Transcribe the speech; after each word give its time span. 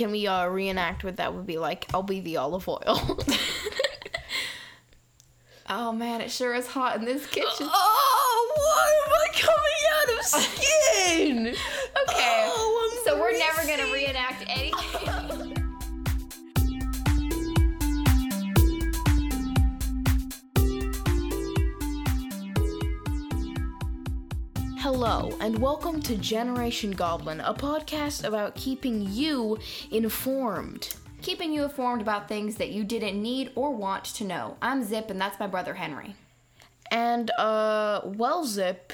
can 0.00 0.10
we 0.12 0.26
uh, 0.26 0.46
reenact 0.46 1.04
what 1.04 1.18
that 1.18 1.34
would 1.34 1.46
be 1.46 1.58
like? 1.58 1.84
I'll 1.92 2.02
be 2.02 2.20
the 2.20 2.38
olive 2.38 2.66
oil. 2.66 3.18
Oh 5.72 5.92
man, 5.92 6.20
it 6.20 6.32
sure 6.32 6.52
is 6.52 6.66
hot 6.66 6.96
in 6.96 7.04
this 7.04 7.24
kitchen. 7.26 7.48
oh, 7.60 8.52
why 8.56 8.92
am 9.06 9.12
I 9.12 9.28
coming 9.38 9.80
out 9.94 10.18
of 10.18 10.24
skin? 10.26 11.54
Okay, 12.08 12.46
Oh, 12.48 13.02
so 13.04 13.20
we're 13.20 13.38
never 13.38 13.64
gonna 13.68 13.92
reenact 13.92 14.44
anything. 14.48 14.72
Hello, 25.02 25.34
and 25.40 25.58
welcome 25.58 26.02
to 26.02 26.14
Generation 26.14 26.90
Goblin, 26.90 27.40
a 27.40 27.54
podcast 27.54 28.22
about 28.22 28.54
keeping 28.54 29.00
you 29.10 29.58
informed. 29.90 30.94
Keeping 31.22 31.54
you 31.54 31.64
informed 31.64 32.02
about 32.02 32.28
things 32.28 32.56
that 32.56 32.68
you 32.68 32.84
didn't 32.84 33.20
need 33.20 33.50
or 33.54 33.70
want 33.70 34.04
to 34.04 34.24
know. 34.24 34.58
I'm 34.60 34.84
Zip, 34.84 35.08
and 35.08 35.18
that's 35.18 35.40
my 35.40 35.46
brother 35.46 35.72
Henry. 35.72 36.16
And, 36.90 37.30
uh, 37.38 38.02
well, 38.04 38.44
Zip, 38.44 38.92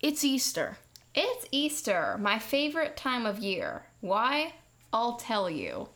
it's 0.00 0.22
Easter. 0.22 0.78
It's 1.12 1.44
Easter, 1.50 2.16
my 2.20 2.38
favorite 2.38 2.96
time 2.96 3.26
of 3.26 3.40
year. 3.40 3.82
Why? 4.00 4.52
I'll 4.92 5.16
tell 5.16 5.50
you. 5.50 5.88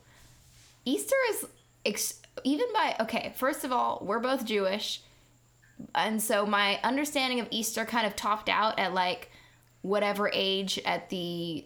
Easter 0.85 1.15
is 1.31 1.47
ex- 1.87 2.21
even 2.43 2.67
by 2.73 2.97
okay. 2.99 3.33
First 3.37 3.63
of 3.63 3.71
all, 3.71 4.03
we're 4.05 4.19
both 4.19 4.45
Jewish, 4.45 5.03
and 5.95 6.21
so 6.21 6.47
my 6.47 6.81
understanding 6.83 7.41
of 7.41 7.49
Easter 7.51 7.85
kind 7.85 8.07
of 8.07 8.17
topped 8.17 8.49
out 8.49 8.79
at 8.79 8.95
like 8.95 9.31
whatever 9.83 10.31
age 10.33 10.79
at 10.85 11.09
the 11.11 11.65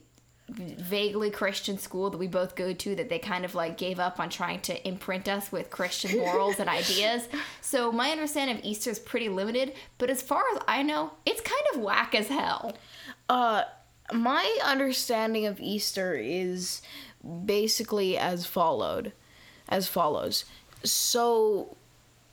vaguely 0.49 1.31
Christian 1.31 1.79
school 1.79 2.11
that 2.11 2.19
we 2.19 2.27
both 2.27 2.55
go 2.55 2.75
to 2.75 2.95
that 2.97 3.09
they 3.09 3.19
kind 3.19 3.45
of 3.45 3.55
like 3.55 3.79
gave 3.79 3.99
up 3.99 4.21
on 4.21 4.29
trying 4.29 4.61
to 4.61 4.87
imprint 4.87 5.27
us 5.27 5.51
with 5.51 5.71
Christian 5.71 6.19
morals 6.19 6.61
and 6.61 6.69
ideas. 6.69 7.29
So 7.61 7.91
my 7.91 8.11
understanding 8.11 8.59
of 8.59 8.65
Easter 8.65 8.91
is 8.91 9.01
pretty 9.01 9.29
limited, 9.29 9.73
but 9.99 10.09
as 10.09 10.23
far 10.23 10.45
as 10.55 10.63
I 10.69 10.83
know, 10.83 11.11
it's 11.27 11.41
kind 11.41 11.63
of 11.75 11.81
whack 11.81 12.15
as 12.15 12.29
hell. 12.29 12.77
Uh, 13.29 13.65
my 14.13 14.59
understanding 14.65 15.47
of 15.47 15.59
Easter 15.61 16.15
is 16.15 16.83
basically 17.45 18.17
as 18.17 18.47
followed, 18.47 19.13
as 19.69 19.89
follows. 19.89 20.45
So, 20.85 21.77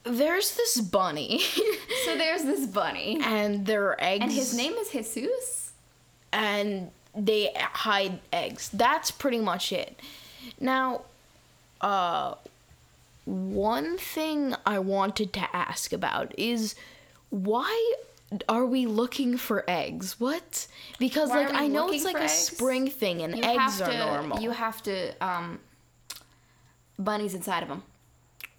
there's 0.04 0.56
this 0.56 0.80
bunny, 0.82 1.40
So 2.06 2.16
there's 2.18 2.44
this 2.44 2.66
bunny, 2.68 3.20
and 3.24 3.66
there 3.66 3.86
are 3.86 3.96
eggs, 4.00 4.24
and 4.24 4.32
his 4.32 4.56
name 4.56 4.74
is 4.74 4.90
Jesus. 4.92 5.72
and 6.34 6.92
they 7.16 7.52
hide 7.56 8.20
eggs. 8.32 8.70
That's 8.74 9.12
pretty 9.12 9.40
much 9.40 9.72
it. 9.72 10.00
Now, 10.60 11.02
uh, 11.82 12.36
one 13.26 13.98
thing 13.98 14.56
I 14.66 14.80
wanted 14.80 15.34
to 15.34 15.56
ask 15.56 15.94
about 15.94 16.34
is 16.38 16.74
why 17.30 17.94
are 18.50 18.66
we 18.66 18.86
looking 18.86 19.38
for 19.38 19.64
eggs? 19.68 20.20
What? 20.20 20.68
Because 21.00 21.30
Why 21.30 21.46
like 21.46 21.54
I 21.54 21.68
know 21.68 21.92
it's 21.92 22.06
like 22.06 22.16
a 22.16 22.22
eggs? 22.24 22.32
spring 22.34 22.90
thing 22.90 23.22
and 23.22 23.36
You 23.38 23.44
eggs 23.44 23.82
are 23.82 23.92
to, 23.92 23.98
normal. 23.98 24.40
You 24.40 24.52
have 24.52 24.82
to, 24.84 25.12
um, 25.26 25.60
bunnies 26.98 27.34
inside 27.36 27.62
of 27.64 27.70
them. 27.70 27.84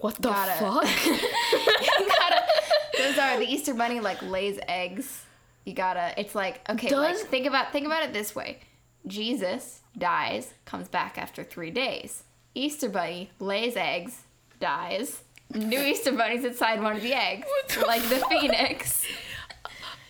What 0.03 0.17
the 0.17 0.28
gotta- 0.28 0.53
fuck? 0.53 0.84
Those 2.98 3.19
are 3.19 3.39
the 3.39 3.47
Easter 3.47 3.75
bunny 3.75 4.00
like 4.00 4.22
lays 4.22 4.58
eggs. 4.69 5.25
You 5.64 5.75
gotta. 5.75 6.12
It's 6.19 6.34
like 6.34 6.61
okay. 6.69 6.95
like, 6.95 7.17
think 7.17 7.47
about 7.47 7.72
think 7.72 7.86
about 7.86 8.03
it 8.03 8.12
this 8.12 8.34
way: 8.34 8.58
Jesus 9.06 9.80
dies, 9.97 10.53
comes 10.64 10.89
back 10.89 11.19
after 11.19 11.45
three 11.45 11.70
days. 11.70 12.25
Easter 12.55 12.89
bunny 12.89 13.30
lays 13.39 13.77
eggs, 13.77 14.23
dies. 14.61 15.23
New 15.55 15.80
Easter 15.91 16.12
bunny's 16.12 16.45
inside 16.45 16.83
one 16.83 16.97
of 16.97 17.03
the 17.03 17.14
eggs, 17.14 17.47
the 17.75 17.86
like 17.86 18.03
the 18.08 18.17
phoenix. 18.28 19.06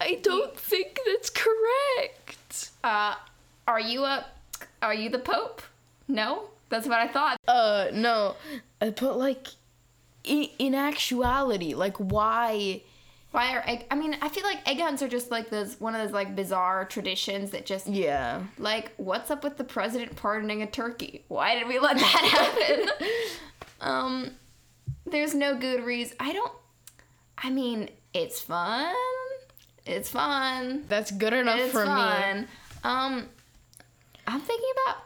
I 0.00 0.18
don't 0.22 0.56
think 0.58 0.98
that's 1.06 1.30
correct. 1.30 2.70
Uh, 2.82 3.14
are 3.68 3.80
you 3.80 4.04
a? 4.04 4.24
Are 4.80 4.94
you 4.94 5.10
the 5.10 5.18
Pope? 5.18 5.62
No, 6.08 6.44
that's 6.68 6.88
what 6.88 6.98
I 6.98 7.08
thought. 7.08 7.36
Uh, 7.46 7.88
no, 7.92 8.36
uh, 8.80 8.90
but 8.90 9.18
like, 9.18 9.48
in, 10.24 10.48
in 10.58 10.74
actuality, 10.74 11.74
like, 11.74 11.96
why? 11.98 12.82
Why 13.32 13.56
are 13.56 13.62
egg? 13.66 13.86
I 13.90 13.94
mean, 13.94 14.14
I 14.20 14.28
feel 14.28 14.44
like 14.44 14.58
egg 14.68 14.78
hunts 14.78 15.02
are 15.02 15.08
just 15.08 15.30
like 15.30 15.48
those 15.48 15.80
one 15.80 15.94
of 15.94 16.02
those 16.02 16.12
like 16.12 16.36
bizarre 16.36 16.84
traditions 16.84 17.50
that 17.52 17.64
just 17.64 17.86
Yeah. 17.86 18.42
like 18.58 18.92
what's 18.98 19.30
up 19.30 19.42
with 19.42 19.56
the 19.56 19.64
president 19.64 20.16
pardoning 20.16 20.60
a 20.62 20.66
turkey? 20.66 21.24
Why 21.28 21.54
did 21.58 21.66
we 21.66 21.78
let 21.78 21.96
that 21.96 22.04
happen? 23.00 23.08
um, 23.80 24.30
there's 25.06 25.34
no 25.34 25.56
good 25.56 25.82
reason. 25.84 26.14
I 26.20 26.32
don't. 26.34 26.52
I 27.38 27.48
mean, 27.48 27.88
it's 28.12 28.38
fun. 28.40 28.94
It's 29.86 30.10
fun. 30.10 30.84
That's 30.88 31.10
good 31.10 31.32
enough 31.32 31.58
It's 31.58 31.72
for 31.72 31.80
me. 31.86 31.86
fun. 31.86 32.48
Um, 32.84 33.28
I'm 34.26 34.40
thinking 34.40 34.70
about 34.86 34.96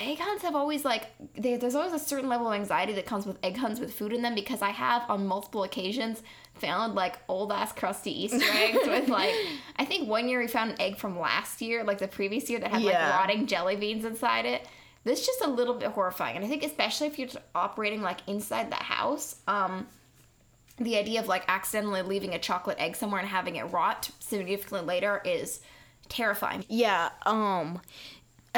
egg 0.00 0.18
hunts 0.18 0.42
have 0.42 0.54
always 0.54 0.84
like 0.84 1.04
they, 1.34 1.56
there's 1.56 1.74
always 1.74 1.92
a 1.92 1.98
certain 1.98 2.28
level 2.28 2.48
of 2.48 2.54
anxiety 2.54 2.92
that 2.94 3.06
comes 3.06 3.26
with 3.26 3.38
egg 3.42 3.56
hunts 3.56 3.80
with 3.80 3.92
food 3.92 4.12
in 4.12 4.22
them 4.22 4.34
because 4.34 4.62
I 4.62 4.70
have 4.70 5.08
on 5.08 5.26
multiple 5.26 5.62
occasions 5.64 6.22
found 6.54 6.94
like 6.94 7.16
old 7.28 7.52
ass 7.52 7.72
crusty 7.72 8.24
Easter 8.24 8.44
eggs 8.52 8.78
with 8.86 9.08
like 9.20 9.32
I 9.76 9.84
think 9.84 10.08
one 10.08 10.28
year 10.28 10.40
we 10.40 10.46
found 10.48 10.70
an 10.72 10.80
egg 10.80 10.96
from 10.98 11.18
last 11.18 11.60
year, 11.62 11.84
like 11.84 11.98
the 11.98 12.08
previous 12.08 12.48
year 12.50 12.58
that 12.60 12.70
had 12.70 12.82
Yeah. 12.82 13.08
like 13.10 13.20
rotting 13.20 13.46
jelly 13.46 13.76
beans 13.76 14.04
inside 14.04 14.44
it. 14.46 14.66
This 15.04 15.20
is 15.20 15.26
just 15.26 15.40
a 15.42 15.48
little 15.48 15.74
bit 15.74 15.90
horrifying, 15.90 16.36
and 16.36 16.44
I 16.44 16.48
think 16.48 16.64
especially 16.64 17.06
if 17.06 17.18
you're 17.18 17.28
operating 17.54 18.02
like 18.02 18.20
inside 18.26 18.70
the 18.70 18.76
house. 18.76 19.36
Um, 19.46 19.86
the 20.80 20.96
idea 20.96 21.18
of 21.20 21.26
like 21.26 21.44
accidentally 21.48 22.02
leaving 22.02 22.34
a 22.34 22.38
chocolate 22.38 22.78
egg 22.78 22.94
somewhere 22.94 23.20
and 23.20 23.28
having 23.28 23.56
it 23.56 23.64
rot 23.64 24.10
significantly 24.20 24.86
later 24.86 25.20
is 25.24 25.60
terrifying. 26.08 26.64
Yeah, 26.68 27.10
um 27.26 27.80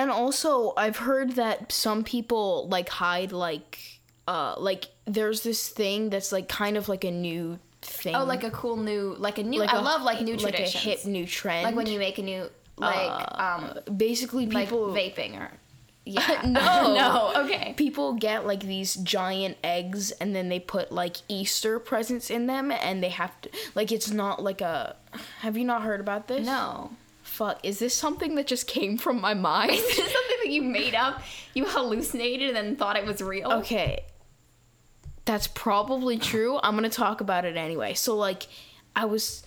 and 0.00 0.10
also 0.10 0.72
I've 0.76 0.96
heard 0.96 1.32
that 1.32 1.72
some 1.72 2.04
people 2.04 2.68
like 2.68 2.88
hide 2.88 3.32
like 3.32 3.78
uh 4.26 4.54
like 4.58 4.88
there's 5.04 5.42
this 5.42 5.68
thing 5.68 6.10
that's 6.10 6.32
like 6.32 6.48
kind 6.48 6.76
of 6.76 6.88
like 6.88 7.04
a 7.04 7.10
new 7.10 7.58
thing. 7.82 8.14
Oh, 8.14 8.24
like 8.24 8.44
a 8.44 8.50
cool 8.50 8.76
new, 8.76 9.14
like 9.18 9.38
a 9.38 9.42
new. 9.42 9.60
Like 9.60 9.70
I 9.72 9.78
a- 9.78 9.82
love 9.82 10.02
like 10.02 10.20
new 10.22 10.36
like 10.36 10.54
traditions. 10.54 10.84
a 10.84 10.88
hip 10.88 11.04
new 11.04 11.26
trend. 11.26 11.64
Like 11.64 11.74
when 11.74 11.86
you 11.86 11.98
make 11.98 12.18
a 12.18 12.22
new, 12.22 12.48
like 12.76 13.40
um, 13.40 13.78
basically 13.96 14.46
like 14.46 14.68
people 14.68 14.88
vaping 14.88 15.38
or. 15.38 15.50
Yeah. 16.06 16.40
No. 16.46 16.94
no. 17.34 17.44
Okay. 17.44 17.74
people 17.76 18.14
get 18.14 18.46
like 18.46 18.60
these 18.60 18.94
giant 18.94 19.58
eggs 19.62 20.10
and 20.12 20.34
then 20.34 20.48
they 20.48 20.58
put 20.58 20.90
like 20.90 21.16
Easter 21.28 21.78
presents 21.78 22.30
in 22.30 22.46
them 22.46 22.72
and 22.72 23.02
they 23.02 23.10
have 23.10 23.38
to 23.42 23.50
like 23.74 23.92
it's 23.92 24.10
not 24.10 24.42
like 24.42 24.60
a 24.62 24.96
Have 25.40 25.58
you 25.58 25.64
not 25.64 25.82
heard 25.82 26.00
about 26.00 26.26
this? 26.26 26.44
No. 26.46 26.90
Fuck, 27.30 27.60
is 27.62 27.78
this 27.78 27.94
something 27.94 28.34
that 28.34 28.48
just 28.48 28.66
came 28.66 28.98
from 28.98 29.20
my 29.20 29.34
mind? 29.34 29.70
Is 29.74 29.96
this 29.96 30.12
something 30.12 30.36
that 30.42 30.50
you 30.50 30.62
made 30.62 30.96
up? 30.96 31.22
You 31.54 31.64
hallucinated 31.64 32.48
and 32.48 32.56
then 32.56 32.76
thought 32.76 32.96
it 32.96 33.06
was 33.06 33.22
real? 33.22 33.52
Okay. 33.52 34.04
That's 35.26 35.46
probably 35.46 36.18
true. 36.18 36.58
I'm 36.60 36.76
to 36.82 36.90
talk 36.90 37.20
about 37.20 37.44
it 37.44 37.56
anyway. 37.56 37.94
So 37.94 38.16
like 38.16 38.48
I 38.96 39.04
was 39.04 39.44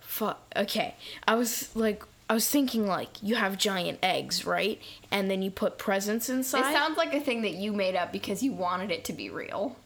fuck 0.00 0.42
okay. 0.56 0.96
I 1.26 1.36
was 1.36 1.74
like 1.76 2.02
I 2.28 2.34
was 2.34 2.50
thinking 2.50 2.88
like 2.88 3.22
you 3.22 3.36
have 3.36 3.56
giant 3.56 4.00
eggs, 4.02 4.44
right? 4.44 4.82
And 5.12 5.30
then 5.30 5.42
you 5.42 5.52
put 5.52 5.78
presents 5.78 6.28
inside. 6.28 6.70
It 6.70 6.74
sounds 6.74 6.98
like 6.98 7.14
a 7.14 7.20
thing 7.20 7.42
that 7.42 7.54
you 7.54 7.72
made 7.72 7.94
up 7.94 8.10
because 8.10 8.42
you 8.42 8.52
wanted 8.52 8.90
it 8.90 9.04
to 9.04 9.12
be 9.12 9.30
real. 9.30 9.76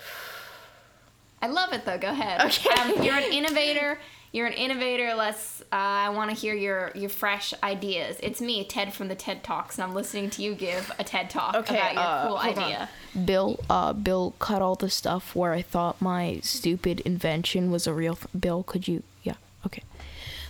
I 1.40 1.46
love 1.46 1.72
it 1.72 1.84
though. 1.84 1.96
Go 1.96 2.08
ahead. 2.08 2.40
Okay. 2.44 2.70
Um, 2.70 3.04
you're 3.04 3.14
an 3.14 3.32
innovator. 3.32 4.00
You're 4.36 4.48
an 4.48 4.52
innovator. 4.52 5.14
Let's. 5.14 5.62
Uh, 5.72 5.76
I 5.76 6.08
want 6.10 6.28
to 6.30 6.36
hear 6.36 6.52
your 6.54 6.92
your 6.94 7.08
fresh 7.08 7.54
ideas. 7.62 8.18
It's 8.22 8.38
me, 8.38 8.64
Ted 8.66 8.92
from 8.92 9.08
the 9.08 9.14
TED 9.14 9.42
Talks, 9.42 9.78
and 9.78 9.84
I'm 9.84 9.94
listening 9.94 10.28
to 10.28 10.42
you 10.42 10.54
give 10.54 10.92
a 10.98 11.04
TED 11.04 11.30
Talk 11.30 11.54
Okay, 11.54 11.74
about 11.74 11.94
your 11.94 12.02
uh, 12.02 12.26
cool 12.28 12.36
hold 12.36 12.58
on. 12.58 12.64
idea. 12.64 12.88
Bill, 13.24 13.58
uh, 13.70 13.94
Bill 13.94 14.34
cut 14.38 14.60
all 14.60 14.74
the 14.74 14.90
stuff 14.90 15.34
where 15.34 15.52
I 15.54 15.62
thought 15.62 16.02
my 16.02 16.40
stupid 16.42 17.00
invention 17.00 17.70
was 17.70 17.86
a 17.86 17.94
real. 17.94 18.16
Th- 18.16 18.26
Bill, 18.38 18.62
could 18.62 18.86
you? 18.86 19.02
Yeah, 19.22 19.36
okay. 19.64 19.82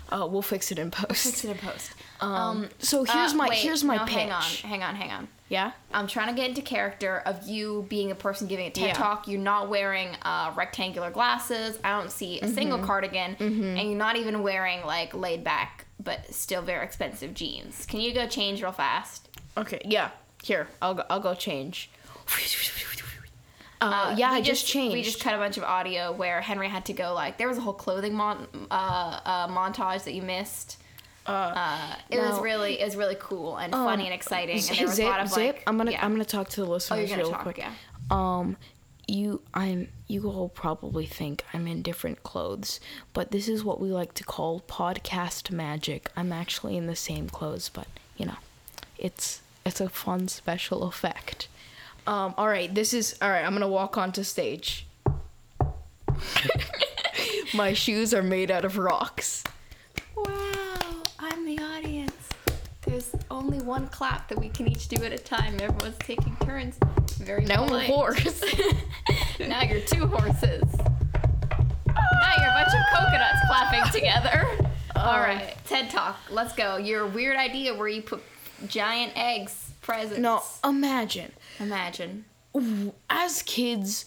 Uh, 0.09 0.27
we'll 0.29 0.43
fix 0.43 0.73
it 0.73 0.81
in 0.81 0.91
post. 0.91 1.23
Fix 1.25 1.45
it 1.45 1.53
in 1.53 1.59
post. 1.59 1.93
Um, 2.21 2.69
so 2.81 3.05
here's 3.05 3.35
Uh, 3.35 3.37
my 3.37 3.49
wait, 3.51 3.59
here's 3.59 3.85
my 3.85 3.99
no, 3.99 4.05
pitch. 4.05 4.15
Hang 4.15 4.33
on, 4.33 4.43
hang 4.43 4.83
on, 4.83 4.95
hang 4.97 5.11
on. 5.13 5.29
Yeah. 5.49 5.71
I'm 5.93 6.07
trying 6.09 6.29
to 6.29 6.35
get 6.35 6.49
into 6.49 6.61
character 6.63 7.23
of 7.25 7.47
you 7.47 7.87
being 7.89 8.11
a 8.11 8.15
person 8.17 8.49
giving 8.49 8.67
a 8.67 8.71
TED 8.71 8.89
Yeah. 8.89 8.93
talk. 8.95 9.29
You're 9.29 9.41
not 9.41 9.69
wearing 9.69 10.09
uh, 10.23 10.53
rectangular 10.57 11.11
glasses. 11.11 11.79
I 11.85 11.91
don't 11.99 12.11
see 12.11 12.41
a 12.41 12.49
single 12.49 12.79
Mm-hmm. 12.79 12.87
cardigan, 12.87 13.37
and 13.39 13.79
you're 13.89 13.97
not 13.99 14.17
even 14.17 14.43
wearing 14.43 14.85
like 14.85 15.15
laid 15.15 15.45
back 15.45 15.85
but 16.03 16.33
still 16.35 16.63
very 16.63 16.85
expensive 16.85 17.33
jeans. 17.35 17.87
Can 17.87 18.01
you 18.01 18.13
go 18.13 18.27
change 18.29 18.61
real 18.63 18.71
fast? 18.73 19.29
Okay. 19.57 19.81
Yeah. 19.85 20.11
Here, 20.43 20.69
I'll 20.83 20.95
go, 20.95 21.05
I'll 21.11 21.21
go 21.21 21.35
change. 21.35 21.91
Uh, 23.81 24.15
yeah, 24.17 24.31
we 24.33 24.39
I 24.39 24.41
just, 24.41 24.67
changed. 24.67 24.95
We 24.95 25.03
just 25.03 25.21
cut 25.21 25.35
a 25.35 25.39
bunch 25.39 25.59
of 25.59 25.63
audio 25.65 26.11
where 26.13 26.41
Henry 26.41 26.69
had 26.69 26.87
to 26.87 26.93
go 26.95 27.13
like 27.13 27.37
there 27.37 27.47
was 27.49 27.59
a 27.59 27.61
whole 27.61 27.75
clothing 27.75 28.15
mon- 28.15 28.47
uh, 28.71 29.21
uh, 29.25 29.49
montage 29.49 30.05
that 30.05 30.15
you 30.15 30.23
missed. 30.23 30.79
Uh, 31.29 31.95
it 32.11 32.19
was 32.19 32.41
really 32.41 32.81
it 32.81 32.85
was 32.85 32.97
really 32.97 33.17
cool 33.19 33.57
and 33.57 33.73
funny 33.73 34.05
and 34.05 34.15
exciting, 34.15 34.59
and 34.59 34.79
there 34.79 34.87
was 34.87 34.97
zip, 34.97 35.07
a 35.07 35.09
lot 35.09 35.21
of 35.21 35.29
zip. 35.29 35.57
like. 35.57 35.63
I'm 35.67 35.77
gonna 35.77 35.93
yeah. 35.93 36.05
I'm 36.05 36.13
gonna 36.13 36.25
talk 36.25 36.49
to 36.51 36.61
the 36.61 36.67
Oh, 36.67 36.71
listeners 36.71 37.01
you're 37.01 37.09
gonna 37.19 37.23
real 37.29 37.33
talk, 37.33 37.43
quick. 37.43 37.59
yeah. 37.59 37.73
Um, 38.11 38.57
you 39.09 39.43
I'm 39.55 39.89
you 40.09 40.29
all 40.31 40.49
probably 40.49 41.07
think 41.07 41.45
I'm 41.53 41.67
in 41.67 41.83
different 41.83 42.23
clothes, 42.23 42.81
but 43.13 43.31
this 43.31 43.49
is 43.49 43.65
what 43.65 43.81
we 43.81 43.91
like 43.91 44.15
to 44.15 44.25
call 44.25 44.61
podcast 44.69 45.51
magic. 45.51 46.11
I'm 46.17 46.33
actually 46.33 46.77
in 46.77 46.87
the 46.87 46.97
same 46.97 47.29
clothes, 47.29 47.69
but 47.69 47.87
you 48.17 48.27
know, 48.27 48.37
it's 48.99 49.41
it's 49.65 49.81
a 49.81 49.89
fun 49.89 50.29
special 50.29 50.85
effect. 50.85 51.49
Um, 52.07 52.35
all 52.39 52.49
right, 52.49 52.73
this 52.73 52.95
is 52.95 53.17
all 53.21 53.29
right. 53.31 53.45
I'm 53.45 53.53
gonna 53.53 53.69
walk 53.69 53.99
onto 53.99 54.23
stage. 54.23 54.87
My 57.55 57.73
shoes 57.73 58.13
are 58.15 58.23
made 58.23 58.51
out 58.51 58.65
of 58.65 58.79
rocks. 58.79 59.45
Wow, 60.17 60.25
I'm 60.25 60.25
the 60.25 60.31
audience. 60.31 60.66
There's 63.13 63.25
only 63.31 63.59
one 63.61 63.89
clap 63.89 64.29
that 64.29 64.39
we 64.39 64.49
can 64.49 64.67
each 64.69 64.89
do 64.89 65.03
at 65.05 65.13
a 65.13 65.19
time. 65.19 65.55
Everyone's 65.61 65.97
taking 65.99 66.37
turns. 66.45 66.77
Very 67.19 67.45
a 67.45 67.49
polite. 67.49 67.87
horse. 67.87 68.43
now 69.41 69.63
you're 69.63 69.81
two 69.81 70.07
horses. 70.07 70.63
Now 71.87 72.33
you're 72.39 72.49
a 72.49 72.55
bunch 72.55 72.75
of 72.75 72.99
coconuts 72.99 73.39
clapping 73.47 73.85
together. 73.93 74.47
All 74.97 75.21
right, 75.21 75.55
TED 75.67 75.91
Talk. 75.91 76.19
Let's 76.31 76.55
go. 76.55 76.77
Your 76.77 77.07
weird 77.07 77.37
idea 77.37 77.75
where 77.75 77.89
you 77.89 78.03
put 78.03 78.23
giant 78.67 79.13
eggs 79.17 79.71
presents. 79.83 80.19
no, 80.19 80.43
imagine 80.65 81.33
Imagine. 81.61 82.25
as 83.11 83.43
kids, 83.43 84.07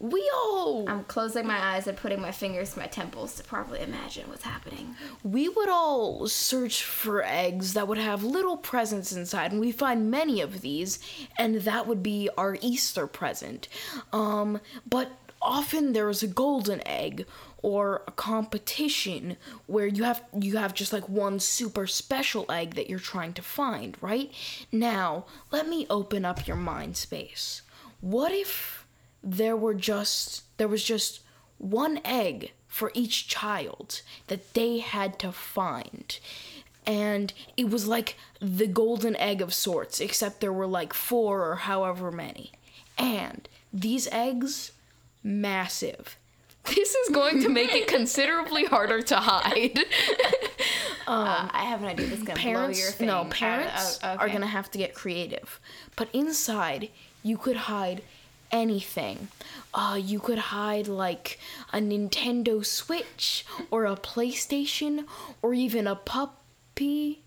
we 0.00 0.30
all 0.34 0.88
I'm 0.88 1.04
closing 1.04 1.46
my 1.46 1.62
eyes 1.74 1.86
and 1.86 1.96
putting 1.96 2.22
my 2.22 2.32
fingers 2.32 2.72
to 2.72 2.78
my 2.78 2.86
temples 2.86 3.34
to 3.36 3.44
properly 3.44 3.80
imagine 3.80 4.28
what's 4.30 4.44
happening. 4.44 4.96
we 5.22 5.48
would 5.48 5.68
all 5.68 6.26
search 6.26 6.82
for 6.82 7.22
eggs 7.22 7.74
that 7.74 7.86
would 7.86 7.98
have 7.98 8.24
little 8.24 8.56
presents 8.56 9.12
inside 9.12 9.52
and 9.52 9.60
we 9.60 9.70
find 9.70 10.10
many 10.10 10.40
of 10.40 10.62
these 10.62 10.98
and 11.38 11.56
that 11.56 11.86
would 11.86 12.02
be 12.02 12.30
our 12.38 12.56
easter 12.62 13.06
present. 13.06 13.68
Um 14.12 14.60
but 14.88 15.12
often 15.42 15.92
there 15.92 16.08
is 16.08 16.22
a 16.22 16.26
golden 16.26 16.86
egg 16.86 17.26
or 17.62 18.02
a 18.08 18.10
competition 18.12 19.36
where 19.66 19.86
you 19.86 20.04
have 20.04 20.22
you 20.38 20.56
have 20.56 20.72
just 20.72 20.94
like 20.94 21.08
one 21.10 21.38
super 21.38 21.86
special 21.86 22.50
egg 22.50 22.74
that 22.74 22.88
you're 22.88 22.98
trying 22.98 23.34
to 23.34 23.42
find 23.42 23.98
right? 24.00 24.32
Now 24.72 25.26
let 25.52 25.68
me 25.68 25.86
open 25.90 26.24
up 26.24 26.46
your 26.46 26.56
mind 26.56 26.96
space. 26.96 27.60
What 28.00 28.32
if 28.32 28.79
there 29.22 29.56
were 29.56 29.74
just 29.74 30.42
there 30.56 30.68
was 30.68 30.84
just 30.84 31.20
one 31.58 32.00
egg 32.04 32.52
for 32.66 32.90
each 32.94 33.28
child 33.28 34.02
that 34.28 34.54
they 34.54 34.78
had 34.78 35.18
to 35.18 35.32
find. 35.32 36.18
And 36.86 37.32
it 37.56 37.68
was 37.68 37.86
like 37.86 38.16
the 38.40 38.66
golden 38.66 39.16
egg 39.16 39.42
of 39.42 39.52
sorts, 39.52 40.00
except 40.00 40.40
there 40.40 40.52
were 40.52 40.66
like 40.66 40.94
four 40.94 41.46
or 41.50 41.56
however 41.56 42.10
many. 42.10 42.52
And 42.96 43.48
these 43.72 44.08
eggs, 44.08 44.72
massive. 45.22 46.16
This 46.66 46.94
is 46.94 47.08
going 47.08 47.42
to 47.42 47.48
make 47.48 47.74
it 47.74 47.88
considerably 47.88 48.66
harder 48.66 49.00
to 49.02 49.16
hide. 49.16 49.78
Uh, 51.06 51.48
I 51.50 51.64
have 51.64 51.82
an 51.82 51.88
idea 51.88 52.06
that's 52.06 52.22
gonna 52.22 52.40
blow 52.40 52.50
your 52.50 52.52
parents 52.52 52.90
thing. 52.92 53.06
no 53.08 53.24
parents 53.24 53.98
oh, 54.04 54.14
are 54.16 54.28
gonna 54.28 54.46
have 54.46 54.70
to 54.70 54.78
get 54.78 54.94
creative 54.94 55.58
but 55.96 56.08
inside 56.12 56.88
you 57.24 57.36
could 57.36 57.56
hide 57.56 58.02
anything 58.52 59.28
uh 59.74 59.98
you 60.00 60.18
could 60.18 60.38
hide 60.38 60.88
like 60.88 61.38
a 61.72 61.78
nintendo 61.78 62.64
switch 62.64 63.44
or 63.70 63.86
a 63.86 63.96
playstation 63.96 65.04
or 65.42 65.54
even 65.54 65.86
a 65.86 65.94
puppy 65.94 67.22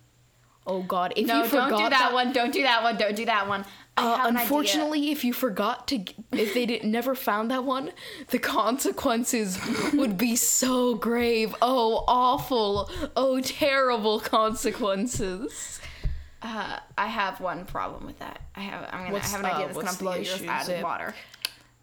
oh 0.66 0.82
god 0.82 1.12
if 1.16 1.26
No, 1.26 1.42
you 1.42 1.48
forgot 1.48 1.70
don't 1.70 1.84
do 1.84 1.90
that, 1.90 2.12
one. 2.12 2.32
Don't 2.32 2.52
do 2.52 2.62
that 2.62 2.82
one. 2.82 2.96
Don't 2.96 3.16
do 3.16 3.24
that 3.26 3.48
one. 3.48 3.64
Uh, 3.96 4.18
idea. 4.26 4.40
unfortunately, 4.40 5.10
if 5.12 5.24
you 5.24 5.32
forgot 5.32 5.86
to, 5.86 6.04
if 6.32 6.52
they 6.52 6.66
did, 6.66 6.82
never 6.82 7.14
found 7.14 7.50
that 7.50 7.62
one, 7.64 7.92
the 8.30 8.40
consequences 8.40 9.58
would 9.92 10.18
be 10.18 10.34
so 10.34 10.96
grave. 10.96 11.54
Oh, 11.62 12.02
awful. 12.08 12.90
Oh, 13.14 13.40
terrible 13.40 14.18
consequences. 14.18 15.80
Uh, 16.44 16.78
I 16.98 17.06
have 17.06 17.40
one 17.40 17.64
problem 17.64 18.04
with 18.06 18.18
that. 18.18 18.40
I 18.54 18.60
have. 18.60 18.88
I'm 18.92 19.00
gonna. 19.00 19.12
What's- 19.14 19.28
I 19.32 19.36
have 19.38 19.40
an 19.40 19.46
idea 19.46 19.64
uh, 19.64 19.66
that's 19.68 19.76
what's 19.76 19.96
gonna 19.96 20.16
blow 20.16 20.20
your 20.20 20.50
out 20.50 20.68
of 20.68 20.82
water. 20.82 21.14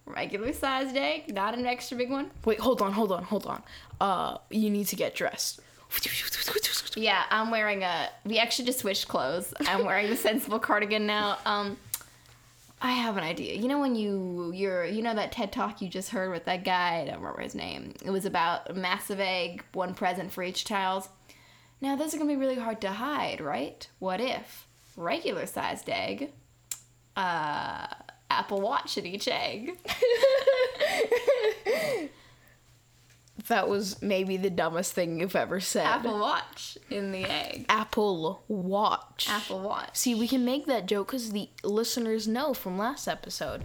Regular 0.06 0.54
sized 0.54 0.96
egg, 0.96 1.34
not 1.34 1.58
an 1.58 1.66
extra 1.66 1.98
big 1.98 2.12
one. 2.12 2.30
Wait, 2.46 2.60
hold 2.60 2.81
on, 2.81 2.92
hold 2.94 3.12
on, 3.12 3.24
hold 3.24 3.46
on. 3.48 3.63
Uh, 4.00 4.38
you 4.50 4.69
need 4.69 4.86
to 4.88 4.96
get 4.96 5.16
dressed. 5.16 5.60
Yeah, 6.96 7.24
I'm 7.30 7.50
wearing 7.52 7.84
a. 7.84 8.10
We 8.24 8.38
actually 8.40 8.66
just 8.66 8.80
switched 8.80 9.08
clothes. 9.08 9.54
I'm 9.68 9.84
wearing 9.86 10.10
the 10.10 10.16
sensible 10.16 10.60
cardigan 10.60 11.06
now. 11.08 11.38
Um, 11.46 11.78
I 12.81 12.92
have 12.92 13.18
an 13.18 13.24
idea. 13.24 13.56
You 13.56 13.68
know 13.68 13.80
when 13.80 13.96
you 13.96 14.52
you're 14.54 14.86
you 14.86 15.02
know 15.02 15.13
that 15.16 15.31
TED 15.31 15.52
talk 15.52 15.81
you 15.81 15.90
just 15.90 16.10
heard 16.10 16.31
with 16.31 16.46
that 16.46 16.63
guy. 16.63 17.02
I 17.02 17.06
don't 17.06 17.18
remember 17.19 17.42
his 17.42 17.56
name. 17.56 17.94
It 18.04 18.10
was 18.12 18.25
about 18.25 18.69
a 18.69 18.74
massive 18.74 19.19
egg, 19.19 19.63
one 19.74 19.94
present 19.94 20.31
for 20.31 20.44
each 20.44 20.66
child. 20.66 21.08
Now 21.81 21.95
those 21.95 22.13
are 22.13 22.18
gonna 22.18 22.30
be 22.30 22.36
really 22.36 22.56
hard 22.60 22.80
to 22.81 22.92
hide, 22.92 23.42
right? 23.42 23.88
What 24.00 24.22
if 24.22 24.68
regular 24.95 25.45
sized 25.48 25.89
egg, 25.89 26.31
uh, 27.16 27.88
Apple 28.30 28.62
Watch 28.62 28.98
in 28.98 29.06
each 29.06 29.28
egg? 29.28 29.78
That 33.48 33.68
was 33.68 34.01
maybe 34.01 34.38
the 34.38 34.50
dumbest 34.50 34.94
thing 34.94 35.19
you've 35.19 35.36
ever 35.36 35.60
said. 35.60 35.86
Apple 35.86 36.19
Watch 36.19 36.78
in 36.89 37.12
the 37.12 37.25
egg. 37.25 37.66
Apple 37.69 38.44
Watch. 38.48 39.27
Apple 39.30 39.60
Watch. 39.62 39.98
See, 39.98 40.16
we 40.16 40.27
can 40.27 40.45
make 40.45 40.68
that 40.68 40.86
joke 40.86 41.07
because 41.07 41.31
the 41.31 41.50
listeners 41.63 42.27
know 42.27 42.54
from 42.54 42.77
last 42.77 43.07
episode. 43.07 43.63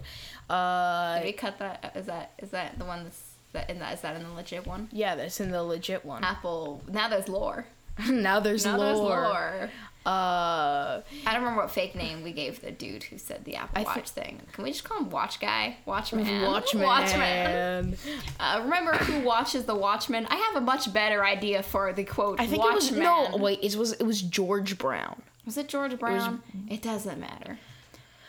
Uh, 0.49 1.19
Did 1.19 1.25
we 1.25 1.31
cut 1.33 1.59
that? 1.59 1.91
Is 1.95 2.05
that 2.07 2.31
is 2.39 2.49
that 2.51 2.79
the 2.79 2.85
one 2.85 3.03
that's 3.03 3.21
that 3.53 3.69
in 3.69 3.79
that 3.79 3.93
is 3.93 4.01
that 4.01 4.15
in 4.15 4.23
the 4.23 4.33
legit 4.33 4.65
one? 4.65 4.89
yeah, 4.91 5.15
that's 5.15 5.39
in 5.39 5.51
the 5.51 5.63
legit 5.63 6.03
one. 6.03 6.23
Apple. 6.23 6.81
Now 6.91 7.07
there's 7.07 7.29
lore. 7.29 7.67
now 8.09 8.39
there's 8.39 8.65
Now 8.65 8.77
lore. 8.77 8.85
there's 8.85 8.99
lore. 8.99 9.69
Uh, 10.05 11.01
I 11.25 11.33
don't 11.33 11.41
remember 11.41 11.61
what 11.63 11.71
fake 11.71 11.93
name 11.93 12.23
we 12.23 12.31
gave 12.31 12.61
the 12.61 12.71
dude 12.71 13.03
who 13.03 13.17
said 13.17 13.43
the 13.43 13.57
Apple 13.57 13.81
I 13.81 13.83
Watch 13.83 14.09
thi- 14.11 14.21
thing. 14.21 14.41
Can 14.53 14.63
we 14.63 14.71
just 14.71 14.85
call 14.85 14.99
him 14.99 15.09
Watch 15.09 15.41
Guy? 15.41 15.75
Watchman. 15.85 16.41
Watchman. 16.43 16.83
Watchman. 16.83 17.97
Uh, 18.39 18.61
remember 18.63 18.93
who 18.93 19.19
watches 19.25 19.65
the 19.65 19.75
Watchman? 19.75 20.25
I 20.29 20.37
have 20.37 20.55
a 20.55 20.61
much 20.65 20.93
better 20.93 21.25
idea 21.25 21.61
for 21.61 21.91
the 21.91 22.05
quote. 22.05 22.39
I 22.39 22.47
think 22.47 22.63
Watchman. 22.63 23.01
it 23.01 23.05
was 23.05 23.31
no. 23.31 23.37
Wait, 23.37 23.59
it 23.61 23.75
was 23.75 23.91
it 23.93 24.03
was 24.03 24.21
George 24.21 24.77
Brown. 24.77 25.21
Was 25.45 25.57
it 25.57 25.67
George 25.67 25.99
Brown? 25.99 26.41
It, 26.69 26.81
doesn't 26.81 27.19
matter. 27.19 27.57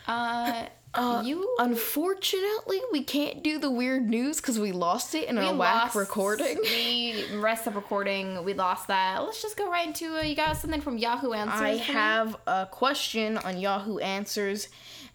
Uh, 0.09 0.67
Uh, 0.99 1.23
you. 1.25 1.55
Unfortunately, 1.61 2.81
we 2.91 3.05
can't 3.05 3.45
do 3.45 3.59
the 3.59 3.71
weird 3.71 4.09
news 4.09 4.41
because 4.41 4.59
we 4.59 4.73
lost 4.73 5.15
it 5.15 5.29
in 5.29 5.39
we 5.39 5.45
our 5.45 5.55
whack 5.55 5.83
lost- 5.85 5.95
recording. 5.95 6.59
We 6.61 7.25
rest 7.37 7.69
of 7.69 7.77
recording. 7.77 8.45
We 8.45 8.53
lost 8.53 8.89
that. 8.89 9.23
Let's 9.23 9.41
just 9.41 9.57
go 9.57 9.71
right 9.71 9.87
into. 9.87 10.19
Uh, 10.19 10.23
you 10.23 10.35
got 10.35 10.57
something 10.57 10.81
from 10.81 10.99
Yahoo 10.99 11.33
Answers? 11.33 11.61
I 11.61 11.73
me? 11.75 11.79
have 11.79 12.37
a 12.49 12.67
question 12.67 13.39
on 13.39 13.59
Yahoo 13.59 13.99
Answers, 13.99 14.69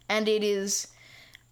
and 0.08 0.30
it 0.30 0.42
is. 0.42 0.88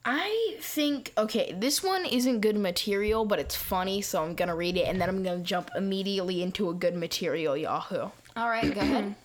I 0.06 0.56
think 0.62 1.12
okay, 1.18 1.54
this 1.60 1.84
one 1.84 2.06
isn't 2.06 2.40
good 2.40 2.56
material, 2.56 3.26
but 3.26 3.38
it's 3.38 3.56
funny, 3.56 4.02
so 4.02 4.24
I'm 4.24 4.34
gonna 4.34 4.56
read 4.56 4.78
it, 4.78 4.88
and 4.88 5.02
then 5.02 5.10
I'm 5.10 5.24
gonna 5.24 5.44
jump 5.44 5.72
immediately 5.76 6.42
into 6.42 6.70
a 6.70 6.74
good 6.74 6.96
material 6.96 7.58
Yahoo. 7.58 8.10
All 8.38 8.48
right, 8.50 8.74
go 8.74 8.80
ahead. 8.80 9.16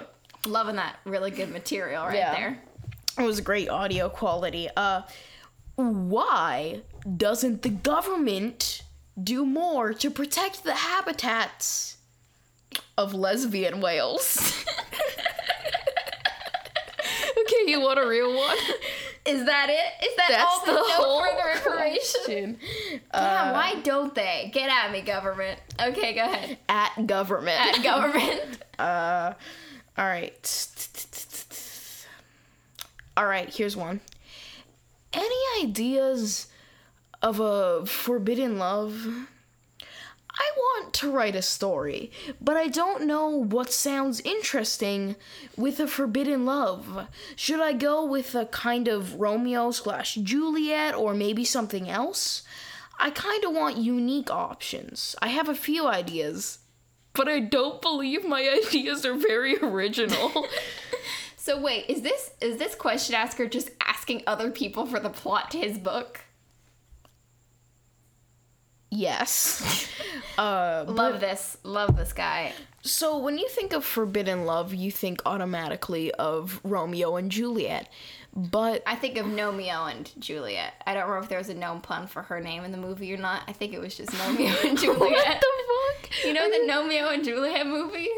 Loving 0.46 0.76
that 0.76 0.96
really 1.04 1.30
good 1.30 1.50
material 1.50 2.04
right 2.06 2.14
Yeah. 2.16 2.32
there. 2.34 2.62
It 3.18 3.22
was 3.22 3.40
great 3.40 3.68
audio 3.68 4.08
quality. 4.08 4.68
Uh, 4.76 5.02
why 5.76 6.82
doesn't 7.16 7.62
the 7.62 7.68
government 7.70 8.82
do 9.22 9.44
more 9.44 9.92
to 9.94 10.10
protect 10.10 10.64
the 10.64 10.74
habitats 10.74 11.96
of 12.96 13.12
lesbian 13.14 13.80
whales? 13.80 14.64
okay, 17.38 17.64
you 17.66 17.80
want 17.80 17.98
a 17.98 18.06
real 18.06 18.34
one? 18.34 18.56
Is 19.26 19.44
that 19.46 19.68
it? 19.68 20.04
Is 20.06 20.16
that 20.16 20.28
That's 20.28 20.44
all? 20.44 20.64
the 20.66 20.72
no 20.72 20.84
whole 20.84 21.22
further 21.22 21.50
information. 21.56 22.58
Yeah, 23.12 23.52
why 23.58 23.74
don't 23.82 24.14
they? 24.14 24.50
Get 24.52 24.70
at 24.70 24.90
me, 24.92 25.02
government. 25.02 25.58
Okay, 25.80 26.14
go 26.14 26.24
ahead. 26.24 26.56
At 26.68 27.06
government. 27.06 27.60
At 27.76 27.82
government. 27.82 28.40
Uh, 28.80 29.34
all 30.00 30.06
right. 30.06 30.66
All 33.18 33.26
right, 33.26 33.54
here's 33.54 33.76
one. 33.76 34.00
Any 35.12 35.36
ideas 35.62 36.46
of 37.20 37.38
a 37.38 37.84
forbidden 37.84 38.58
love? 38.58 39.06
I 40.32 40.50
want 40.56 40.94
to 40.94 41.10
write 41.10 41.34
a 41.34 41.42
story, 41.42 42.10
but 42.40 42.56
I 42.56 42.68
don't 42.68 43.06
know 43.06 43.28
what 43.28 43.74
sounds 43.74 44.20
interesting 44.20 45.16
with 45.54 45.78
a 45.80 45.86
forbidden 45.86 46.46
love. 46.46 47.08
Should 47.36 47.60
I 47.60 47.74
go 47.74 48.02
with 48.02 48.34
a 48.34 48.46
kind 48.46 48.88
of 48.88 49.20
Romeo 49.20 49.70
slash 49.70 50.14
Juliet 50.14 50.94
or 50.94 51.12
maybe 51.12 51.44
something 51.44 51.90
else? 51.90 52.42
I 52.98 53.10
kind 53.10 53.44
of 53.44 53.52
want 53.52 53.76
unique 53.76 54.30
options. 54.30 55.14
I 55.20 55.28
have 55.28 55.50
a 55.50 55.54
few 55.54 55.86
ideas, 55.86 56.59
but 57.20 57.28
I 57.28 57.38
don't 57.40 57.82
believe 57.82 58.24
my 58.24 58.48
ideas 58.66 59.04
are 59.04 59.12
very 59.12 59.58
original. 59.58 60.46
So 61.36 61.58
wait, 61.58 61.86
is 61.88 62.02
this 62.02 62.32
is 62.42 62.58
this 62.58 62.74
question 62.74 63.14
asker 63.14 63.48
just 63.48 63.70
asking 63.80 64.22
other 64.26 64.50
people 64.50 64.84
for 64.84 65.00
the 65.00 65.08
plot 65.08 65.50
to 65.52 65.58
his 65.58 65.78
book? 65.78 66.20
yes. 68.90 69.88
Uh, 70.38 70.86
Love 70.88 71.20
this. 71.20 71.58
Love 71.64 71.96
this 71.98 72.14
guy. 72.14 72.52
so 72.80 73.18
when 73.18 73.36
you 73.36 73.46
think 73.48 73.74
of 73.74 73.84
forbidden 73.84 74.46
love, 74.46 74.72
you 74.72 74.90
think 74.90 75.20
automatically 75.26 76.10
of 76.12 76.60
Romeo 76.64 77.16
and 77.16 77.30
Juliet. 77.30 77.90
But 78.34 78.82
I 78.86 78.94
think 78.94 79.18
of 79.18 79.26
Gnomeo 79.26 79.90
and 79.90 80.10
Juliet. 80.20 80.74
I 80.86 80.94
don't 80.94 81.02
remember 81.02 81.24
if 81.24 81.28
there 81.28 81.38
was 81.38 81.48
a 81.48 81.54
gnome 81.54 81.80
pun 81.80 82.06
for 82.06 82.22
her 82.22 82.40
name 82.40 82.62
in 82.64 82.70
the 82.70 82.78
movie 82.78 83.12
or 83.12 83.16
not. 83.16 83.42
I 83.48 83.52
think 83.52 83.72
it 83.72 83.80
was 83.80 83.96
just 83.96 84.10
Gnomeo 84.10 84.64
and 84.68 84.78
Juliet. 84.78 84.98
what 84.98 85.40
the 85.40 86.08
fuck? 86.08 86.24
You 86.24 86.32
know 86.32 86.48
the 86.48 86.72
Gnomeo 86.72 87.12
and 87.12 87.24
Juliet 87.24 87.66
movie? 87.66 88.08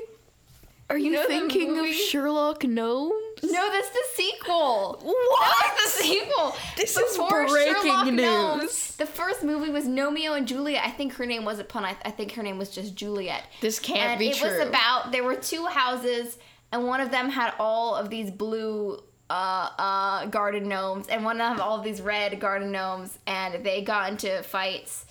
Are 0.90 0.98
you 0.98 1.10
know 1.12 1.26
thinking 1.26 1.78
of? 1.78 1.86
Sherlock 1.86 2.64
Gnomes? 2.64 3.14
No, 3.42 3.70
that's 3.72 3.88
the 3.88 4.02
sequel. 4.12 4.98
What? 5.02 5.56
That's 5.62 5.96
the 5.96 6.02
sequel. 6.02 6.54
This 6.76 6.94
is 6.94 7.18
breaking 7.48 8.16
Gnomes, 8.16 8.60
news. 8.62 8.96
the 8.96 9.06
first 9.06 9.42
movie 9.42 9.70
was 9.70 9.86
Gnomeo 9.86 10.36
and 10.36 10.46
Juliet. 10.46 10.84
I 10.84 10.90
think 10.90 11.14
her 11.14 11.24
name 11.24 11.46
was 11.46 11.58
a 11.58 11.64
pun. 11.64 11.86
I, 11.86 11.96
I 12.04 12.10
think 12.10 12.32
her 12.32 12.42
name 12.42 12.58
was 12.58 12.68
just 12.68 12.94
Juliet. 12.94 13.44
This 13.62 13.78
can't 13.78 14.10
and 14.10 14.18
be 14.18 14.28
it 14.28 14.36
true. 14.36 14.50
It 14.50 14.58
was 14.58 14.68
about 14.68 15.12
there 15.12 15.24
were 15.24 15.36
two 15.36 15.64
houses, 15.64 16.36
and 16.70 16.86
one 16.86 17.00
of 17.00 17.10
them 17.10 17.30
had 17.30 17.54
all 17.58 17.94
of 17.94 18.10
these 18.10 18.30
blue 18.30 19.02
uh, 19.32 19.70
uh, 19.78 20.26
garden 20.26 20.68
gnomes, 20.68 21.08
and 21.08 21.24
one 21.24 21.40
of 21.40 21.56
them 21.56 21.66
all 21.66 21.80
these 21.80 22.02
red 22.02 22.38
garden 22.38 22.70
gnomes, 22.70 23.18
and 23.26 23.64
they 23.64 23.80
got 23.80 24.10
into 24.10 24.42
fights, 24.42 25.06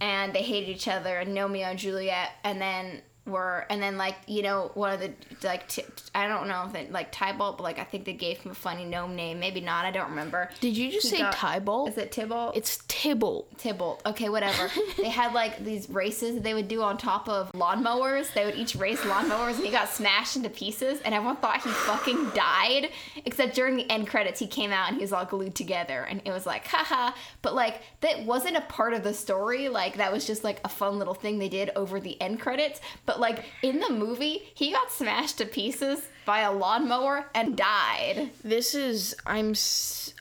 and 0.00 0.32
they 0.32 0.40
hated 0.40 0.70
each 0.70 0.88
other, 0.88 1.18
and 1.18 1.36
Gnomeo 1.36 1.66
and 1.66 1.78
Juliet, 1.78 2.30
and 2.42 2.58
then 2.58 3.02
were 3.26 3.66
and 3.70 3.82
then 3.82 3.96
like 3.96 4.16
you 4.26 4.42
know 4.42 4.70
one 4.74 4.92
of 4.92 5.00
the 5.00 5.12
like 5.42 5.68
t- 5.68 5.84
I 6.14 6.28
don't 6.28 6.48
know 6.48 6.64
if 6.68 6.74
it 6.74 6.92
like 6.92 7.12
Tybalt, 7.12 7.58
but 7.58 7.64
like 7.64 7.78
I 7.78 7.84
think 7.84 8.04
they 8.04 8.12
gave 8.12 8.38
him 8.38 8.52
a 8.52 8.54
funny 8.54 8.84
gnome 8.84 9.16
name, 9.16 9.40
maybe 9.40 9.60
not, 9.60 9.84
I 9.84 9.90
don't 9.90 10.10
remember. 10.10 10.50
Did 10.60 10.76
you 10.76 10.90
just 10.90 11.10
He 11.10 11.16
say 11.16 11.22
got- 11.22 11.32
Tybalt? 11.34 11.90
Is 11.90 11.98
it 11.98 12.12
Tybalt? 12.12 12.56
It's 12.56 12.78
Tybalt. 12.88 13.58
Tybalt. 13.58 14.02
Okay, 14.06 14.28
whatever. 14.28 14.70
they 14.96 15.08
had 15.10 15.32
like 15.32 15.64
these 15.64 15.88
races 15.90 16.34
that 16.34 16.42
they 16.44 16.54
would 16.54 16.68
do 16.68 16.82
on 16.82 16.96
top 16.98 17.28
of 17.28 17.50
lawnmowers. 17.52 18.32
They 18.32 18.44
would 18.44 18.54
each 18.56 18.74
race 18.76 19.00
lawnmowers, 19.00 19.56
and 19.56 19.64
he 19.64 19.70
got 19.70 19.88
smashed 19.88 20.36
into 20.36 20.48
pieces. 20.48 21.00
And 21.02 21.14
everyone 21.14 21.36
thought 21.36 21.62
he 21.62 21.70
fucking 21.70 22.30
died. 22.30 22.90
Except 23.24 23.54
during 23.54 23.76
the 23.76 23.90
end 23.90 24.06
credits, 24.08 24.38
he 24.40 24.46
came 24.46 24.70
out 24.70 24.88
and 24.88 24.96
he 24.96 25.02
was 25.02 25.12
all 25.12 25.24
glued 25.24 25.54
together, 25.54 26.02
and 26.08 26.22
it 26.24 26.30
was 26.30 26.46
like, 26.46 26.66
haha. 26.66 27.12
But 27.42 27.54
like 27.54 27.80
that 28.00 28.24
wasn't 28.24 28.56
a 28.56 28.60
part 28.62 28.94
of 28.94 29.02
the 29.02 29.12
story. 29.14 29.68
Like 29.68 29.96
that 29.96 30.12
was 30.12 30.26
just 30.26 30.44
like 30.44 30.60
a 30.64 30.68
fun 30.68 30.98
little 30.98 31.14
thing 31.14 31.38
they 31.38 31.48
did 31.48 31.70
over 31.76 32.00
the 32.00 32.20
end 32.20 32.40
credits. 32.40 32.80
But 33.04 33.15
like 33.20 33.44
in 33.62 33.80
the 33.80 33.90
movie, 33.90 34.50
he 34.54 34.72
got 34.72 34.90
smashed 34.90 35.38
to 35.38 35.46
pieces 35.46 36.08
by 36.24 36.40
a 36.40 36.52
lawnmower 36.52 37.26
and 37.34 37.56
died. 37.56 38.30
This 38.42 38.74
is 38.74 39.14
I'm 39.24 39.54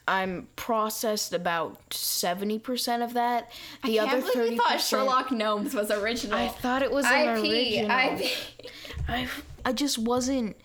I'm 0.07 0.47
processed 0.55 1.33
about 1.33 1.93
seventy 1.93 2.59
percent 2.59 3.03
of 3.03 3.13
that. 3.13 3.51
The 3.83 3.99
I 3.99 4.03
other 4.03 4.21
can't 4.21 4.33
believe 4.33 4.35
thirty 4.35 4.57
thought. 4.57 4.81
Sherlock 4.81 5.31
Gnomes 5.31 5.73
was 5.73 5.91
original. 5.91 6.37
I 6.37 6.47
thought 6.47 6.83
it 6.83 6.91
was 6.91 7.05
an 7.05 7.37
IP, 7.37 7.43
original. 7.43 7.91
IP. 7.91 8.31
I 9.07 9.27
I 9.65 9.73
just 9.73 9.97
wasn't 9.97 10.55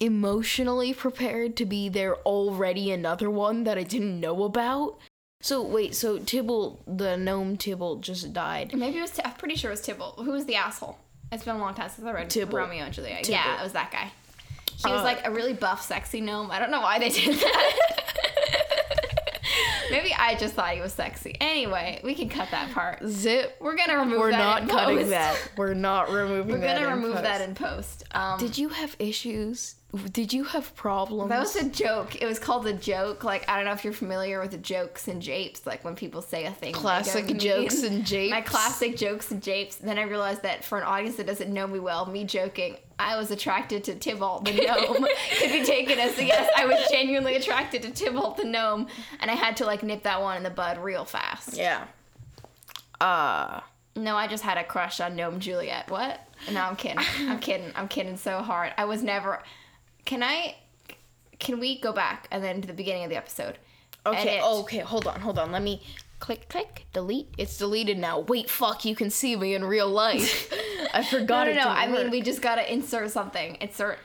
emotionally 0.00 0.92
prepared 0.92 1.56
to 1.56 1.64
be 1.64 1.88
there 1.88 2.16
already 2.16 2.90
another 2.90 3.30
one 3.30 3.64
that 3.64 3.78
I 3.78 3.84
didn't 3.84 4.18
know 4.20 4.42
about. 4.42 4.98
So 5.40 5.62
wait, 5.62 5.94
so 5.94 6.18
Tibble, 6.18 6.82
the 6.86 7.16
gnome 7.16 7.56
Tibble, 7.58 7.96
just 7.96 8.32
died. 8.32 8.74
Maybe 8.74 8.98
it 8.98 9.02
was. 9.02 9.10
T- 9.10 9.22
I'm 9.24 9.34
pretty 9.34 9.56
sure 9.56 9.70
it 9.70 9.74
was 9.74 9.82
Tibble. 9.82 10.14
Who 10.16 10.32
was 10.32 10.46
the 10.46 10.56
asshole? 10.56 10.98
It's 11.32 11.44
been 11.44 11.56
a 11.56 11.58
long 11.58 11.74
time 11.74 11.88
since 11.90 12.06
I 12.06 12.12
read 12.12 12.30
Tybalt. 12.30 12.54
Romeo 12.54 12.84
and 12.84 12.94
Juliet. 12.94 13.28
Yeah, 13.28 13.60
it 13.60 13.64
was 13.64 13.72
that 13.72 13.90
guy. 13.90 14.12
He 14.76 14.90
was 14.90 15.00
Uh, 15.00 15.04
like 15.04 15.26
a 15.26 15.30
really 15.30 15.52
buff, 15.52 15.82
sexy 15.82 16.20
gnome. 16.20 16.50
I 16.50 16.58
don't 16.58 16.70
know 16.70 16.80
why 16.80 16.98
they 16.98 17.08
did 17.08 17.34
that. 17.38 17.72
Maybe 19.90 20.12
I 20.18 20.34
just 20.36 20.54
thought 20.54 20.74
he 20.74 20.80
was 20.80 20.92
sexy. 20.92 21.36
Anyway, 21.40 22.00
we 22.02 22.14
can 22.14 22.28
cut 22.28 22.50
that 22.50 22.72
part. 22.72 23.00
Zip. 23.06 23.56
We're 23.60 23.76
gonna 23.76 23.98
remove 23.98 24.18
We're 24.18 24.30
that. 24.32 24.38
not 24.38 24.62
in 24.62 24.68
cutting 24.68 24.96
post. 24.98 25.10
that. 25.10 25.50
We're 25.56 25.74
not 25.74 26.08
removing 26.10 26.52
We're 26.60 26.66
gonna 26.66 26.88
remove 26.88 27.12
post. 27.12 27.22
that 27.24 27.40
in 27.42 27.54
post. 27.54 28.04
Um, 28.12 28.38
Did 28.38 28.58
you 28.58 28.70
have 28.70 28.96
issues? 28.98 29.76
Did 30.12 30.32
you 30.32 30.44
have 30.44 30.74
problems? 30.74 31.28
That 31.28 31.40
was 31.40 31.56
a 31.56 31.68
joke. 31.68 32.20
It 32.20 32.26
was 32.26 32.38
called 32.38 32.66
a 32.66 32.72
joke. 32.72 33.22
Like 33.24 33.48
I 33.48 33.56
don't 33.56 33.64
know 33.64 33.72
if 33.72 33.84
you're 33.84 33.92
familiar 33.92 34.40
with 34.40 34.50
the 34.50 34.58
jokes 34.58 35.08
and 35.08 35.20
japes. 35.22 35.66
Like 35.66 35.84
when 35.84 35.94
people 35.94 36.22
say 36.22 36.44
a 36.46 36.50
thing. 36.50 36.72
Classic 36.72 37.26
jokes 37.38 37.82
mean. 37.82 37.92
and 37.92 38.06
japes. 38.06 38.30
My 38.30 38.40
classic 38.40 38.96
jokes 38.96 39.30
and 39.30 39.42
japes. 39.42 39.76
Then 39.76 39.98
I 39.98 40.02
realized 40.02 40.42
that 40.42 40.64
for 40.64 40.78
an 40.78 40.84
audience 40.84 41.16
that 41.16 41.26
doesn't 41.26 41.52
know 41.52 41.66
me 41.66 41.78
well, 41.78 42.06
me 42.06 42.24
joking, 42.24 42.76
I 42.98 43.16
was 43.16 43.30
attracted 43.30 43.84
to 43.84 43.94
Tybalt 43.94 44.44
the 44.44 44.52
gnome 44.52 45.06
could 45.38 45.52
be 45.52 45.64
taken 45.64 45.98
as 45.98 46.18
a 46.18 46.24
yes. 46.24 46.50
I 46.56 46.66
was 46.66 46.78
genuinely 46.90 47.36
attracted 47.36 47.82
to 47.82 47.90
Tybalt 47.90 48.36
the 48.36 48.44
gnome, 48.44 48.88
and 49.20 49.30
I 49.30 49.34
had 49.34 49.56
to 49.58 49.64
like 49.66 49.82
nip 49.82 50.02
that 50.04 50.20
one 50.20 50.36
in 50.36 50.42
the 50.42 50.50
bud 50.50 50.78
real 50.78 51.04
fast. 51.04 51.56
yeah. 51.56 51.84
Uh 53.00 53.60
No, 53.96 54.16
I 54.16 54.26
just 54.28 54.42
had 54.42 54.58
a 54.58 54.64
crush 54.64 55.00
on 55.00 55.16
Gnome 55.16 55.40
Juliet. 55.40 55.90
What? 55.90 56.20
No, 56.50 56.62
I'm 56.62 56.76
kidding. 56.76 57.04
I'm 57.20 57.38
kidding. 57.38 57.72
I'm 57.74 57.88
kidding 57.88 58.16
so 58.16 58.42
hard. 58.42 58.72
I 58.76 58.84
was 58.84 59.02
never. 59.02 59.42
Can 60.04 60.22
I? 60.22 60.56
Can 61.38 61.60
we 61.60 61.78
go 61.80 61.92
back 61.92 62.28
and 62.30 62.42
then 62.42 62.60
to 62.60 62.66
the 62.66 62.72
beginning 62.74 63.04
of 63.04 63.10
the 63.10 63.16
episode? 63.16 63.58
Okay. 64.06 64.38
Edit. 64.38 64.42
Okay. 64.44 64.78
Hold 64.78 65.06
on. 65.06 65.20
Hold 65.20 65.38
on. 65.38 65.50
Let 65.52 65.62
me 65.62 65.82
click, 66.20 66.48
click, 66.48 66.86
delete. 66.92 67.28
It's 67.38 67.56
deleted 67.58 67.98
now. 67.98 68.20
Wait. 68.20 68.48
Fuck. 68.50 68.84
You 68.84 68.94
can 68.94 69.10
see 69.10 69.34
me 69.36 69.54
in 69.54 69.64
real 69.64 69.88
life. 69.88 70.52
I 70.94 71.02
forgot 71.02 71.46
no, 71.46 71.52
it. 71.52 71.56
no. 71.56 71.62
didn't 71.64 71.76
I 71.76 71.86
mean, 71.88 72.10
we 72.10 72.20
just 72.20 72.40
gotta 72.42 72.70
insert 72.72 73.10
something. 73.10 73.56
Insert. 73.60 73.98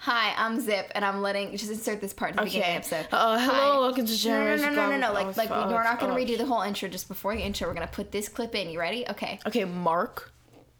Hi, 0.00 0.34
I'm 0.36 0.60
Zip, 0.60 0.92
and 0.94 1.06
I'm 1.06 1.22
letting 1.22 1.52
just 1.56 1.70
insert 1.70 2.02
this 2.02 2.12
part 2.12 2.32
at 2.32 2.36
the 2.36 2.42
beginning 2.42 2.76
of 2.76 2.82
the 2.84 2.96
Okay. 2.96 2.96
episode. 3.04 3.16
Uh, 3.16 3.38
hello. 3.38 3.54
Hi. 3.54 3.78
Welcome 3.78 4.04
to 4.04 4.28
No, 4.28 4.44
no, 4.44 4.56
no, 4.56 4.70
no, 4.70 4.90
no, 4.90 4.96
no. 4.98 5.10
Oh, 5.10 5.14
Like, 5.14 5.36
like 5.38 5.48
we're 5.48 5.82
not 5.82 5.98
gonna 5.98 6.12
Oh. 6.12 6.16
redo 6.16 6.36
the 6.36 6.44
whole 6.44 6.60
intro 6.60 6.86
just 6.90 7.08
before 7.08 7.34
the 7.34 7.40
intro. 7.40 7.66
We're 7.66 7.72
gonna 7.74 7.86
put 7.86 8.12
this 8.12 8.28
clip 8.28 8.54
in. 8.54 8.68
You 8.68 8.78
ready? 8.78 9.08
Okay. 9.08 9.38
Okay, 9.46 9.64
Mark. 9.64 10.32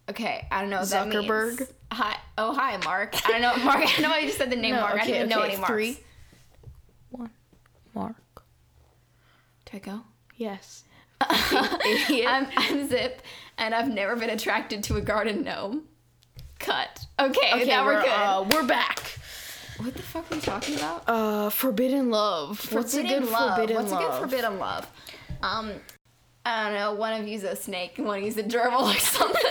Okay. 0.08 0.46
I 0.50 0.60
don't 0.60 0.70
know 0.70 0.80
what 0.80 0.90
that 0.90 1.08
means. 1.08 1.26
Zuckerberg? 1.26 1.70
Hi. 1.92 2.16
Oh, 2.38 2.54
hi, 2.54 2.76
Mark. 2.84 3.14
I 3.26 3.32
don't 3.32 3.42
know, 3.42 3.56
Mark. 3.64 3.98
I 3.98 4.02
know 4.02 4.10
I 4.10 4.24
just 4.26 4.38
said 4.38 4.50
the 4.50 4.56
name 4.56 4.74
No, 4.74 4.80
Mark. 4.82 4.94
I 4.94 5.02
okay, 5.02 5.06
don't 5.06 5.16
even 5.16 5.28
know 5.28 5.38
okay, 5.40 5.48
any 5.52 5.56
Marks. 5.56 5.72
three. 5.72 5.98
One. 7.10 7.30
Mark. 7.94 8.16
Do 9.64 9.76
I 9.76 9.78
go? 9.78 10.00
Yes. 10.36 10.84
I'm, 11.20 12.46
I'm 12.56 12.88
Zip, 12.88 13.22
and 13.58 13.74
I've 13.74 13.88
never 13.88 14.16
been 14.16 14.30
attracted 14.30 14.82
to 14.84 14.96
a 14.96 15.00
garden 15.00 15.42
gnome. 15.42 15.84
Cut. 16.58 17.06
Okay, 17.18 17.52
okay, 17.54 17.64
now 17.66 17.84
we're, 17.84 17.94
we're 17.94 18.02
good. 18.02 18.10
Uh, 18.10 18.46
we're 18.50 18.66
back. 18.66 18.98
what 19.78 19.94
the 19.94 20.02
fuck 20.02 20.30
are 20.30 20.34
we 20.34 20.40
talking 20.40 20.74
about? 20.76 21.04
Uh, 21.06 21.50
forbidden 21.50 22.10
love. 22.10 22.70
What's 22.72 22.94
a 22.94 23.02
good 23.02 23.24
love. 23.24 23.56
forbidden 23.56 23.76
What's 23.76 23.92
love? 23.92 24.02
What's 24.02 24.16
a 24.16 24.20
good 24.20 24.30
forbidden 24.30 24.58
love? 24.58 24.86
Um, 25.42 25.72
I 26.46 26.64
don't 26.64 26.74
know. 26.74 26.94
One 26.94 27.20
of 27.20 27.26
you's 27.26 27.42
a 27.42 27.56
snake, 27.56 27.98
and 27.98 28.06
one 28.06 28.18
of 28.18 28.24
you's 28.24 28.36
a 28.36 28.44
gerbil 28.44 28.94
or 28.94 28.98
something. 29.00 29.42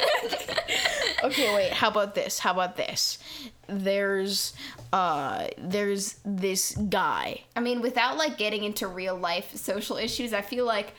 okay, 1.26 1.54
wait. 1.54 1.74
How 1.74 1.90
about 1.90 2.16
this? 2.16 2.40
How 2.40 2.54
about 2.54 2.78
this? 2.78 3.20
There's, 3.68 4.54
uh, 4.94 5.48
there's 5.58 6.16
this 6.24 6.74
guy. 6.74 7.42
I 7.54 7.60
mean, 7.60 7.82
without 7.82 8.16
like 8.18 8.38
getting 8.38 8.64
into 8.64 8.88
real 8.88 9.18
life 9.18 9.54
social 9.58 9.98
issues, 9.98 10.32
I 10.32 10.42
feel 10.42 10.66
like 10.66 10.94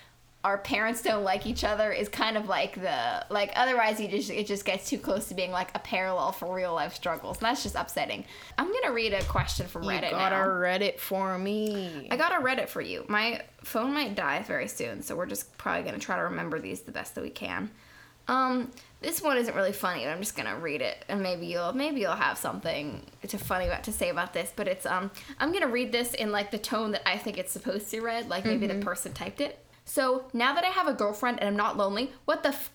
our 0.46 0.58
parents 0.58 1.02
don't 1.02 1.24
like 1.24 1.44
each 1.44 1.64
other 1.64 1.90
is 1.90 2.08
kind 2.08 2.36
of 2.36 2.48
like 2.48 2.76
the 2.76 3.26
like 3.30 3.50
otherwise 3.56 3.98
you 3.98 4.06
just 4.06 4.30
it 4.30 4.46
just 4.46 4.64
gets 4.64 4.88
too 4.88 4.96
close 4.96 5.26
to 5.26 5.34
being 5.34 5.50
like 5.50 5.70
a 5.74 5.80
parallel 5.80 6.30
for 6.30 6.54
real 6.54 6.72
life 6.72 6.94
struggles 6.94 7.38
and 7.38 7.46
that's 7.46 7.64
just 7.64 7.74
upsetting 7.74 8.24
i'm 8.56 8.72
gonna 8.72 8.92
read 8.92 9.12
a 9.12 9.22
question 9.24 9.66
from 9.66 9.82
Reddit. 9.82 10.04
You 10.04 10.10
got 10.10 10.32
now. 10.32 10.44
a 10.44 10.46
Reddit 10.46 10.98
for 10.98 11.38
me. 11.38 12.08
I 12.10 12.16
got 12.16 12.32
a 12.32 12.42
Reddit 12.44 12.68
for 12.68 12.80
you. 12.80 13.04
My 13.08 13.42
phone 13.62 13.92
might 13.92 14.14
die 14.14 14.42
very 14.42 14.68
soon, 14.68 15.02
so 15.02 15.16
we're 15.16 15.26
just 15.26 15.56
probably 15.58 15.82
gonna 15.84 15.98
try 15.98 16.16
to 16.16 16.22
remember 16.22 16.58
these 16.58 16.82
the 16.82 16.92
best 16.92 17.14
that 17.14 17.22
we 17.22 17.30
can. 17.30 17.70
Um, 18.28 18.72
this 19.00 19.22
one 19.22 19.38
isn't 19.38 19.54
really 19.54 19.72
funny, 19.72 20.04
but 20.04 20.10
I'm 20.10 20.20
just 20.20 20.36
gonna 20.36 20.56
read 20.56 20.82
it, 20.82 21.04
and 21.08 21.22
maybe 21.22 21.46
you'll 21.46 21.72
maybe 21.72 22.00
you'll 22.00 22.12
have 22.12 22.38
something 22.38 23.02
to 23.26 23.38
funny 23.38 23.66
about 23.66 23.84
to 23.84 23.92
say 23.92 24.10
about 24.10 24.32
this. 24.32 24.52
But 24.54 24.68
it's 24.68 24.86
um, 24.86 25.10
I'm 25.38 25.52
gonna 25.52 25.68
read 25.68 25.92
this 25.92 26.14
in 26.14 26.32
like 26.32 26.50
the 26.50 26.58
tone 26.58 26.92
that 26.92 27.08
I 27.08 27.18
think 27.18 27.38
it's 27.38 27.52
supposed 27.52 27.90
to 27.90 28.00
read, 28.00 28.28
like 28.28 28.44
maybe 28.44 28.66
the 28.66 28.84
person 28.84 29.12
typed 29.12 29.40
it. 29.40 29.58
So 29.86 30.28
now 30.34 30.52
that 30.54 30.64
I 30.64 30.68
have 30.68 30.88
a 30.88 30.92
girlfriend 30.92 31.40
and 31.40 31.48
I'm 31.48 31.56
not 31.56 31.76
lonely, 31.78 32.12
what 32.26 32.42
the 32.42 32.50
f- 32.50 32.70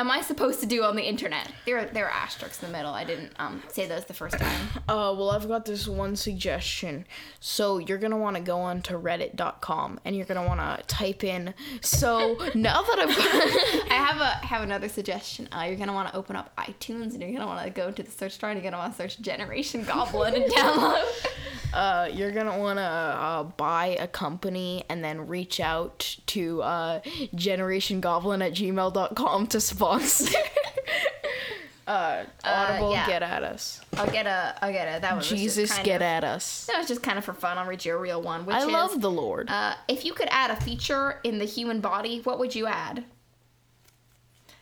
am 0.00 0.10
I 0.10 0.22
supposed 0.22 0.60
to 0.60 0.66
do 0.66 0.82
on 0.82 0.96
the 0.96 1.02
internet? 1.02 1.52
There, 1.66 1.84
there 1.84 2.06
are 2.06 2.10
asterisks 2.10 2.62
in 2.62 2.72
the 2.72 2.76
middle. 2.76 2.92
I 2.92 3.04
didn't 3.04 3.32
um, 3.38 3.62
say 3.68 3.86
those 3.86 4.06
the 4.06 4.14
first 4.14 4.38
time. 4.38 4.68
Uh, 4.90 5.14
well, 5.16 5.30
I've 5.30 5.46
got 5.46 5.66
this 5.66 5.86
one 5.86 6.16
suggestion. 6.16 7.06
So 7.38 7.78
you're 7.78 7.98
gonna 7.98 8.16
want 8.16 8.34
to 8.34 8.42
go 8.42 8.58
on 8.58 8.82
to 8.82 8.94
Reddit.com 8.94 10.00
and 10.04 10.16
you're 10.16 10.26
gonna 10.26 10.44
want 10.44 10.58
to 10.58 10.84
type 10.88 11.22
in. 11.22 11.54
So 11.80 12.36
now 12.56 12.82
that 12.82 12.98
I've 12.98 13.16
got, 13.16 13.92
I 13.92 13.94
have 13.94 14.20
a 14.20 14.46
have 14.46 14.62
another 14.62 14.88
suggestion. 14.88 15.48
Uh, 15.52 15.66
you're 15.68 15.76
gonna 15.76 15.92
want 15.92 16.08
to 16.08 16.16
open 16.16 16.34
up 16.34 16.50
iTunes 16.56 17.12
and 17.12 17.20
you're 17.20 17.32
gonna 17.32 17.46
want 17.46 17.64
to 17.64 17.70
go 17.70 17.92
to 17.92 18.02
the 18.02 18.10
search 18.10 18.40
bar 18.40 18.50
and 18.50 18.60
you're 18.60 18.68
gonna 18.68 18.82
want 18.82 18.96
to 18.96 18.98
search 19.00 19.20
Generation 19.20 19.84
Goblin 19.84 20.34
and 20.34 20.50
download. 20.50 21.04
uh, 21.72 22.08
you're 22.12 22.32
gonna 22.32 22.58
want 22.58 22.78
to 22.78 22.82
uh, 22.82 23.44
buy 23.44 23.96
a 24.00 24.08
company 24.08 24.82
and 24.88 25.04
then 25.04 25.28
reach 25.28 25.60
out 25.60 26.16
to 26.26 26.62
uh, 26.62 27.00
GenerationGoblin 27.34 28.44
at 28.44 28.54
gmail.com 28.54 29.46
to 29.46 29.60
sponsor. 29.60 29.89
uh, 31.86 32.24
Audible, 32.44 32.92
yeah. 32.92 33.06
get 33.06 33.22
at 33.22 33.42
us. 33.42 33.80
I'll 33.96 34.10
get 34.10 34.26
a. 34.26 34.54
I'll 34.62 34.72
get 34.72 34.98
a. 34.98 35.00
That 35.00 35.10
one. 35.10 35.18
was 35.18 35.28
Jesus, 35.28 35.76
get 35.80 35.96
of, 35.96 36.02
at 36.02 36.24
us. 36.24 36.66
That 36.66 36.78
was 36.78 36.88
just 36.88 37.02
kind 37.02 37.18
of 37.18 37.24
for 37.24 37.34
fun. 37.34 37.58
I'll 37.58 37.66
read 37.66 37.84
you 37.84 37.94
a 37.94 37.98
real 37.98 38.22
one. 38.22 38.46
Which 38.46 38.56
I 38.56 38.60
is, 38.60 38.68
love 38.68 39.00
the 39.00 39.10
Lord. 39.10 39.50
Uh, 39.50 39.74
if 39.88 40.04
you 40.04 40.12
could 40.12 40.28
add 40.30 40.50
a 40.50 40.56
feature 40.56 41.20
in 41.24 41.38
the 41.38 41.44
human 41.44 41.80
body, 41.80 42.20
what 42.20 42.38
would 42.38 42.54
you 42.54 42.66
add? 42.66 43.04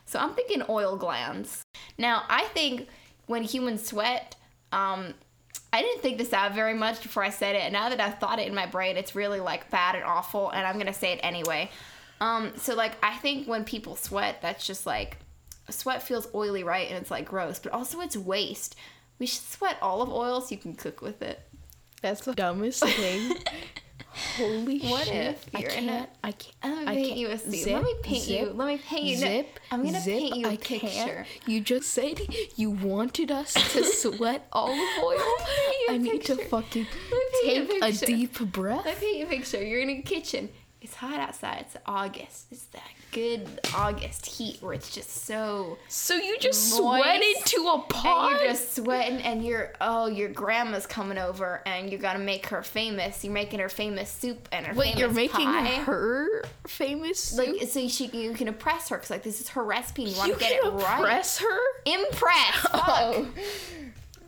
So 0.07 0.19
I'm 0.19 0.31
thinking 0.31 0.63
oil 0.71 0.97
glands. 0.97 1.63
Now, 1.99 2.23
I 2.31 2.45
think 2.45 2.89
when 3.27 3.43
humans 3.43 3.85
sweat, 3.85 4.37
um, 4.73 5.13
I 5.71 5.83
didn't 5.83 6.01
think 6.01 6.17
this 6.17 6.33
out 6.33 6.55
very 6.55 6.73
much 6.73 7.03
before 7.03 7.23
I 7.23 7.29
said 7.29 7.55
it. 7.55 7.63
And 7.63 7.75
now 7.75 7.91
that 7.91 8.01
I've 8.01 8.19
thought 8.19 8.39
it 8.39 8.49
in 8.49 8.55
my 8.55 8.65
brain, 8.65 8.97
it's 8.97 9.15
really 9.15 9.39
like 9.39 9.71
bad 9.71 9.95
and 9.95 10.05
awful. 10.05 10.49
And 10.49 10.67
I'm 10.67 10.75
going 10.75 10.87
to 10.87 10.95
say 10.95 11.13
it 11.13 11.21
anyway. 11.23 11.71
Um, 12.21 12.53
so, 12.57 12.75
like, 12.75 12.93
I 13.03 13.17
think 13.17 13.47
when 13.47 13.65
people 13.65 13.97
sweat, 13.97 14.43
that's 14.43 14.67
just 14.67 14.87
like, 14.87 15.19
sweat 15.71 16.03
feels 16.03 16.29
oily, 16.35 16.65
right? 16.65 16.89
And 16.89 16.99
it's 16.99 17.11
like 17.11 17.27
gross. 17.27 17.59
But 17.59 17.73
also, 17.73 18.01
it's 18.01 18.17
waste. 18.17 18.77
We 19.19 19.27
should 19.27 19.43
sweat 19.43 19.79
olive 19.83 20.11
oil 20.11 20.41
so 20.41 20.51
you 20.55 20.59
can 20.61 20.75
cook 20.75 21.01
with 21.03 21.23
it. 21.23 21.41
That's 22.03 22.21
the 22.23 22.35
dumbest 22.35 22.85
thing. 22.85 23.37
Holy 24.37 24.81
What 24.81 25.05
shit! 25.07 25.15
if 25.17 25.47
I 25.55 25.59
you're 25.61 25.71
in 25.71 25.85
can't. 25.87 26.11
I 26.25 26.33
can't. 26.33 26.55
Let 26.65 26.79
me 26.79 26.87
I 26.87 26.95
paint 26.95 27.07
can't. 27.09 27.19
you 27.19 27.29
a 27.29 27.39
scene. 27.39 27.65
Zip, 27.65 27.73
Let 27.75 27.83
me 27.85 27.95
paint 28.03 28.29
you. 28.29 28.47
Let 28.47 28.67
me 28.69 28.79
paint 28.79 29.05
you. 29.05 29.15
No, 29.15 29.21
Zip. 29.21 29.61
I'm 29.71 29.85
gonna 29.85 30.01
zip, 30.01 30.19
paint 30.19 30.37
you 30.37 30.47
a 30.47 30.51
I 30.51 30.57
picture. 30.57 30.89
Can't. 30.89 31.27
You 31.47 31.61
just 31.61 31.91
said 31.91 32.21
you 32.57 32.71
wanted 32.71 33.31
us 33.31 33.53
to 33.55 33.85
sweat 33.85 34.49
olive 34.53 34.79
oil. 35.03 35.19
you 35.19 35.87
a 35.91 35.93
I 35.93 35.99
need 35.99 36.25
to 36.25 36.37
fucking 36.37 36.87
Let 37.11 37.33
me 37.33 37.41
paint 37.45 37.73
you 37.73 37.79
a 37.83 37.93
take 37.93 38.03
a 38.03 38.07
deep 38.07 38.39
breath. 38.53 38.85
Let 38.87 39.01
me 39.01 39.07
paint 39.07 39.19
you 39.19 39.27
a 39.27 39.29
picture. 39.29 39.63
You're 39.65 39.81
in 39.83 39.91
a 39.91 40.03
kitchen. 40.03 40.49
It's 40.81 40.95
hot 40.95 41.19
outside. 41.19 41.63
It's 41.63 41.77
August. 41.87 42.47
It's 42.53 42.65
that 42.67 42.83
good 43.11 43.49
August 43.75 44.27
heat 44.27 44.59
where 44.63 44.75
it's 44.75 44.95
just 44.95 45.25
so. 45.25 45.77
So 45.89 46.15
you 46.15 46.39
just 46.39 46.77
sweat 46.77 47.21
into 47.21 47.69
a 47.69 47.83
pot. 47.89 48.31
And 48.31 48.41
you're 48.41 48.49
just 48.51 48.77
sweating, 48.77 49.19
and 49.19 49.45
you're 49.45 49.73
oh, 49.81 50.07
your 50.07 50.29
grandma's 50.29 50.87
coming 50.87 51.19
over, 51.19 51.63
and 51.67 51.91
you're 51.91 52.01
gonna 52.01 52.21
make 52.21 52.47
her 52.47 52.63
famous. 52.63 53.25
You're 53.25 53.33
making 53.33 53.59
her 53.59 53.69
famous 53.69 54.09
soup 54.09 54.49
and 54.53 54.67
her 54.67 54.75
Wait, 54.75 54.95
famous 54.95 55.01
you're 55.01 55.11
making 55.11 55.47
pie. 55.47 55.67
her 55.83 56.45
famous 56.67 57.19
soup? 57.19 57.61
like 57.61 57.69
so 57.69 57.89
she 57.89 58.07
you 58.07 58.33
can 58.35 58.47
impress 58.47 58.89
her 58.91 58.97
because 58.97 59.11
like 59.11 59.25
this 59.25 59.41
is 59.41 59.49
her 59.51 59.65
recipe. 59.65 60.05
And 60.05 60.13
you 60.13 60.19
want 60.19 60.29
you 60.29 60.35
to 60.35 60.41
get 60.41 60.53
it 60.53 60.63
right. 60.65 60.99
impress 60.99 61.39
her? 61.39 61.59
Impress. 61.87 62.55
Fuck. 62.61 62.73
Oh. 62.89 63.29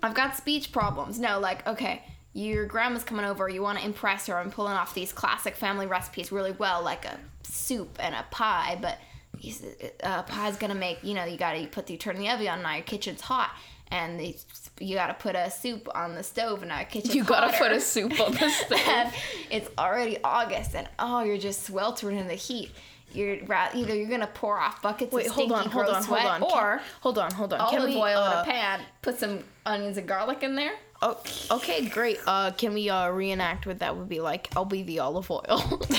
I've 0.02 0.14
got 0.14 0.36
speech 0.36 0.72
problems. 0.72 1.18
No, 1.18 1.38
like, 1.38 1.66
okay, 1.66 2.02
your 2.32 2.64
grandma's 2.66 3.02
coming 3.04 3.24
over, 3.24 3.48
you 3.48 3.62
want 3.62 3.78
to 3.78 3.84
impress 3.84 4.26
her 4.26 4.38
and 4.38 4.52
pulling 4.52 4.74
off 4.74 4.94
these 4.94 5.12
classic 5.12 5.56
family 5.56 5.86
recipes 5.86 6.30
really 6.30 6.52
well, 6.52 6.82
like 6.82 7.04
a 7.04 7.18
soup 7.42 7.96
and 8.00 8.14
a 8.14 8.24
pie, 8.30 8.78
but 8.80 8.98
these- 9.40 9.64
uh, 10.02 10.22
pie's 10.22 10.56
gonna 10.56 10.74
make, 10.74 11.02
you 11.02 11.14
know, 11.14 11.24
you 11.24 11.36
gotta 11.36 11.66
put 11.66 11.86
the, 11.86 11.96
turn 11.96 12.16
the 12.18 12.28
oven 12.28 12.46
on, 12.48 12.62
now 12.62 12.74
your 12.74 12.84
kitchen's 12.84 13.20
hot, 13.20 13.50
and 13.90 14.20
the, 14.20 14.36
you 14.78 14.94
gotta 14.94 15.14
put 15.14 15.34
a 15.34 15.50
soup 15.50 15.88
on 15.94 16.14
the 16.14 16.22
stove, 16.22 16.60
and 16.60 16.68
now 16.68 16.76
your 16.78 16.86
kitchen's 16.86 17.08
hot. 17.08 17.16
You 17.16 17.24
gotta 17.24 17.46
hotter. 17.48 17.58
put 17.58 17.72
a 17.72 17.80
soup 17.80 18.20
on 18.20 18.32
the 18.32 18.48
stove. 18.66 19.14
it's 19.50 19.68
already 19.78 20.18
August, 20.22 20.74
and 20.76 20.88
oh, 20.98 21.22
you're 21.24 21.38
just 21.38 21.64
sweltering 21.64 22.16
in 22.18 22.28
the 22.28 22.34
heat. 22.34 22.70
You're 23.12 23.38
either 23.74 23.92
you're 23.96 24.08
gonna 24.08 24.28
pour 24.32 24.56
off 24.60 24.80
buckets 24.82 25.12
Wait, 25.12 25.26
of 25.26 25.32
hold 25.32 25.48
stinky 25.50 25.64
on, 25.66 25.70
hold 25.72 25.86
gross 25.86 25.96
on, 25.96 26.02
sweat, 26.04 26.22
hold 26.22 26.52
on. 26.52 26.58
or 26.58 26.76
Can- 26.78 26.86
hold 27.00 27.18
on, 27.18 27.30
hold 27.32 27.52
on. 27.54 27.60
olive 27.60 27.72
Can 27.72 27.84
we, 27.88 27.96
oil 27.96 28.24
in 28.24 28.32
uh, 28.32 28.42
a 28.42 28.48
pan, 28.48 28.80
put 29.02 29.18
some 29.18 29.40
onions 29.66 29.96
and 29.98 30.06
garlic 30.06 30.44
in 30.44 30.54
there. 30.54 30.74
Oh, 31.02 31.16
okay, 31.50 31.86
great. 31.86 32.18
Uh, 32.26 32.50
can 32.50 32.74
we 32.74 32.90
uh, 32.90 33.08
reenact 33.10 33.66
what 33.66 33.78
that 33.78 33.96
would 33.96 34.08
be 34.08 34.20
like? 34.20 34.48
I'll 34.54 34.64
be 34.66 34.82
the 34.82 34.98
olive 35.00 35.30
oil. 35.30 35.80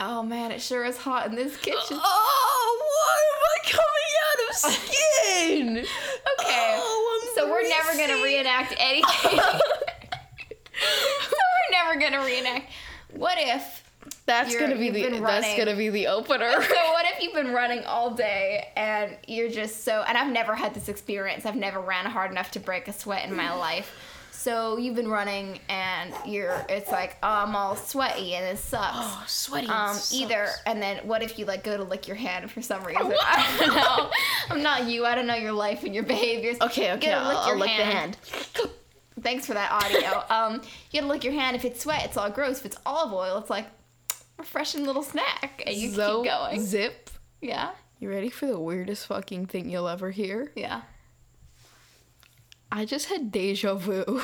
Oh 0.00 0.22
man, 0.22 0.52
it 0.52 0.60
sure 0.62 0.84
is 0.84 0.96
hot 0.96 1.26
in 1.26 1.34
this 1.34 1.56
kitchen. 1.56 1.98
oh, 2.00 2.80
why 2.94 3.20
am 3.34 3.42
I 3.50 3.58
coming 3.72 4.12
out 4.22 4.48
of 4.48 4.56
skin? 4.56 5.76
Okay, 6.40 6.76
Oh, 6.80 7.32
so 7.34 7.50
we're 7.50 7.68
never 7.68 7.96
gonna 7.98 8.22
reenact 8.22 8.74
anything. 8.78 9.38
so 9.40 11.36
we're 11.36 11.72
never 11.72 11.98
gonna 11.98 12.24
reenact. 12.24 12.70
What 13.12 13.38
if? 13.40 13.82
That's 14.26 14.52
You're- 14.52 14.66
gonna 14.66 14.78
be 14.78 14.90
the 14.90 15.02
been 15.08 15.22
that's 15.22 15.56
gonna 15.56 15.76
be 15.76 15.88
the 15.90 16.06
opener. 16.08 16.50
So 16.52 16.58
what 16.92 17.04
if 17.16 17.22
you've 17.22 17.34
been 17.34 17.52
running 17.52 17.84
all 17.84 18.10
day 18.10 18.68
and 18.76 19.16
you're 19.26 19.50
just 19.50 19.84
so? 19.84 20.04
And 20.06 20.16
I've 20.18 20.32
never 20.32 20.54
had 20.54 20.74
this 20.74 20.88
experience. 20.88 21.46
I've 21.46 21.56
never 21.56 21.80
ran 21.80 22.06
hard 22.06 22.30
enough 22.30 22.50
to 22.52 22.60
break 22.60 22.88
a 22.88 22.92
sweat 22.92 23.26
in 23.28 23.34
my 23.34 23.52
life. 23.54 23.92
So 24.30 24.76
you've 24.76 24.94
been 24.94 25.08
running 25.08 25.58
and 25.68 26.14
you're. 26.24 26.64
It's 26.68 26.90
like 26.92 27.16
oh, 27.22 27.28
I'm 27.28 27.56
all 27.56 27.74
sweaty 27.74 28.34
and 28.34 28.44
it 28.44 28.58
sucks. 28.58 28.96
Oh, 28.96 29.24
sweaty. 29.26 29.66
um 29.68 29.94
sucks. 29.94 30.12
either 30.14 30.46
and 30.66 30.80
then 30.80 30.98
what 31.08 31.22
if 31.22 31.38
you 31.38 31.44
like 31.44 31.64
go 31.64 31.76
to 31.76 31.82
lick 31.82 32.06
your 32.06 32.16
hand 32.16 32.50
for 32.50 32.62
some 32.62 32.82
reason 32.84 33.12
i 33.20 33.56
don't 33.58 33.74
know 33.74 34.10
i'm 34.50 34.62
not 34.62 34.86
you 34.86 35.04
i 35.04 35.14
don't 35.14 35.26
know 35.26 35.34
your 35.34 35.52
life 35.52 35.82
and 35.84 35.94
your 35.94 36.04
behaviors 36.04 36.56
Okay, 36.60 36.92
okay. 36.92 37.12
I'll, 37.12 37.36
I'll 37.36 37.56
lick 37.58 37.70
the 37.76 37.84
hand. 37.84 38.16
thanks 39.22 39.44
for 39.46 39.54
that 39.54 39.72
audio 39.72 40.22
um 40.30 40.62
you 40.92 41.00
gotta 41.00 41.12
lick 41.12 41.24
your 41.24 41.32
hand 41.32 41.56
if 41.56 41.64
it's 41.64 41.80
sweat 41.82 42.04
it's 42.04 42.16
all 42.16 42.30
gross 42.30 42.60
if 42.60 42.66
it's 42.66 42.76
olive 42.86 43.12
oil 43.12 43.38
it's 43.38 43.50
like 43.50 43.66
refreshing 44.38 44.84
little 44.86 45.02
snack. 45.02 45.62
And 45.66 45.76
you 45.76 45.90
So, 45.90 46.22
keep 46.22 46.30
going. 46.32 46.60
Zip. 46.64 47.10
yeah. 47.40 47.70
You 48.00 48.08
ready 48.08 48.30
for 48.30 48.46
the 48.46 48.60
weirdest 48.60 49.06
fucking 49.06 49.46
thing 49.46 49.68
you'll 49.68 49.88
ever 49.88 50.10
hear? 50.12 50.52
yeah. 50.54 50.82
I 52.70 52.84
just 52.84 53.08
had 53.08 53.32
deja 53.32 53.74
vu. 53.74 54.20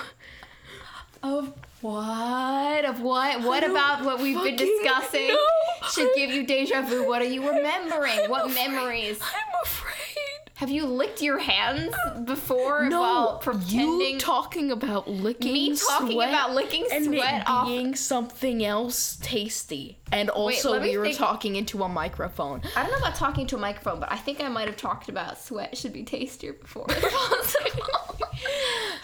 of 1.22 1.54
what? 1.80 2.84
Of 2.84 3.00
what? 3.00 3.40
What 3.42 3.64
about 3.64 4.04
what 4.04 4.20
we've 4.20 4.36
been 4.42 4.56
discussing? 4.56 5.28
know. 5.28 5.46
should 5.90 6.10
give 6.14 6.30
you 6.30 6.46
deja 6.46 6.82
vu. 6.82 7.06
What 7.08 7.22
are 7.22 7.26
you 7.26 7.48
remembering? 7.48 8.28
What 8.30 8.52
memories? 8.54 9.18
I'm 9.22 9.54
afraid. 9.62 10.13
Have 10.56 10.70
you 10.70 10.86
licked 10.86 11.20
your 11.20 11.38
hands 11.38 11.94
before 12.24 12.88
No, 12.88 13.00
while 13.00 13.38
pretending 13.38 14.00
you 14.00 14.18
talking 14.20 14.70
about 14.70 15.08
licking 15.08 15.50
sweat? 15.50 15.52
me 15.52 15.76
talking 15.76 16.12
sweat 16.12 16.28
about 16.28 16.54
licking 16.54 16.86
and 16.92 17.04
sweat 17.06 17.42
it 17.42 17.48
off 17.48 17.66
being 17.66 17.96
something 17.96 18.64
else 18.64 19.16
tasty. 19.20 19.98
And 20.12 20.30
also, 20.30 20.78
me 20.80 20.90
we 20.90 20.96
were 20.98 21.06
think. 21.06 21.16
talking 21.18 21.56
into 21.56 21.82
a 21.82 21.88
microphone. 21.88 22.62
I 22.76 22.82
don't 22.82 22.92
know 22.92 22.98
about 22.98 23.16
talking 23.16 23.46
to 23.48 23.56
a 23.56 23.58
microphone, 23.58 23.98
but 23.98 24.12
I 24.12 24.16
think 24.16 24.40
I 24.40 24.48
might 24.48 24.68
have 24.68 24.76
talked 24.76 25.08
about 25.08 25.40
sweat 25.40 25.76
should 25.76 25.92
be 25.92 26.04
tastier 26.04 26.52
before. 26.52 26.86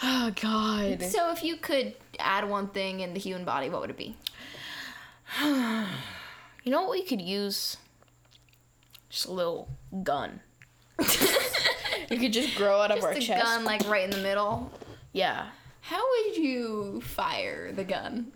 Oh 0.03 0.31
God. 0.39 1.01
so 1.03 1.31
if 1.31 1.43
you 1.43 1.57
could 1.57 1.93
add 2.19 2.47
one 2.49 2.67
thing 2.67 2.99
in 3.01 3.13
the 3.13 3.19
human 3.19 3.43
body, 3.45 3.69
what 3.69 3.81
would 3.81 3.89
it 3.89 3.97
be? 3.97 4.15
You 6.63 6.71
know 6.71 6.81
what 6.83 6.91
we 6.91 7.03
could 7.03 7.21
use? 7.21 7.77
Just 9.09 9.25
a 9.25 9.31
little 9.31 9.67
gun. 10.03 10.41
you 12.11 12.17
could 12.19 12.33
just 12.33 12.55
grow 12.55 12.81
out 12.81 12.91
of 12.91 13.03
our 13.03 13.13
Just 13.13 13.25
a 13.25 13.27
chest. 13.33 13.43
gun 13.43 13.63
like 13.63 13.87
right 13.87 14.03
in 14.03 14.09
the 14.11 14.17
middle. 14.17 14.71
Yeah. 15.13 15.47
How 15.81 16.01
would 16.09 16.37
you 16.37 17.01
fire 17.01 17.71
the 17.71 17.83
gun? 17.83 18.31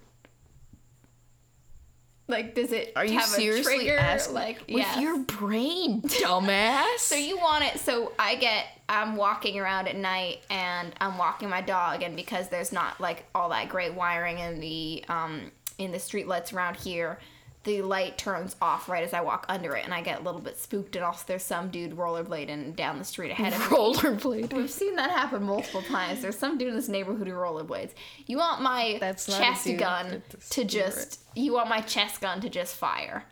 Like, 2.28 2.56
does 2.56 2.72
it 2.72 2.92
Are 2.96 3.06
you 3.06 3.20
have 3.20 3.28
seriously 3.28 3.74
a 3.76 3.78
trigger? 3.78 3.98
asking? 4.00 4.34
Like, 4.34 4.58
with 4.62 4.78
yes. 4.78 5.00
your 5.00 5.20
brain, 5.20 6.02
dumbass? 6.06 6.98
So 6.98 7.16
you 7.16 7.38
want 7.38 7.64
it? 7.66 7.80
So 7.80 8.14
I 8.18 8.36
get. 8.36 8.66
I'm 8.90 9.16
walking 9.16 9.60
around 9.60 9.88
at 9.88 9.96
night 9.96 10.40
and 10.50 10.94
I'm 11.00 11.18
walking 11.18 11.50
my 11.50 11.62
dog, 11.62 12.02
and 12.02 12.16
because 12.16 12.50
there's 12.50 12.72
not 12.72 13.00
like 13.00 13.26
all 13.36 13.50
that 13.50 13.70
great 13.70 13.94
wiring 13.94 14.40
in 14.40 14.60
the 14.60 15.04
um 15.08 15.52
in 15.78 15.92
the 15.92 16.00
street 16.00 16.28
lights 16.28 16.52
around 16.52 16.78
here, 16.78 17.20
the 17.66 17.82
light 17.82 18.18
turns 18.18 18.56
off 18.62 18.88
right 18.88 19.04
as 19.04 19.14
I 19.14 19.22
walk 19.22 19.46
under 19.50 19.76
it, 19.76 19.84
and 19.84 19.94
I 19.94 20.02
get 20.02 20.20
a 20.20 20.24
little 20.24 20.40
bit 20.40 20.58
spooked. 20.58 20.96
And 20.96 21.04
also, 21.04 21.24
there's 21.28 21.44
some 21.44 21.70
dude 21.70 21.98
rollerblading 21.98 22.76
down 22.76 23.00
the 23.00 23.06
street 23.06 23.32
ahead 23.32 23.54
of 23.54 23.60
me. 23.60 23.66
rollerblade. 23.66 24.54
We've 24.54 24.72
seen 24.72 24.96
that 24.96 25.12
happen 25.12 25.44
multiple 25.44 25.82
times. 25.82 26.22
There's 26.22 26.38
some 26.38 26.58
dude 26.58 26.70
in 26.70 26.76
this 26.76 26.88
neighborhood 26.88 27.28
who 27.28 27.34
rollerblades. 27.34 27.92
You 28.28 28.38
want 28.38 28.62
my 28.62 28.98
That's 29.00 29.26
chest 29.26 29.68
gun 29.78 30.24
to 30.52 30.64
just. 30.64 31.20
You 31.36 31.54
want 31.54 31.68
my 31.68 31.82
chest 31.82 32.22
gun 32.22 32.40
to 32.42 32.50
just 32.50 32.76
fire. 32.76 33.26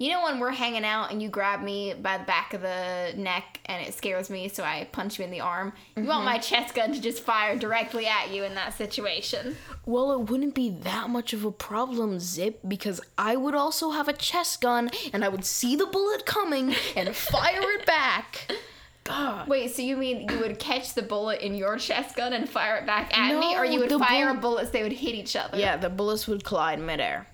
You 0.00 0.10
know 0.10 0.22
when 0.22 0.40
we're 0.40 0.50
hanging 0.50 0.84
out 0.84 1.12
and 1.12 1.20
you 1.22 1.28
grab 1.28 1.60
me 1.60 1.92
by 1.92 2.16
the 2.16 2.24
back 2.24 2.54
of 2.54 2.62
the 2.62 3.12
neck 3.18 3.60
and 3.66 3.86
it 3.86 3.92
scares 3.92 4.30
me, 4.30 4.48
so 4.48 4.64
I 4.64 4.88
punch 4.90 5.18
you 5.18 5.26
in 5.26 5.30
the 5.30 5.40
arm. 5.40 5.74
You 5.94 6.04
want 6.04 6.24
my 6.24 6.38
mm-hmm. 6.38 6.42
chest 6.42 6.74
gun 6.74 6.94
to 6.94 7.00
just 7.00 7.22
fire 7.22 7.54
directly 7.54 8.06
at 8.06 8.30
you 8.30 8.44
in 8.44 8.54
that 8.54 8.72
situation. 8.72 9.58
Well, 9.84 10.12
it 10.12 10.30
wouldn't 10.30 10.54
be 10.54 10.70
that 10.70 11.10
much 11.10 11.34
of 11.34 11.44
a 11.44 11.52
problem, 11.52 12.18
Zip, 12.18 12.60
because 12.66 13.02
I 13.18 13.36
would 13.36 13.54
also 13.54 13.90
have 13.90 14.08
a 14.08 14.14
chest 14.14 14.62
gun 14.62 14.90
and 15.12 15.22
I 15.22 15.28
would 15.28 15.44
see 15.44 15.76
the 15.76 15.84
bullet 15.84 16.24
coming 16.24 16.74
and 16.96 17.14
fire 17.14 17.60
it 17.60 17.84
back. 17.84 18.50
God. 19.04 19.48
Wait, 19.48 19.70
so 19.74 19.82
you 19.82 19.98
mean 19.98 20.30
you 20.30 20.38
would 20.38 20.58
catch 20.58 20.94
the 20.94 21.02
bullet 21.02 21.42
in 21.42 21.54
your 21.54 21.76
chest 21.76 22.16
gun 22.16 22.32
and 22.32 22.48
fire 22.48 22.76
it 22.76 22.86
back 22.86 23.16
at 23.16 23.38
me, 23.38 23.54
or 23.54 23.66
you 23.66 23.80
would 23.80 23.90
fire 23.90 24.32
bull- 24.32 24.52
bullets 24.52 24.70
they 24.70 24.82
would 24.82 24.92
hit 24.92 25.14
each 25.14 25.36
other? 25.36 25.58
Yeah, 25.58 25.76
the 25.76 25.90
bullets 25.90 26.26
would 26.26 26.42
collide 26.42 26.78
midair. 26.78 27.26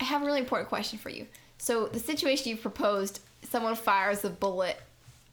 I 0.00 0.04
have 0.04 0.22
a 0.22 0.24
really 0.24 0.40
important 0.40 0.68
question 0.68 0.98
for 0.98 1.10
you. 1.10 1.26
So 1.62 1.86
the 1.86 1.98
situation 2.00 2.48
you've 2.50 2.62
proposed, 2.62 3.20
someone 3.42 3.74
fires 3.76 4.24
a 4.24 4.30
bullet 4.30 4.80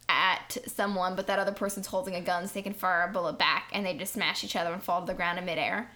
at 0.10 0.58
someone, 0.68 1.16
but 1.16 1.28
that 1.28 1.40
other 1.40 1.52
person's 1.54 1.88
holding 1.88 2.16
a 2.16 2.22
gun, 2.22 2.46
so 2.48 2.54
they 2.54 2.62
can 2.62 2.74
fire 2.74 3.08
a 3.10 3.12
bullet 3.12 3.38
back, 3.38 3.70
and 3.74 3.86
they 3.86 3.94
just 3.94 4.14
smash 4.14 4.44
each 4.44 4.56
other 4.56 4.74
and 4.74 4.84
fall 4.84 5.00
to 5.02 5.08
the 5.08 5.14
ground 5.14 5.40
in 5.40 5.46
midair. 5.46 5.90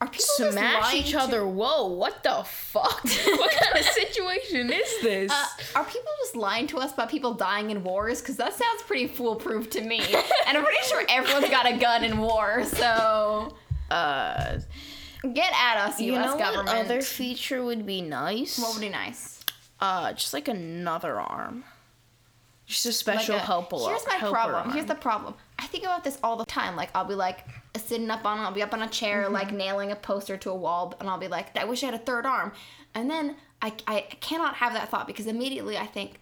Are 0.00 0.08
people 0.08 0.26
just 0.36 0.52
Smash 0.58 0.94
each 0.94 1.10
to- 1.12 1.20
other. 1.20 1.46
Whoa, 1.46 1.86
what 1.86 2.24
the 2.24 2.42
fuck? 2.44 3.04
what 3.04 3.52
kind 3.52 3.78
of 3.78 3.84
situation 3.84 4.72
is 4.72 5.00
this? 5.00 5.30
Uh, 5.30 5.46
are 5.76 5.84
people 5.84 6.10
just 6.24 6.34
lying 6.34 6.66
to 6.68 6.78
us 6.78 6.92
about 6.92 7.08
people 7.08 7.34
dying 7.34 7.70
in 7.70 7.84
wars? 7.84 8.20
Because 8.20 8.36
that 8.38 8.52
sounds 8.52 8.82
pretty 8.82 9.06
foolproof 9.06 9.70
to 9.70 9.80
me. 9.80 9.98
and 10.48 10.58
I'm 10.58 10.64
pretty 10.64 10.82
sure 10.88 11.04
everyone's 11.08 11.48
got 11.50 11.66
a 11.72 11.76
gun 11.78 12.02
in 12.02 12.18
war, 12.18 12.64
so 12.64 13.54
Uh, 13.92 14.58
get 15.34 15.52
at 15.54 15.76
us, 15.86 16.00
you 16.00 16.14
U.S. 16.14 16.26
know 16.32 16.38
government. 16.38 16.66
what 16.66 16.76
other 16.78 17.00
feature 17.00 17.62
would 17.62 17.86
be 17.86 18.00
nice? 18.02 18.58
what 18.58 18.72
would 18.74 18.80
be 18.80 18.88
nice? 18.88 19.41
Uh, 19.82 20.12
just 20.12 20.32
like 20.32 20.46
another 20.46 21.20
arm. 21.20 21.64
Just 22.66 22.86
a 22.86 22.92
special 22.92 23.34
Like 23.34 23.42
a- 23.42 23.46
helper. 23.46 23.76
Here's 23.78 24.06
my 24.06 24.14
helper 24.14 24.32
problem. 24.34 24.62
arm. 24.62 24.70
Here's 24.72 24.86
the 24.86 24.94
problem. 24.94 25.34
I 25.58 25.66
think 25.66 25.82
about 25.84 26.04
this 26.04 26.18
all 26.22 26.36
the 26.36 26.44
time. 26.46 26.76
Like 26.76 26.90
I'll 26.94 27.04
be 27.04 27.14
like 27.16 27.40
sitting 27.76 28.08
up 28.08 28.24
on, 28.24 28.38
I'll 28.38 28.52
be 28.52 28.62
up 28.62 28.72
on 28.72 28.82
a 28.82 28.88
chair, 28.88 29.24
Mm-hmm. 29.24 29.34
like 29.34 29.50
nailing 29.52 29.90
a 29.90 29.96
poster 29.96 30.36
to 30.36 30.50
a 30.50 30.54
wall, 30.54 30.94
and 31.00 31.08
I'll 31.10 31.18
be 31.18 31.26
like, 31.28 31.56
I 31.58 31.64
wish 31.64 31.82
I 31.82 31.86
had 31.86 31.94
a 31.94 31.98
third 31.98 32.24
arm. 32.24 32.52
And 32.94 33.10
then 33.10 33.34
I, 33.60 33.72
I 33.88 34.00
cannot 34.20 34.54
have 34.54 34.72
that 34.74 34.88
thought 34.88 35.06
because 35.08 35.26
immediately 35.26 35.76
I 35.76 35.86
think 35.86 36.20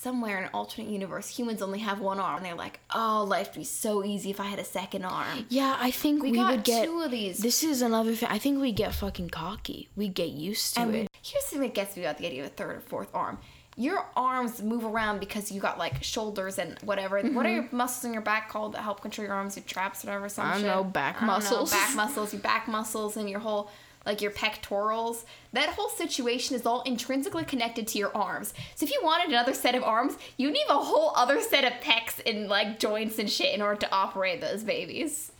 somewhere 0.00 0.38
in 0.38 0.44
an 0.44 0.50
alternate 0.54 0.90
universe, 0.90 1.28
humans 1.28 1.60
only 1.60 1.78
have 1.80 2.00
one 2.00 2.18
arm, 2.18 2.38
and 2.38 2.46
they're 2.46 2.54
like, 2.54 2.80
oh, 2.94 3.24
life 3.28 3.48
would 3.48 3.60
be 3.60 3.64
so 3.64 4.02
easy 4.02 4.30
if 4.30 4.40
I 4.40 4.44
had 4.44 4.58
a 4.58 4.64
second 4.64 5.04
arm. 5.04 5.44
Yeah, 5.50 5.76
I 5.78 5.90
think 5.90 6.22
we, 6.22 6.30
We 6.30 6.38
got 6.38 6.52
would 6.52 6.64
get 6.64 6.86
two 6.86 7.02
of 7.02 7.10
these. 7.10 7.38
This 7.38 7.62
is 7.62 7.82
another 7.82 8.14
thing. 8.14 8.30
I 8.30 8.38
think 8.38 8.60
we 8.60 8.72
get 8.72 8.94
fucking 8.94 9.28
cocky. 9.28 9.88
We 9.96 10.08
get 10.08 10.30
used 10.30 10.74
to 10.74 10.80
And 10.80 10.94
it. 10.94 11.08
here's 11.22 11.44
the 11.44 11.50
thing 11.50 11.60
that 11.60 11.74
gets 11.74 11.96
me 11.96 12.04
about 12.04 12.16
the 12.16 12.26
idea 12.26 12.44
of 12.44 12.46
a 12.46 12.50
third 12.50 12.76
or 12.76 12.80
fourth 12.80 13.14
arm. 13.14 13.38
Your 13.76 14.06
arms 14.16 14.62
move 14.62 14.84
around 14.84 15.20
because 15.20 15.52
you 15.52 15.60
got 15.60 15.78
like 15.78 16.02
shoulders 16.02 16.58
and 16.58 16.78
whatever. 16.80 17.20
What 17.20 17.44
are 17.46 17.48
mm-hmm. 17.50 17.54
your 17.54 17.68
muscles 17.70 18.04
in 18.04 18.12
your 18.12 18.22
back 18.22 18.48
called 18.48 18.72
that 18.74 18.82
help 18.82 19.02
control 19.02 19.26
your 19.26 19.34
arms? 19.34 19.56
Your 19.56 19.64
traps, 19.64 20.02
whatever. 20.02 20.28
Some 20.28 20.46
I 20.46 20.52
don't 20.52 20.60
shit. 20.60 20.66
know, 20.66 20.84
back 20.84 21.18
don't 21.18 21.26
know, 21.26 21.34
muscles. 21.34 21.70
back 21.70 21.94
muscles. 21.94 22.32
Your 22.32 22.42
back 22.42 22.68
muscles 22.68 23.16
and 23.16 23.28
your 23.28 23.40
whole 23.40 23.70
like 24.06 24.20
your 24.20 24.30
pectorals. 24.30 25.24
That 25.52 25.70
whole 25.70 25.88
situation 25.88 26.56
is 26.56 26.66
all 26.66 26.82
intrinsically 26.82 27.44
connected 27.44 27.86
to 27.88 27.98
your 27.98 28.16
arms. 28.16 28.54
So 28.74 28.84
if 28.84 28.92
you 28.92 29.00
wanted 29.02 29.28
another 29.28 29.54
set 29.54 29.74
of 29.74 29.82
arms, 29.82 30.16
you 30.36 30.50
need 30.50 30.66
a 30.68 30.78
whole 30.78 31.12
other 31.16 31.40
set 31.40 31.64
of 31.64 31.72
pecs 31.80 32.20
and 32.24 32.48
like 32.48 32.78
joints 32.78 33.18
and 33.18 33.30
shit 33.30 33.54
in 33.54 33.62
order 33.62 33.80
to 33.80 33.92
operate 33.92 34.40
those 34.40 34.62
babies. 34.62 35.32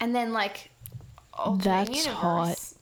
And 0.00 0.14
then 0.14 0.32
like 0.32 0.70
That's 1.58 2.06
hot. 2.06 2.72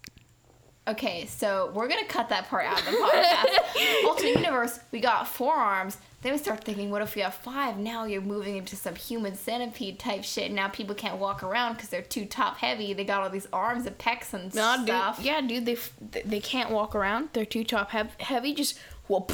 Okay, 0.88 1.26
so 1.26 1.70
we're 1.74 1.88
gonna 1.88 2.06
cut 2.06 2.30
that 2.30 2.48
part 2.48 2.66
out 2.66 2.80
of 2.80 2.86
the 2.86 2.92
podcast. 2.92 4.04
Alternate 4.06 4.36
universe, 4.36 4.80
we 4.90 4.98
got 5.00 5.28
four 5.28 5.54
arms. 5.54 5.98
Then 6.22 6.32
we 6.32 6.38
start 6.38 6.64
thinking, 6.64 6.90
what 6.90 7.00
if 7.00 7.14
we 7.14 7.22
have 7.22 7.34
five? 7.34 7.78
Now 7.78 8.04
you're 8.04 8.20
moving 8.20 8.56
into 8.56 8.76
some 8.76 8.94
human 8.94 9.34
centipede 9.34 9.98
type 9.98 10.22
shit. 10.22 10.52
Now 10.52 10.68
people 10.68 10.94
can't 10.94 11.18
walk 11.18 11.42
around 11.42 11.74
because 11.74 11.88
they're 11.88 12.02
too 12.02 12.26
top 12.26 12.58
heavy. 12.58 12.92
They 12.92 13.04
got 13.04 13.22
all 13.22 13.30
these 13.30 13.48
arms 13.54 13.86
and 13.86 13.96
pecs 13.96 14.34
and 14.34 14.52
dude. 14.52 14.86
stuff. 14.86 15.20
Yeah, 15.22 15.40
dude. 15.40 15.64
They 15.64 15.72
f- 15.72 15.94
they 16.00 16.40
can't 16.40 16.70
walk 16.70 16.94
around. 16.94 17.30
They're 17.32 17.46
too 17.46 17.64
top 17.64 17.90
heavy. 17.90 18.52
Just 18.52 18.78
well, 19.08 19.26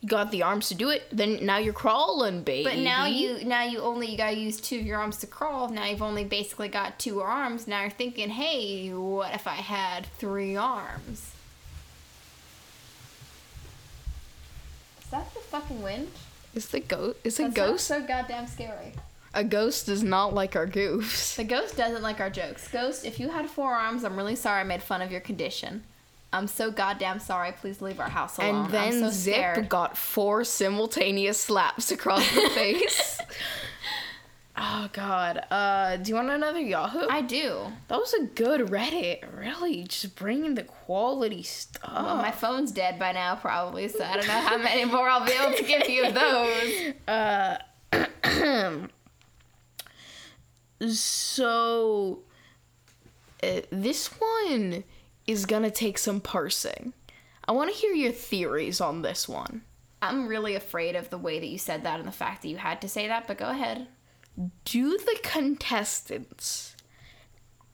you 0.00 0.08
got 0.08 0.30
the 0.30 0.42
arms 0.42 0.68
to 0.70 0.74
do 0.74 0.88
it. 0.88 1.02
Then 1.12 1.44
now 1.44 1.58
you're 1.58 1.74
crawling, 1.74 2.42
baby. 2.42 2.64
But 2.64 2.78
now 2.78 3.04
you 3.04 3.44
now 3.44 3.64
you 3.64 3.80
only 3.80 4.10
you 4.10 4.16
gotta 4.16 4.38
use 4.38 4.58
two 4.58 4.78
of 4.78 4.86
your 4.86 4.98
arms 4.98 5.18
to 5.18 5.26
crawl. 5.26 5.68
Now 5.68 5.84
you've 5.84 6.00
only 6.00 6.24
basically 6.24 6.68
got 6.68 6.98
two 6.98 7.20
arms. 7.20 7.66
Now 7.68 7.82
you're 7.82 7.90
thinking, 7.90 8.30
hey, 8.30 8.88
what 8.94 9.34
if 9.34 9.46
I 9.46 9.56
had 9.56 10.06
three 10.16 10.56
arms? 10.56 11.32
Is 15.02 15.10
that 15.10 15.34
the 15.34 15.40
fucking 15.40 15.82
wind? 15.82 16.08
Is 16.54 16.66
the 16.68 16.80
ghost? 16.80 17.18
Is 17.24 17.38
a 17.38 17.42
That 17.42 17.54
sounds 17.54 17.70
ghost? 17.70 17.86
so 17.86 18.00
goddamn 18.02 18.46
scary. 18.46 18.92
A 19.32 19.44
ghost 19.44 19.86
does 19.86 20.02
not 20.02 20.34
like 20.34 20.56
our 20.56 20.66
goofs. 20.66 21.36
The 21.36 21.44
ghost 21.44 21.76
doesn't 21.76 22.02
like 22.02 22.18
our 22.20 22.30
jokes. 22.30 22.66
Ghost, 22.68 23.04
if 23.06 23.20
you 23.20 23.28
had 23.30 23.48
four 23.48 23.72
arms, 23.72 24.02
I'm 24.04 24.16
really 24.16 24.34
sorry 24.34 24.60
I 24.60 24.64
made 24.64 24.82
fun 24.82 25.02
of 25.02 25.12
your 25.12 25.20
condition. 25.20 25.84
I'm 26.32 26.46
so 26.48 26.70
goddamn 26.72 27.20
sorry. 27.20 27.52
Please 27.52 27.80
leave 27.80 28.00
our 28.00 28.08
house 28.08 28.38
alone. 28.38 28.64
And 28.66 28.72
then 28.72 28.92
so 29.00 29.10
Zip 29.10 29.34
scared. 29.34 29.68
got 29.68 29.96
four 29.96 30.42
simultaneous 30.44 31.40
slaps 31.40 31.90
across 31.92 32.28
the 32.34 32.48
face. 32.54 33.20
Oh 34.60 34.88
God. 34.92 35.44
Uh, 35.50 35.96
do 35.96 36.10
you 36.10 36.14
want 36.14 36.30
another 36.30 36.60
Yahoo? 36.60 37.06
I 37.08 37.22
do. 37.22 37.66
that 37.88 37.98
was 37.98 38.12
a 38.14 38.24
good 38.24 38.60
Reddit. 38.68 39.24
Really, 39.36 39.84
just 39.84 40.14
bringing 40.16 40.54
the 40.54 40.64
quality 40.64 41.42
stuff. 41.42 41.90
Well, 41.92 42.16
my 42.16 42.30
phone's 42.30 42.70
dead 42.70 42.98
by 42.98 43.12
now, 43.12 43.36
probably, 43.36 43.88
so 43.88 44.04
I 44.04 44.16
don't 44.16 44.26
know 44.26 44.40
how 44.40 44.58
many 44.58 44.84
more 44.84 45.08
I'll 45.08 45.24
be 45.24 45.32
able 45.32 45.56
to 45.56 45.64
give 45.64 45.88
you 45.88 46.04
of 46.06 46.14
those. 46.14 46.94
Uh, 47.08 47.58
so 50.88 52.20
uh, 53.42 53.60
this 53.70 54.06
one 54.06 54.84
is 55.26 55.46
gonna 55.46 55.70
take 55.70 55.98
some 55.98 56.20
parsing. 56.20 56.92
I 57.46 57.52
want 57.52 57.72
to 57.72 57.76
hear 57.76 57.92
your 57.92 58.12
theories 58.12 58.80
on 58.80 59.02
this 59.02 59.28
one. 59.28 59.62
I'm 60.02 60.28
really 60.28 60.54
afraid 60.54 60.94
of 60.96 61.10
the 61.10 61.18
way 61.18 61.40
that 61.40 61.46
you 61.46 61.58
said 61.58 61.82
that 61.84 61.98
and 61.98 62.08
the 62.08 62.12
fact 62.12 62.42
that 62.42 62.48
you 62.48 62.56
had 62.56 62.80
to 62.82 62.88
say 62.88 63.08
that, 63.08 63.26
but 63.26 63.38
go 63.38 63.48
ahead. 63.48 63.88
Do 64.64 64.96
the 64.98 65.18
contestants 65.22 66.76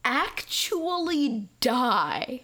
actually 0.04 1.48
die 1.60 2.42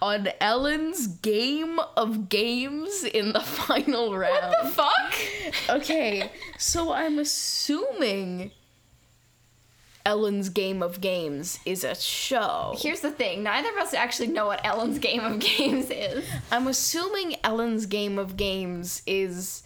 on 0.00 0.28
Ellen's 0.40 1.06
game 1.08 1.80
of 1.96 2.28
games 2.28 3.04
in 3.04 3.32
the 3.32 3.40
final 3.66 4.16
round? 4.16 4.52
What 4.52 4.62
the 4.64 4.70
fuck? 4.70 5.14
okay, 5.68 6.30
so 6.56 6.92
I'm 6.92 7.18
assuming 7.18 8.52
Ellen's 10.06 10.48
Game 10.48 10.82
of 10.82 11.00
Games 11.00 11.58
is 11.66 11.84
a 11.84 11.94
show. 11.94 12.74
Here's 12.78 13.00
the 13.00 13.10
thing 13.10 13.42
neither 13.42 13.68
of 13.70 13.76
us 13.76 13.92
actually 13.92 14.28
know 14.28 14.46
what 14.46 14.64
Ellen's 14.64 14.98
game 14.98 15.20
of 15.20 15.38
games 15.38 15.90
is. 15.90 16.24
I'm 16.50 16.66
assuming 16.66 17.36
Ellen's 17.44 17.86
Game 17.86 18.18
of 18.18 18.36
Games 18.36 19.02
is 19.06 19.62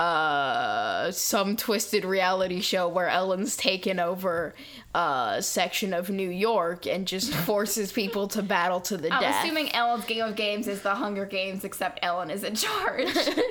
uh 0.00 1.10
some 1.10 1.56
twisted 1.56 2.06
reality 2.06 2.60
show 2.60 2.88
where 2.88 3.08
Ellen's 3.08 3.54
taken 3.56 4.00
over 4.00 4.54
a 4.94 5.38
section 5.40 5.92
of 5.92 6.08
New 6.08 6.30
York 6.30 6.86
and 6.86 7.06
just 7.06 7.32
forces 7.46 7.92
people 7.92 8.26
to 8.28 8.42
battle 8.42 8.80
to 8.80 8.96
the 8.96 9.10
death. 9.10 9.22
I'm 9.22 9.44
assuming 9.44 9.74
Ellen's 9.74 10.04
game 10.06 10.24
of 10.24 10.36
games 10.36 10.66
is 10.66 10.80
the 10.82 10.94
Hunger 10.94 11.26
Games, 11.26 11.64
except 11.64 12.00
Ellen 12.02 12.30
is 12.30 12.42
in 12.44 12.54
charge. 12.54 13.08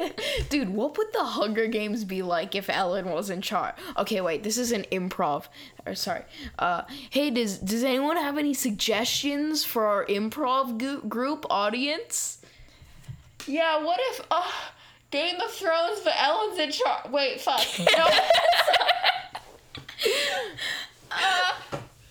Dude, 0.49 0.69
what 0.69 0.97
would 0.97 1.13
the 1.13 1.23
Hunger 1.23 1.67
Games 1.67 2.03
be 2.03 2.23
like 2.23 2.55
if 2.55 2.69
Ellen 2.69 3.09
was 3.11 3.29
in 3.29 3.41
charge? 3.41 3.75
Okay, 3.95 4.19
wait, 4.19 4.43
this 4.43 4.57
is 4.57 4.71
an 4.71 4.85
improv. 4.91 5.45
Or 5.85 5.95
sorry. 5.95 6.23
Uh, 6.57 6.81
hey, 7.09 7.29
does 7.29 7.59
does 7.59 7.83
anyone 7.83 8.17
have 8.17 8.37
any 8.37 8.53
suggestions 8.53 9.63
for 9.63 9.85
our 9.85 10.05
improv 10.05 11.07
group 11.07 11.45
audience? 11.49 12.39
Yeah, 13.47 13.83
what 13.83 13.99
if 14.11 14.21
uh 14.29 14.51
Game 15.11 15.39
of 15.41 15.51
Thrones 15.51 15.99
but 16.03 16.13
Ellen's 16.17 16.59
in 16.59 16.71
charge? 16.71 17.09
Wait, 17.11 17.41
fuck. 17.41 17.61
No. 17.97 18.05
uh, 21.11 21.51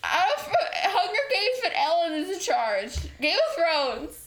Hunger 0.03 1.19
Games 1.33 1.59
but 1.63 1.73
Ellen 1.77 2.13
is 2.15 2.31
in 2.31 2.41
charge. 2.41 2.97
Game 3.21 3.37
of 3.49 3.55
Thrones. 3.55 4.25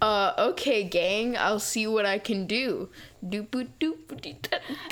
Uh, 0.00 0.32
okay, 0.50 0.84
gang, 0.84 1.36
I'll 1.38 1.58
see 1.58 1.86
what 1.86 2.04
I 2.04 2.18
can 2.18 2.46
do. 2.46 2.90
Doop 3.24 3.48
doop 3.48 3.68
doop. 3.80 4.20
dee- 4.20 4.36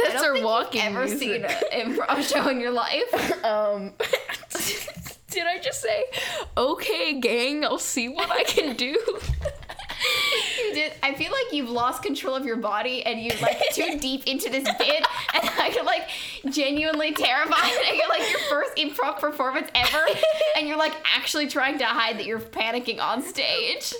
That's 0.03 0.23
our 0.23 0.43
walking 0.43 0.81
you've 0.83 0.97
ever 0.97 1.05
music. 1.07 1.21
seen 1.21 1.45
an 1.45 1.95
improv 1.95 2.23
show 2.33 2.49
in 2.49 2.59
your 2.61 2.71
life. 2.73 3.45
Um, 3.45 3.93
did 5.31 5.47
I 5.47 5.59
just 5.63 5.83
say, 5.83 6.05
okay, 6.57 7.21
gang, 7.21 7.65
I'll 7.65 7.79
see 7.79 8.09
what 8.09 8.31
I 8.31 8.45
can 8.45 8.75
do? 8.77 8.97
Did. 10.75 10.93
I 11.03 11.15
feel 11.15 11.31
like 11.31 11.53
you've 11.53 11.71
lost 11.71 12.03
control 12.03 12.35
of 12.35 12.45
your 12.45 12.57
body 12.57 13.05
and 13.05 13.21
you're 13.21 13.37
like 13.41 13.61
too 13.73 13.99
deep 14.01 14.27
into 14.27 14.51
this 14.51 14.65
bit, 14.79 15.07
and 15.35 15.51
I 15.59 15.71
get 15.73 15.85
like 15.85 16.09
genuinely 16.51 17.13
terrified. 17.13 17.55
I 17.63 17.97
get 17.97 18.09
like 18.09 18.31
your 18.31 18.41
first 18.41 18.77
improv 18.77 19.19
performance 19.21 19.69
ever, 19.75 20.07
and 20.57 20.67
you're 20.69 20.79
like 20.79 20.95
actually 21.17 21.47
trying 21.49 21.79
to 21.79 21.87
hide 21.87 22.19
that 22.19 22.27
you're 22.27 22.41
panicking 22.41 23.01
on 23.01 23.23
stage. 23.23 23.95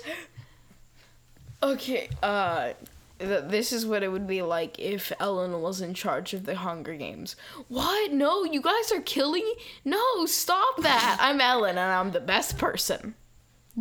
Okay, 1.63 2.09
uh, 2.21 2.73
th- 3.19 3.45
this 3.47 3.71
is 3.71 3.85
what 3.85 4.03
it 4.03 4.09
would 4.11 4.27
be 4.27 4.41
like 4.41 4.77
if 4.77 5.11
Ellen 5.19 5.61
was 5.61 5.81
in 5.81 5.93
charge 5.93 6.33
of 6.33 6.45
the 6.45 6.55
Hunger 6.55 6.95
Games. 6.95 7.35
What? 7.69 8.11
No, 8.11 8.43
you 8.43 8.61
guys 8.61 8.91
are 8.91 9.01
killing. 9.01 9.51
No, 9.83 10.25
stop 10.25 10.81
that. 10.81 11.17
I'm 11.19 11.41
Ellen 11.41 11.77
and 11.77 11.91
I'm 11.91 12.11
the 12.11 12.19
best 12.19 12.57
person. 12.57 13.15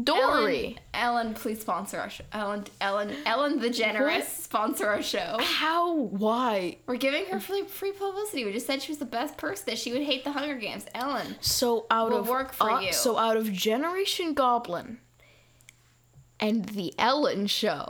Dory. 0.03 0.77
Ellen, 0.93 1.27
Ellen, 1.27 1.35
please 1.35 1.61
sponsor 1.61 1.99
our 2.01 2.11
show. 2.11 2.25
Ellen, 2.33 2.65
Ellen, 2.81 3.15
Ellen 3.27 3.61
the 3.61 3.71
Generous, 3.71 4.27
sponsor 4.29 4.89
our 4.89 5.03
show. 5.03 5.37
How? 5.41 5.95
Why? 5.95 6.79
We're 6.87 6.97
giving 6.97 7.27
her 7.27 7.39
free, 7.39 7.63
free 7.63 7.93
publicity. 7.93 8.45
We 8.45 8.53
just 8.53 8.67
said 8.67 8.83
she 8.83 8.91
was 8.91 8.99
the 8.99 9.05
best 9.05 9.37
person, 9.37 9.65
that 9.67 9.79
she 9.79 9.93
would 9.93 10.03
hate 10.03 10.25
the 10.25 10.33
Hunger 10.33 10.57
Games. 10.57 10.87
Ellen. 10.95 11.37
So 11.41 11.87
out 11.91 12.13
of 12.13 12.29
work 12.29 12.53
for 12.53 12.73
uh, 12.73 12.81
you. 12.81 12.93
So 12.93 13.19
out 13.19 13.37
of 13.37 13.53
Generation 13.53 14.35
Goblin 14.35 14.99
and 16.41 16.65
the 16.67 16.93
Ellen 16.99 17.47
Show, 17.47 17.87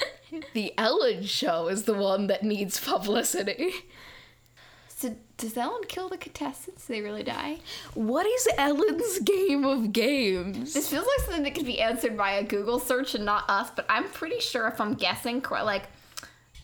the 0.54 0.72
Ellen 0.78 1.24
Show 1.24 1.68
is 1.68 1.84
the 1.84 1.94
one 1.94 2.28
that 2.28 2.42
needs 2.42 2.80
publicity. 2.80 3.72
So 5.02 5.16
does 5.36 5.56
Ellen 5.56 5.82
kill 5.88 6.08
the 6.08 6.16
contestants? 6.16 6.86
Do 6.86 6.92
they 6.92 7.00
really 7.00 7.24
die? 7.24 7.58
What 7.94 8.24
is 8.24 8.48
Ellen's 8.56 9.18
game 9.18 9.64
of 9.64 9.92
games? 9.92 10.74
This 10.74 10.88
feels 10.88 11.04
like 11.04 11.26
something 11.26 11.42
that 11.42 11.56
could 11.56 11.66
be 11.66 11.80
answered 11.80 12.16
by 12.16 12.34
a 12.34 12.44
Google 12.44 12.78
search 12.78 13.16
and 13.16 13.24
not 13.24 13.50
us, 13.50 13.68
but 13.74 13.84
I'm 13.88 14.04
pretty 14.04 14.38
sure 14.38 14.68
if 14.68 14.80
I'm 14.80 14.94
guessing, 14.94 15.44
like, 15.50 15.88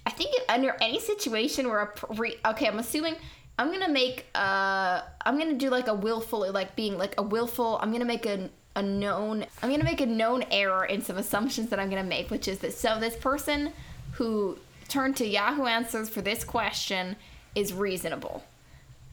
I 0.06 0.10
think 0.10 0.36
under 0.48 0.76
any 0.80 1.00
situation 1.00 1.66
where 1.66 1.80
a 1.80 1.86
pre- 1.88 2.36
okay, 2.46 2.68
I'm 2.68 2.78
assuming 2.78 3.16
I'm 3.58 3.72
gonna 3.72 3.88
make 3.88 4.26
uh 4.36 5.02
I'm 5.26 5.36
gonna 5.36 5.54
do 5.54 5.68
like 5.68 5.88
a 5.88 5.94
willful 5.94 6.50
like 6.52 6.76
being 6.76 6.96
like 6.96 7.14
a 7.18 7.22
willful 7.22 7.78
I'm 7.82 7.90
gonna 7.92 8.04
make 8.04 8.24
a 8.24 8.48
a 8.76 8.82
known 8.82 9.44
I'm 9.62 9.70
gonna 9.70 9.84
make 9.84 10.00
a 10.00 10.06
known 10.06 10.44
error 10.50 10.84
in 10.84 11.02
some 11.02 11.18
assumptions 11.18 11.68
that 11.70 11.80
I'm 11.80 11.90
gonna 11.90 12.04
make, 12.04 12.30
which 12.30 12.46
is 12.46 12.60
that 12.60 12.72
so 12.72 12.98
this 13.00 13.16
person 13.16 13.72
who 14.12 14.56
turned 14.88 15.16
to 15.16 15.26
Yahoo 15.26 15.64
Answers 15.64 16.08
for 16.08 16.22
this 16.22 16.42
question 16.44 17.16
is 17.58 17.72
reasonable. 17.72 18.42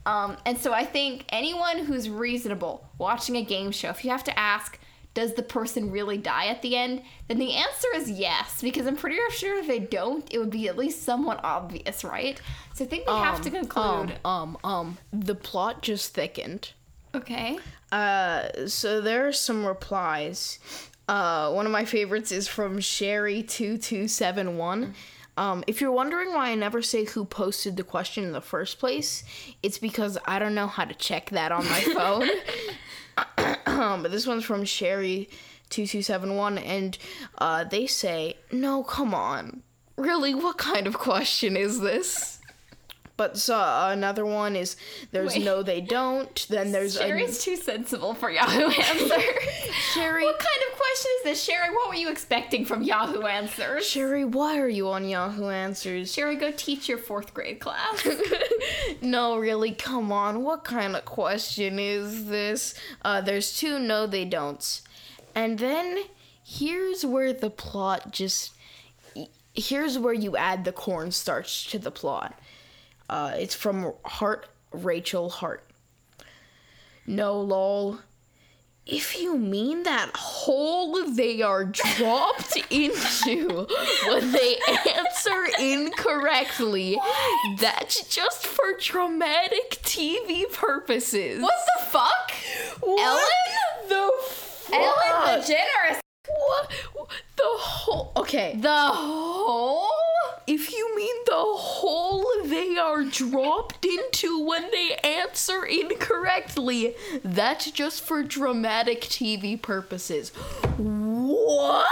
Um, 0.06 0.36
and 0.46 0.56
so 0.56 0.72
I 0.72 0.84
think 0.84 1.24
anyone 1.30 1.78
who's 1.78 2.08
reasonable 2.08 2.88
watching 2.96 3.36
a 3.36 3.42
game 3.42 3.72
show, 3.72 3.90
if 3.90 4.04
you 4.04 4.10
have 4.10 4.22
to 4.24 4.38
ask, 4.38 4.78
does 5.14 5.34
the 5.34 5.42
person 5.42 5.90
really 5.90 6.18
die 6.18 6.46
at 6.46 6.62
the 6.62 6.76
end? 6.76 7.02
Then 7.26 7.38
the 7.38 7.54
answer 7.54 7.88
is 7.96 8.08
yes, 8.10 8.60
because 8.62 8.86
I'm 8.86 8.96
pretty 8.96 9.18
sure 9.30 9.58
if 9.58 9.66
they 9.66 9.80
don't, 9.80 10.32
it 10.32 10.38
would 10.38 10.50
be 10.50 10.68
at 10.68 10.76
least 10.76 11.02
somewhat 11.02 11.40
obvious, 11.42 12.04
right? 12.04 12.40
So 12.74 12.84
I 12.84 12.86
think 12.86 13.08
we 13.08 13.14
have 13.14 13.40
to 13.42 13.50
conclude. 13.50 14.12
Um, 14.24 14.56
um, 14.62 14.62
um, 14.62 14.98
the 15.12 15.34
plot 15.34 15.82
just 15.82 16.14
thickened. 16.14 16.72
okay. 17.14 17.58
Uh, 17.90 18.66
so 18.66 19.00
there 19.00 19.26
are 19.26 19.32
some 19.32 19.64
replies. 19.64 20.58
Uh, 21.08 21.50
one 21.52 21.66
of 21.66 21.72
my 21.72 21.84
favorites 21.84 22.30
is 22.30 22.46
from 22.46 22.78
Sherry2271. 22.78 24.92
Um, 25.36 25.64
if 25.66 25.80
you're 25.80 25.92
wondering 25.92 26.32
why 26.32 26.50
I 26.50 26.54
never 26.54 26.80
say 26.82 27.04
who 27.04 27.24
posted 27.24 27.76
the 27.76 27.84
question 27.84 28.24
in 28.24 28.32
the 28.32 28.40
first 28.40 28.78
place, 28.78 29.22
it's 29.62 29.78
because 29.78 30.16
I 30.24 30.38
don't 30.38 30.54
know 30.54 30.66
how 30.66 30.84
to 30.84 30.94
check 30.94 31.30
that 31.30 31.52
on 31.52 31.64
my 31.66 31.80
phone. 31.94 32.28
um, 33.66 34.02
but 34.02 34.10
this 34.10 34.26
one's 34.26 34.44
from 34.44 34.64
Sherry2271, 34.64 36.62
and 36.64 36.98
uh, 37.38 37.64
they 37.64 37.86
say, 37.86 38.36
No, 38.50 38.82
come 38.82 39.14
on. 39.14 39.62
Really, 39.96 40.34
what 40.34 40.58
kind 40.58 40.86
of 40.86 40.98
question 40.98 41.56
is 41.56 41.80
this? 41.80 42.35
But 43.16 43.38
so, 43.38 43.56
uh, 43.56 43.88
another 43.92 44.26
one 44.26 44.56
is 44.56 44.76
there's 45.10 45.34
Wait. 45.34 45.44
no, 45.44 45.62
they 45.62 45.80
don't. 45.80 46.46
Then 46.50 46.70
there's 46.70 46.96
a 46.96 46.98
Sherry's 46.98 47.42
too 47.42 47.56
sensible 47.56 48.12
for 48.12 48.30
Yahoo 48.30 48.66
Answers. 48.66 49.72
Sherry- 49.94 50.22
What 50.24 50.38
kind 50.38 50.60
of 50.70 50.78
question 50.78 51.10
is 51.18 51.24
this? 51.24 51.42
Sherry, 51.42 51.70
what 51.74 51.88
were 51.88 51.94
you 51.94 52.10
expecting 52.10 52.66
from 52.66 52.82
Yahoo 52.82 53.22
Answers? 53.22 53.86
Sherry, 53.86 54.26
why 54.26 54.58
are 54.58 54.68
you 54.68 54.88
on 54.90 55.08
Yahoo 55.08 55.48
Answers? 55.48 56.12
Sherry, 56.12 56.36
go 56.36 56.50
teach 56.50 56.90
your 56.90 56.98
fourth 56.98 57.32
grade 57.32 57.58
class. 57.58 58.06
no, 59.00 59.38
really, 59.38 59.72
come 59.72 60.12
on. 60.12 60.42
What 60.42 60.64
kind 60.64 60.94
of 60.94 61.06
question 61.06 61.78
is 61.78 62.26
this? 62.26 62.74
Uh, 63.02 63.22
there's 63.22 63.56
two 63.58 63.78
no, 63.78 64.06
they 64.06 64.26
don'ts. 64.26 64.82
And 65.34 65.58
then 65.58 66.00
here's 66.44 67.04
where 67.06 67.32
the 67.32 67.48
plot 67.50 68.10
just. 68.12 68.52
Here's 69.54 69.98
where 69.98 70.12
you 70.12 70.36
add 70.36 70.66
the 70.66 70.72
cornstarch 70.72 71.68
to 71.70 71.78
the 71.78 71.90
plot. 71.90 72.38
Uh, 73.08 73.32
it's 73.36 73.54
from 73.54 73.92
Heart 74.04 74.48
Rachel 74.72 75.28
Hart. 75.30 75.68
No, 77.06 77.40
lol. 77.40 78.00
If 78.84 79.20
you 79.20 79.36
mean 79.36 79.82
that 79.82 80.10
hole 80.14 81.04
they 81.10 81.42
are 81.42 81.64
dropped 81.64 82.56
into 82.70 83.66
when 84.06 84.30
they 84.30 84.56
answer 84.96 85.44
incorrectly, 85.58 86.96
that's 87.58 88.08
just 88.14 88.46
for 88.46 88.76
dramatic 88.80 89.78
TV 89.82 90.50
purposes. 90.52 91.42
what 91.42 91.54
the 91.78 91.84
fuck? 91.86 92.32
Ellen? 92.86 93.24
The 93.88 94.12
fuck? 94.22 94.74
Ellen 94.74 95.40
DeGeneres. 95.42 95.98
What? 96.28 96.70
The 97.36 97.42
whole. 97.44 98.12
Okay. 98.16 98.56
The 98.60 98.88
hole? 98.92 99.88
If 100.46 100.72
you 100.72 100.96
mean 100.96 101.16
the 101.26 101.32
hole 101.34 102.24
they 102.44 102.78
are 102.78 103.02
dropped 103.02 103.84
into 103.84 104.40
when 104.44 104.70
they 104.70 104.94
answer 105.02 105.64
incorrectly, 105.64 106.94
that's 107.24 107.70
just 107.72 108.02
for 108.04 108.22
dramatic 108.22 109.02
TV 109.02 109.60
purposes. 109.60 110.30
What? 110.76 111.86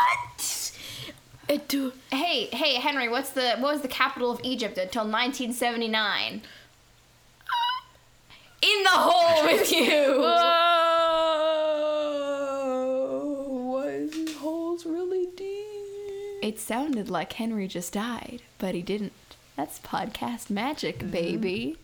Uh, 1.49 1.59
do. 1.69 1.93
Hey, 2.11 2.47
hey, 2.53 2.77
Henry, 2.77 3.09
what's 3.09 3.31
the 3.31 3.57
what 3.59 3.73
was 3.73 3.83
the 3.83 3.89
capital 3.89 4.31
of 4.31 4.41
Egypt 4.43 4.79
until 4.79 5.03
1979? 5.03 6.43
In 8.63 8.83
the 8.83 8.89
hole 8.91 9.45
with 9.45 9.71
you. 9.71 10.23
Oh, 10.23 10.65
was 13.73 14.15
holes 14.37 14.87
really 14.87 15.27
deep? 15.37 16.44
It 16.55 16.61
sounded 16.61 17.11
like 17.11 17.33
Henry 17.33 17.67
just 17.67 17.95
died, 17.95 18.41
but 18.59 18.77
he 18.77 18.83
didn't. 18.83 19.13
That's 19.57 19.81
podcast 19.81 20.51
magic, 20.51 21.01
mm-hmm. 21.01 21.11
baby. 21.11 21.77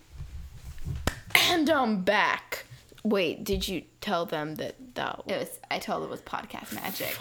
And 1.35 1.69
I'm 1.69 2.03
back. 2.03 2.67
Wait, 3.03 3.43
did 3.43 3.67
you 3.67 3.83
tell 4.01 4.27
them 4.27 4.55
that 4.55 4.77
that 4.95 5.23
It 5.27 5.39
was. 5.39 5.59
I 5.73 5.81
told 5.81 6.05
it 6.05 6.09
was 6.09 6.21
podcast 6.21 6.73
magic. 6.73 7.19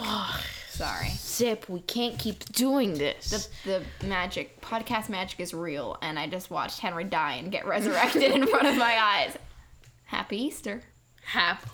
Sorry. 0.68 1.08
Zip, 1.08 1.68
we 1.68 1.80
can't 1.80 2.16
keep 2.20 2.44
doing 2.52 2.94
this. 2.94 3.48
The 3.64 3.82
the 4.00 4.06
magic 4.06 4.60
podcast 4.60 5.08
magic 5.08 5.40
is 5.40 5.52
real, 5.52 5.98
and 6.02 6.20
I 6.20 6.28
just 6.28 6.52
watched 6.52 6.78
Henry 6.78 7.02
die 7.02 7.34
and 7.34 7.50
get 7.50 7.66
resurrected 7.66 8.30
in 8.30 8.46
front 8.46 8.68
of 8.68 8.76
my 8.76 8.96
eyes. 8.96 9.36
Happy 10.04 10.40
Easter. 10.40 10.82
Happy 11.24 11.68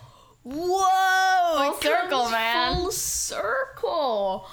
Whoa! 0.49 1.71
Full 1.71 1.81
circle, 1.81 2.29
man. 2.29 2.75
Full 2.75 2.91
circle. 2.91 4.47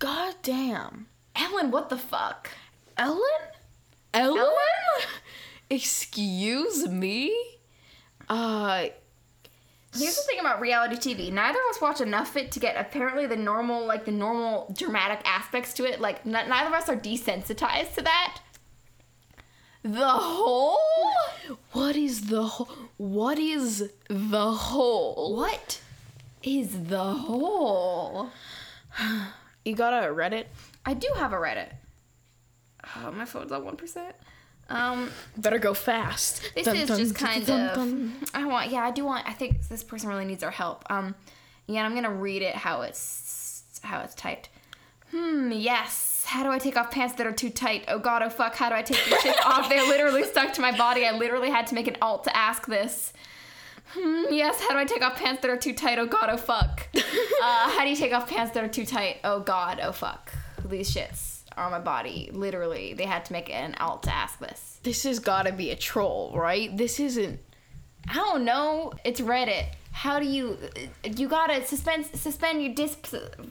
God 0.00 0.34
damn. 0.42 1.06
Ellen, 1.36 1.70
what 1.70 1.90
the 1.90 1.98
fuck? 1.98 2.48
Ellen? 2.96 3.20
Ellen? 4.14 4.38
Ellen? 4.38 4.54
Excuse 5.68 6.88
me? 6.88 7.36
Uh, 8.26 8.86
Here's 9.94 10.16
the 10.16 10.22
thing 10.22 10.40
about 10.40 10.60
reality 10.60 10.96
TV. 10.96 11.30
Neither 11.30 11.58
of 11.58 11.76
us 11.76 11.82
watch 11.82 12.00
enough 12.00 12.30
of 12.30 12.38
it 12.38 12.52
to 12.52 12.60
get 12.60 12.76
apparently 12.76 13.26
the 13.26 13.36
normal, 13.36 13.84
like 13.84 14.06
the 14.06 14.10
normal 14.10 14.74
dramatic 14.76 15.20
aspects 15.26 15.74
to 15.74 15.84
it. 15.84 16.00
Like 16.00 16.26
n- 16.26 16.32
neither 16.48 16.68
of 16.68 16.74
us 16.74 16.88
are 16.88 16.96
desensitized 16.96 17.94
to 17.96 18.02
that. 18.02 18.40
The 19.82 20.08
whole? 20.08 20.78
what 21.72 21.94
is 21.96 22.28
the 22.28 22.42
whole? 22.42 22.70
What 22.96 23.38
is 23.38 23.90
the 24.08 24.50
whole? 24.50 25.36
What 25.36 25.82
is 26.42 26.84
the 26.84 27.04
whole? 27.04 28.30
You 29.64 29.74
got 29.74 29.92
a 29.92 30.08
Reddit? 30.08 30.46
I 30.86 30.94
do 30.94 31.08
have 31.16 31.32
a 31.32 31.36
Reddit. 31.36 31.70
Oh, 32.96 33.10
my 33.12 33.24
phone's 33.24 33.52
on 33.52 33.64
one 33.64 33.76
percent. 33.76 34.14
Um, 34.68 35.10
Better 35.36 35.58
go 35.58 35.74
fast. 35.74 36.50
this 36.54 36.64
Dun, 36.64 36.76
is 36.76 36.88
dun, 36.88 36.98
just 36.98 37.14
kind 37.14 37.44
dun, 37.44 38.14
of. 38.22 38.30
I 38.34 38.46
want. 38.46 38.70
Yeah, 38.70 38.80
I 38.80 38.90
do 38.90 39.04
want. 39.04 39.28
I 39.28 39.32
think 39.32 39.66
this 39.68 39.82
person 39.82 40.08
really 40.08 40.24
needs 40.24 40.42
our 40.42 40.50
help. 40.50 40.84
Um, 40.88 41.14
yeah, 41.66 41.84
I'm 41.84 41.94
gonna 41.94 42.12
read 42.12 42.42
it 42.42 42.54
how 42.54 42.82
it's 42.82 43.64
how 43.82 44.00
it's 44.00 44.14
typed. 44.14 44.48
Hmm. 45.10 45.50
Yes. 45.52 46.24
How 46.26 46.44
do 46.44 46.50
I 46.50 46.58
take 46.58 46.76
off 46.76 46.90
pants 46.92 47.14
that 47.16 47.26
are 47.26 47.32
too 47.32 47.50
tight? 47.50 47.84
Oh 47.88 47.98
God. 47.98 48.22
Oh 48.22 48.28
fuck. 48.30 48.54
How 48.54 48.68
do 48.68 48.76
I 48.76 48.82
take 48.82 49.04
these 49.04 49.14
shits 49.14 49.44
off? 49.44 49.68
They're 49.68 49.86
literally 49.86 50.22
stuck 50.24 50.52
to 50.54 50.60
my 50.60 50.76
body. 50.76 51.04
I 51.04 51.16
literally 51.16 51.50
had 51.50 51.66
to 51.68 51.74
make 51.74 51.88
an 51.88 51.96
alt 52.00 52.24
to 52.24 52.36
ask 52.36 52.66
this. 52.66 53.12
Hmm, 53.92 54.24
yes, 54.30 54.60
how 54.60 54.70
do 54.70 54.78
I 54.78 54.84
take 54.84 55.02
off 55.02 55.16
pants 55.16 55.42
that 55.42 55.50
are 55.50 55.56
too 55.56 55.74
tight? 55.74 55.98
Oh 55.98 56.06
god, 56.06 56.30
oh 56.30 56.36
fuck. 56.36 56.88
uh, 56.94 57.00
how 57.42 57.82
do 57.82 57.90
you 57.90 57.96
take 57.96 58.12
off 58.12 58.28
pants 58.28 58.52
that 58.52 58.62
are 58.62 58.68
too 58.68 58.86
tight? 58.86 59.18
Oh 59.24 59.40
god, 59.40 59.80
oh 59.82 59.92
fuck. 59.92 60.32
These 60.64 60.94
shits 60.94 61.42
are 61.56 61.64
on 61.64 61.72
my 61.72 61.80
body. 61.80 62.30
Literally, 62.32 62.94
they 62.94 63.04
had 63.04 63.24
to 63.24 63.32
make 63.32 63.50
an 63.50 63.74
alt 63.80 64.04
to 64.04 64.14
ask 64.14 64.38
this. 64.38 64.78
This 64.82 65.02
has 65.02 65.18
got 65.18 65.46
to 65.46 65.52
be 65.52 65.70
a 65.70 65.76
troll, 65.76 66.32
right? 66.34 66.74
This 66.76 67.00
isn't. 67.00 67.40
I 68.08 68.14
don't 68.14 68.44
know. 68.44 68.92
It's 69.04 69.20
Reddit. 69.20 69.66
How 69.92 70.18
do 70.18 70.26
you 70.26 70.56
uh, 70.76 71.08
you 71.16 71.28
gotta 71.28 71.64
suspend 71.64 72.06
suspend 72.06 72.62
your 72.62 72.74
dis 72.74 72.96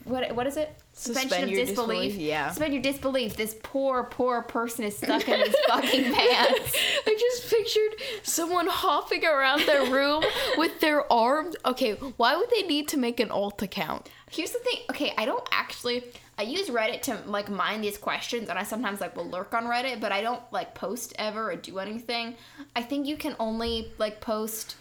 what 0.04 0.34
what 0.34 0.46
is 0.46 0.56
it 0.56 0.74
suspension 0.92 1.28
Suspend 1.30 1.44
of 1.44 1.50
disbelief 1.50 2.02
disbelief, 2.02 2.16
yeah. 2.16 2.48
suspend 2.48 2.74
your 2.74 2.82
disbelief 2.82 3.36
this 3.36 3.56
poor 3.62 4.04
poor 4.04 4.42
person 4.42 4.84
is 4.84 4.96
stuck 4.96 5.28
in 5.28 5.40
his 5.40 5.54
fucking 5.68 6.04
pants 6.14 6.76
I 7.06 7.16
just 7.18 7.50
pictured 7.50 7.94
someone 8.22 8.66
hopping 8.68 9.24
around 9.24 9.62
their 9.66 9.90
room 9.90 10.22
with 10.56 10.80
their 10.80 11.10
arms. 11.12 11.56
Okay, 11.64 11.92
why 11.92 12.36
would 12.36 12.50
they 12.50 12.62
need 12.62 12.88
to 12.88 12.96
make 12.96 13.20
an 13.20 13.30
alt 13.30 13.62
account? 13.62 14.08
here's 14.30 14.52
the 14.52 14.58
thing 14.60 14.78
okay 14.88 15.12
i 15.18 15.24
don't 15.24 15.46
actually 15.50 16.04
i 16.38 16.42
use 16.42 16.68
reddit 16.68 17.02
to 17.02 17.18
like 17.26 17.50
mine 17.50 17.80
these 17.80 17.98
questions 17.98 18.48
and 18.48 18.58
i 18.58 18.62
sometimes 18.62 19.00
like 19.00 19.14
will 19.16 19.28
lurk 19.28 19.52
on 19.52 19.64
reddit 19.64 20.00
but 20.00 20.12
i 20.12 20.20
don't 20.20 20.40
like 20.52 20.74
post 20.74 21.12
ever 21.18 21.50
or 21.50 21.56
do 21.56 21.78
anything 21.78 22.34
i 22.76 22.82
think 22.82 23.06
you 23.06 23.16
can 23.16 23.34
only 23.38 23.92
like 23.98 24.20
post 24.20 24.76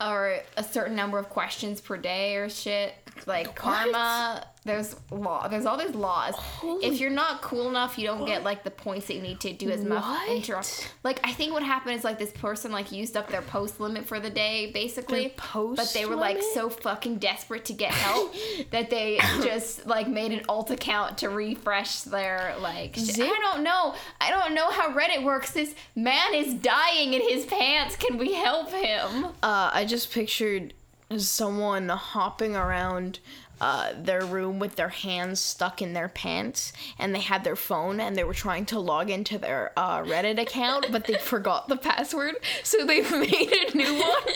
or 0.00 0.38
a 0.56 0.62
certain 0.64 0.94
number 0.94 1.18
of 1.18 1.28
questions 1.28 1.80
per 1.80 1.96
day 1.96 2.36
or 2.36 2.48
shit 2.48 2.94
like 3.26 3.54
karma 3.54 4.46
there's 4.68 4.94
law 5.10 5.48
there's 5.48 5.66
all 5.66 5.76
these 5.76 5.94
laws 5.94 6.34
Holy- 6.34 6.84
if 6.84 7.00
you're 7.00 7.10
not 7.10 7.42
cool 7.42 7.68
enough 7.68 7.98
you 7.98 8.06
don't 8.06 8.24
get 8.26 8.44
like 8.44 8.62
the 8.64 8.70
points 8.70 9.06
that 9.06 9.14
you 9.14 9.22
need 9.22 9.40
to 9.40 9.52
do 9.52 9.70
as 9.70 9.84
much 9.84 10.02
What? 10.02 10.28
inter- 10.28 10.60
like 11.02 11.20
i 11.24 11.32
think 11.32 11.52
what 11.52 11.62
happened 11.62 11.96
is 11.96 12.04
like 12.04 12.18
this 12.18 12.30
person 12.32 12.70
like 12.70 12.92
used 12.92 13.16
up 13.16 13.28
their 13.30 13.42
post 13.42 13.80
limit 13.80 14.06
for 14.06 14.20
the 14.20 14.30
day 14.30 14.70
basically 14.72 15.22
Their 15.22 15.30
post 15.30 15.76
but 15.78 15.92
they 15.92 16.06
were 16.06 16.16
like 16.16 16.36
limit? 16.36 16.52
so 16.54 16.68
fucking 16.68 17.16
desperate 17.18 17.64
to 17.66 17.72
get 17.72 17.90
help 17.92 18.34
that 18.70 18.90
they 18.90 19.18
just 19.42 19.86
like 19.86 20.06
made 20.08 20.32
an 20.32 20.42
alt 20.48 20.70
account 20.70 21.18
to 21.18 21.28
refresh 21.28 22.02
their 22.02 22.54
like 22.60 22.94
shit. 22.94 23.18
I 23.20 23.38
don't 23.40 23.62
know. 23.62 23.94
I 24.20 24.30
don't 24.30 24.54
know 24.54 24.70
how 24.70 24.90
Reddit 24.92 25.22
works. 25.24 25.52
This 25.52 25.74
man 25.94 26.34
is 26.34 26.54
dying 26.54 27.14
in 27.14 27.22
his 27.22 27.46
pants. 27.46 27.96
Can 27.96 28.18
we 28.18 28.34
help 28.34 28.70
him? 28.70 29.24
Uh, 29.42 29.70
I 29.72 29.84
just 29.86 30.12
pictured 30.12 30.74
someone 31.16 31.88
hopping 31.88 32.54
around 32.54 33.18
uh, 33.60 33.92
their 33.96 34.24
room 34.24 34.58
with 34.58 34.76
their 34.76 34.88
hands 34.88 35.40
stuck 35.40 35.82
in 35.82 35.92
their 35.92 36.08
pants, 36.08 36.72
and 36.98 37.14
they 37.14 37.20
had 37.20 37.44
their 37.44 37.56
phone, 37.56 38.00
and 38.00 38.16
they 38.16 38.24
were 38.24 38.34
trying 38.34 38.66
to 38.66 38.78
log 38.78 39.10
into 39.10 39.38
their 39.38 39.72
uh, 39.76 40.02
Reddit 40.02 40.40
account, 40.40 40.86
but 40.90 41.04
they 41.04 41.14
forgot 41.20 41.68
the 41.68 41.76
password, 41.76 42.36
so 42.62 42.84
they 42.84 43.00
made 43.10 43.52
a 43.52 43.76
new 43.76 43.94
one, 43.94 44.34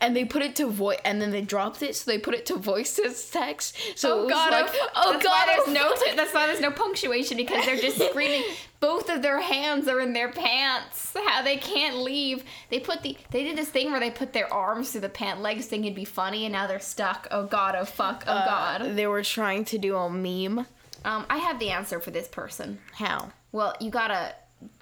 and 0.00 0.16
they 0.16 0.24
put 0.24 0.42
it 0.42 0.56
to 0.56 0.66
voice, 0.68 0.98
and 1.04 1.20
then 1.20 1.30
they 1.30 1.42
dropped 1.42 1.82
it, 1.82 1.96
so 1.96 2.10
they 2.10 2.18
put 2.18 2.34
it 2.34 2.46
to 2.46 2.56
voice 2.56 2.98
as 2.98 3.28
text. 3.30 3.76
So 3.96 4.22
it 4.22 4.24
was 4.24 4.32
like, 4.32 4.68
oh, 4.72 4.88
oh 4.96 5.12
that's 5.12 5.24
god, 5.24 5.30
why 5.30 5.46
oh, 5.48 5.62
there's 5.64 5.74
no 5.74 5.94
t- 5.94 6.16
that's 6.16 6.34
why 6.34 6.46
there's 6.46 6.60
no 6.60 6.70
punctuation 6.70 7.36
because 7.36 7.64
they're 7.64 7.76
just 7.76 7.98
screaming. 8.10 8.42
Both 8.80 9.10
of 9.10 9.20
their 9.20 9.40
hands 9.40 9.88
are 9.88 10.00
in 10.00 10.14
their 10.14 10.32
pants. 10.32 11.14
How 11.14 11.42
they 11.42 11.58
can't 11.58 11.98
leave. 11.98 12.44
They 12.70 12.80
put 12.80 13.02
the 13.02 13.16
they 13.30 13.44
did 13.44 13.56
this 13.56 13.68
thing 13.68 13.90
where 13.90 14.00
they 14.00 14.10
put 14.10 14.32
their 14.32 14.52
arms 14.52 14.90
through 14.90 15.02
the 15.02 15.08
pant 15.10 15.42
legs 15.42 15.66
thinking 15.66 15.86
it'd 15.86 15.96
be 15.96 16.04
funny, 16.06 16.46
and 16.46 16.52
now 16.52 16.66
they're 16.66 16.80
stuck. 16.80 17.28
Oh 17.30 17.44
god. 17.44 17.76
Oh 17.78 17.84
fuck. 17.84 18.24
Oh 18.26 18.42
god. 18.44 18.96
They 18.96 19.06
were 19.06 19.22
trying 19.22 19.66
to 19.66 19.78
do 19.78 19.96
a 19.96 20.08
meme. 20.10 20.66
Um, 21.04 21.26
I 21.30 21.38
have 21.38 21.58
the 21.58 21.70
answer 21.70 22.00
for 22.00 22.10
this 22.10 22.28
person. 22.28 22.78
How? 22.92 23.32
Well, 23.52 23.74
you 23.80 23.90
gotta 23.90 24.34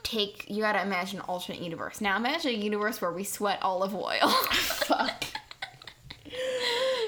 take, 0.03 0.47
you 0.49 0.63
gotta 0.63 0.83
imagine 0.83 1.21
an 1.21 1.25
alternate 1.27 1.61
universe. 1.63 2.01
Now, 2.01 2.17
imagine 2.17 2.51
a 2.51 2.55
universe 2.55 3.01
where 3.01 3.13
we 3.13 3.25
sweat 3.25 3.61
olive 3.63 3.95
oil. 3.95 4.29
Fuck. 4.51 5.25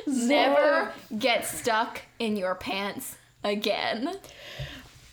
Never 0.07 0.93
get 1.19 1.47
stuck 1.47 2.03
in 2.19 2.37
your 2.37 2.55
pants 2.55 3.17
again. 3.45 4.17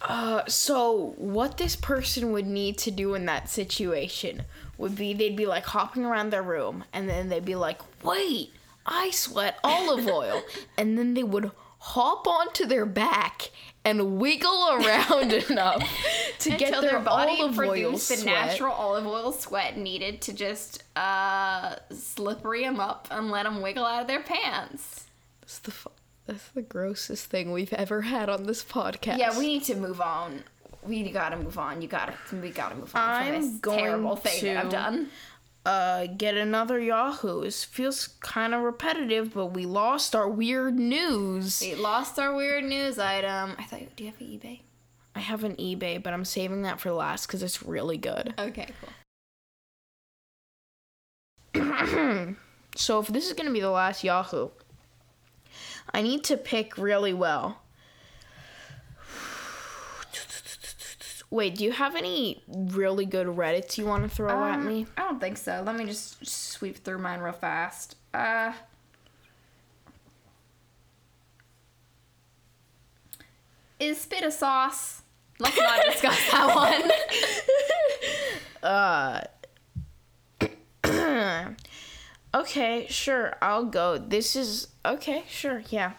Uh, 0.08 0.41
so 0.48 1.13
what 1.17 1.58
this 1.58 1.76
person 1.76 2.32
would 2.32 2.48
need 2.48 2.78
to 2.80 2.91
do 2.91 3.13
in 3.13 3.26
that 3.26 3.50
situation 3.50 4.43
would 4.78 4.96
be 4.96 5.13
they'd 5.13 5.36
be 5.36 5.46
like 5.46 5.65
hopping 5.65 6.06
around 6.06 6.30
their 6.30 6.43
room 6.43 6.84
and 6.93 7.10
then 7.10 7.30
they'd 7.30 7.43
be 7.46 7.56
like, 7.56 7.80
wait, 8.04 8.52
I 8.86 9.12
sweat 9.12 9.60
olive 9.63 10.08
oil. 10.22 10.41
and 10.78 10.98
then 10.98 11.13
they 11.13 11.24
would 11.24 11.52
hop 11.80 12.26
onto 12.28 12.65
their 12.65 12.86
back 12.86 13.52
and 13.86 14.17
wiggle 14.20 14.70
around 14.74 15.32
enough 15.50 15.82
to 16.39 16.50
get 16.52 16.70
Until 16.70 16.82
their, 16.82 16.91
their 16.91 17.00
body 17.00 17.38
olive 17.39 17.58
oil 17.60 17.67
produced 17.67 18.10
the 18.10 18.26
natural 18.26 18.74
olive 18.74 19.06
oil 19.06 19.32
sweat 19.32 19.78
needed 19.78 20.22
to 20.22 20.34
just 20.34 20.84
uh, 20.96 21.76
slippery 21.91 22.63
them 22.63 22.80
up 22.80 23.08
and 23.12 23.30
let 23.30 23.43
them 23.43 23.62
wiggle 23.62 23.86
out 23.86 24.02
of 24.02 24.08
their 24.08 24.22
pants. 24.24 25.06
That's 25.41 25.60
the, 25.60 25.72
fu- 25.72 25.91
that's 26.28 26.50
the 26.50 26.62
grossest 26.62 27.26
thing 27.26 27.52
we've 27.52 27.74
ever 27.74 28.02
had 28.04 28.30
on 28.30 28.44
this 28.44 28.63
podcast. 28.63 29.18
Yeah, 29.18 29.38
we 29.38 29.48
need 29.48 29.63
to 29.63 29.76
move 29.76 30.00
on. 30.02 30.44
We 30.84 31.10
gotta 31.10 31.38
move 31.38 31.58
on. 31.58 31.82
You 31.82 31.88
gotta, 31.88 32.13
we 32.32 32.50
gotta 32.50 32.76
move 32.76 32.96
on 32.96 33.02
I'm 33.10 33.34
from 33.34 33.42
this 33.42 33.60
going 33.60 33.80
terrible 33.80 34.16
thing 34.16 34.54
that 34.54 34.66
I've 34.66 34.72
done. 34.72 35.10
uh, 35.66 36.08
get 36.08 36.36
another 36.36 36.80
Yahoo. 36.80 37.42
It 37.42 37.54
feels 37.54 38.08
kind 38.22 38.54
of 38.54 38.62
repetitive, 38.62 39.34
but 39.34 39.48
we 39.48 39.66
lost 39.66 40.16
our 40.16 40.30
weird 40.30 40.76
news. 40.80 41.60
We 41.62 41.76
lost 41.76 42.20
our 42.20 42.34
weird 42.36 42.63
news 42.63 43.00
item. 43.00 43.56
I 43.58 43.63
thought, 43.63 43.82
do 43.96 44.04
you 44.06 44.12
have 44.12 44.22
an 44.22 44.28
eBay? 44.28 44.60
I 45.16 45.20
have 45.20 45.44
an 45.44 45.56
eBay, 45.56 46.02
but 46.02 46.13
I'm 46.13 46.24
saving 46.26 46.62
that 46.62 46.80
for 46.80 46.92
last 46.92 47.26
because 47.28 47.42
it's 47.44 47.63
really 47.63 47.98
good. 47.98 48.34
Okay, 48.40 48.68
cool. 51.54 52.36
So 52.76 53.00
if 53.00 53.08
this 53.08 53.26
is 53.26 53.34
gonna 53.34 53.52
be 53.52 53.60
the 53.60 53.72
last 53.72 54.04
Yahoo, 54.04 54.50
I 55.93 56.02
need 56.02 56.23
to 56.26 56.38
pick 56.38 56.78
really 56.78 57.13
well. 57.13 57.62
Wait, 61.30 61.56
do 61.56 61.63
you 61.65 61.73
have 61.73 61.95
any 61.95 62.41
really 62.47 63.06
good 63.06 63.28
Reddits 63.28 63.78
you 63.78 63.86
want 63.86 64.04
to 64.04 64.10
throw 64.10 64.30
at 64.45 64.56
Um, 64.56 64.65
me? 64.65 64.86
I 64.95 65.02
don't 65.02 65.19
think 65.19 65.38
so. 65.38 65.62
Let 65.65 65.76
me 65.76 65.86
just 65.86 66.26
sweep 66.26 66.78
through 66.78 67.00
mine 67.00 67.19
real 67.19 67.34
fast. 67.34 67.95
Uh, 68.13 68.54
is 73.80 74.00
spit 74.00 74.23
a 74.23 74.32
sauce? 74.32 75.02
Let's 75.39 75.58
not 75.58 75.86
discuss 75.86 76.17
that 76.32 76.56
one. 78.63 79.23
Okay, 82.34 82.86
sure, 82.90 83.36
I'll 83.42 83.66
go. 83.66 83.98
This 83.98 84.36
is 84.36 84.68
okay, 84.86 85.24
sure, 85.28 85.63
yeah. 85.70 85.94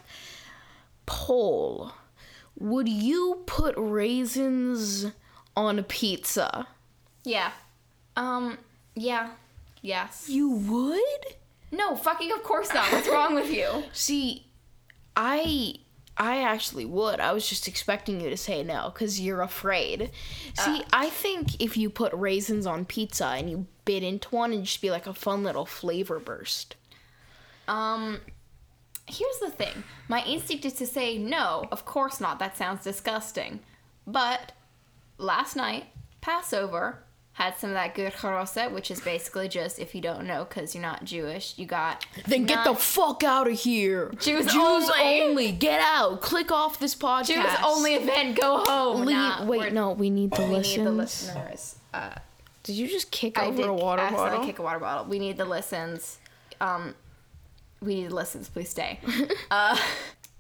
Poll. 1.07 1.93
Would 2.59 2.89
you 2.89 3.43
put 3.47 3.75
raisins 3.77 5.07
on 5.57 5.79
a 5.79 5.83
pizza? 5.83 6.67
Yeah. 7.25 7.53
Um. 8.17 8.59
Yeah. 8.95 9.31
Yes. 9.81 10.29
You 10.29 10.51
would? 10.51 11.37
No. 11.73 11.97
Fucking. 11.97 12.33
Of 12.33 12.43
course 12.43 12.73
not. 12.75 12.91
What's 12.93 13.09
wrong 13.09 13.35
with 13.35 13.51
you? 13.53 13.85
See, 13.93 14.47
I 15.17 15.77
I 16.19 16.43
actually 16.43 16.85
would. 16.85 17.21
I 17.21 17.33
was 17.33 17.49
just 17.49 17.69
expecting 17.69 18.21
you 18.21 18.29
to 18.29 18.37
say 18.37 18.63
no 18.63 18.91
cuz 18.91 19.21
you're 19.21 19.41
afraid. 19.41 20.11
See, 20.55 20.83
I 20.93 21.11
think 21.11 21.61
if 21.61 21.77
you 21.77 21.91
put 21.91 22.13
raisins 22.13 22.67
on 22.67 22.85
pizza 22.85 23.27
and 23.27 23.49
you 23.49 23.67
bit 23.85 24.03
into 24.03 24.29
one 24.31 24.53
it'd 24.53 24.65
just 24.65 24.83
be 24.83 24.91
like 24.91 25.07
a 25.07 25.15
fun 25.15 25.45
little 25.45 25.67
flavor 25.67 26.19
burst. 26.19 26.75
Um. 27.67 28.21
Here's 29.11 29.39
the 29.39 29.51
thing. 29.51 29.85
My 30.07 30.23
instinct 30.25 30.67
is 30.67 30.75
to 30.75 30.87
say 30.87 31.17
no. 31.17 31.67
Of 31.73 31.87
course 31.87 32.21
not. 32.21 32.39
That 32.39 32.59
sounds 32.59 32.85
disgusting. 32.85 33.61
But 34.07 34.53
last 35.17 35.57
night, 35.57 35.87
Passover 36.21 37.05
had 37.39 37.57
some 37.57 37.71
of 37.71 37.75
that 37.75 37.95
good 37.95 38.13
charoset, 38.15 38.73
which 38.73 38.91
is 38.91 39.01
basically 39.01 39.49
just 39.49 39.79
if 39.79 39.95
you 39.95 40.01
don't 40.01 40.27
know 40.27 40.45
because 40.45 40.75
you're 40.75 40.83
not 40.83 41.05
Jewish, 41.05 41.55
you 41.57 41.67
got 41.67 42.05
Then 42.27 42.45
get 42.47 42.65
the 42.65 42.75
fuck 42.75 43.23
out 43.23 43.47
of 43.49 43.59
here. 43.61 44.11
Jews 44.19 44.47
Jews 44.47 44.91
only. 44.91 45.23
only. 45.23 45.53
Get 45.53 45.81
out. 45.81 46.21
Click 46.21 46.51
off 46.51 46.81
this 46.81 46.97
podcast. 46.97 47.27
Jews 47.27 47.47
only 47.65 47.95
event. 47.95 48.37
Go 48.41 48.59
home. 48.65 49.03
Leave- 49.07 49.17
Nah, 49.17 49.45
wait, 49.45 49.73
no, 49.73 49.93
we 49.93 50.11
need 50.11 50.33
the 50.33 50.43
We 50.43 50.49
listens. 50.57 50.77
need 50.79 50.87
the 50.87 50.91
listeners. 50.91 51.77
Uh, 51.95 52.15
Did 52.65 52.75
you 52.75 52.89
just 52.89 53.11
kick 53.13 53.39
I 53.39 53.47
over 53.47 53.57
did 53.57 53.67
a 53.69 53.73
water 53.73 54.09
bottle? 54.11 54.45
kick 54.45 54.59
a 54.59 54.63
water 54.63 54.81
bottle. 54.81 55.05
We 55.07 55.19
need 55.21 55.37
the 55.37 55.45
listens. 55.45 56.19
Um, 56.61 56.95
we 57.81 57.95
need 57.95 58.11
the 58.11 58.15
listens. 58.17 58.49
Please 58.49 58.69
stay. 58.69 58.99
uh, 59.53 59.79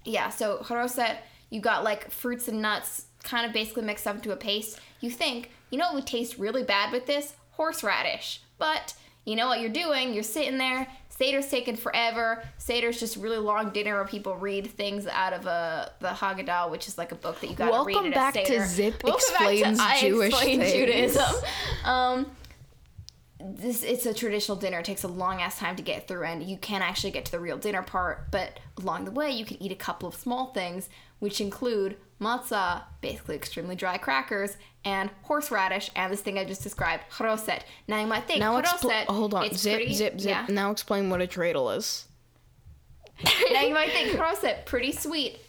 yeah. 0.04 0.30
So 0.30 0.58
charoset, 0.64 1.18
you 1.50 1.60
got 1.60 1.84
like 1.84 2.10
fruits 2.10 2.48
and 2.48 2.60
nuts, 2.60 3.04
kind 3.22 3.46
of 3.46 3.52
basically 3.52 3.84
mixed 3.84 4.04
up 4.06 4.16
into 4.16 4.32
a 4.32 4.36
paste. 4.36 4.80
You 5.00 5.10
think, 5.10 5.50
you 5.70 5.78
know, 5.78 5.86
what 5.86 5.94
would 5.94 6.06
taste 6.06 6.38
really 6.38 6.62
bad 6.62 6.92
with 6.92 7.06
this 7.06 7.34
horseradish, 7.52 8.40
but 8.58 8.94
you 9.24 9.36
know 9.36 9.46
what 9.46 9.60
you're 9.60 9.70
doing? 9.70 10.14
You're 10.14 10.22
sitting 10.22 10.58
there. 10.58 10.86
Seder's 11.10 11.48
taking 11.48 11.76
forever. 11.76 12.44
Seder's 12.58 13.00
just 13.00 13.16
really 13.16 13.38
long 13.38 13.70
dinner 13.70 13.94
where 13.96 14.04
people 14.04 14.36
read 14.36 14.68
things 14.68 15.06
out 15.08 15.32
of 15.32 15.46
uh, 15.46 15.88
the 15.98 16.08
Haggadah, 16.08 16.70
which 16.70 16.86
is 16.86 16.96
like 16.96 17.10
a 17.10 17.16
book 17.16 17.40
that 17.40 17.50
you 17.50 17.56
gotta 17.56 17.84
read 17.84 17.94
Welcome 17.94 18.12
at 18.12 18.14
back 18.14 18.36
a 18.36 18.44
to. 18.44 18.66
Zip 18.66 19.02
Welcome 19.02 19.18
Explains 19.18 19.78
back 19.78 19.98
to 19.98 20.08
Jewish 20.08 20.34
I 20.34 20.36
Explain 20.36 20.60
Things. 20.60 20.72
Judaism. 20.72 21.34
Um, 21.84 22.30
this 23.40 23.82
it's 23.82 24.06
a 24.06 24.14
traditional 24.14 24.56
dinner. 24.56 24.78
It 24.78 24.84
takes 24.84 25.02
a 25.04 25.08
long 25.08 25.40
ass 25.40 25.58
time 25.58 25.76
to 25.76 25.82
get 25.82 26.08
through, 26.08 26.24
and 26.24 26.42
you 26.42 26.56
can 26.56 26.82
actually 26.82 27.10
get 27.10 27.24
to 27.26 27.32
the 27.32 27.40
real 27.40 27.58
dinner 27.58 27.82
part. 27.82 28.30
But 28.30 28.60
along 28.78 29.04
the 29.04 29.10
way, 29.10 29.30
you 29.30 29.44
can 29.44 29.60
eat 29.62 29.72
a 29.72 29.76
couple 29.76 30.08
of 30.08 30.14
small 30.14 30.52
things, 30.52 30.88
which 31.18 31.40
include 31.40 31.96
matzah, 32.20 32.82
basically 33.00 33.36
extremely 33.36 33.76
dry 33.76 33.98
crackers, 33.98 34.56
and 34.88 35.10
horseradish, 35.22 35.90
and 35.94 36.10
this 36.10 36.20
thing 36.22 36.38
I 36.38 36.44
just 36.44 36.62
described, 36.62 37.04
charoset. 37.12 37.60
Now 37.86 38.00
you 38.00 38.06
might 38.06 38.26
think 38.26 38.40
now 38.40 38.60
charoset. 38.60 39.04
expl- 39.04 39.06
hold 39.06 39.34
on. 39.34 39.52
Zip, 39.54 39.74
pretty- 39.76 39.94
zip, 39.94 40.18
zip. 40.20 40.30
yeah. 40.30 40.46
Now 40.48 40.70
explain 40.70 41.10
what 41.10 41.20
a 41.20 41.26
dreidel 41.26 41.76
is. 41.76 42.06
now 43.52 43.62
you 43.62 43.74
might 43.74 43.90
think, 43.90 44.16
Haroset, 44.16 44.64
pretty 44.64 44.92
sweet. 44.92 45.40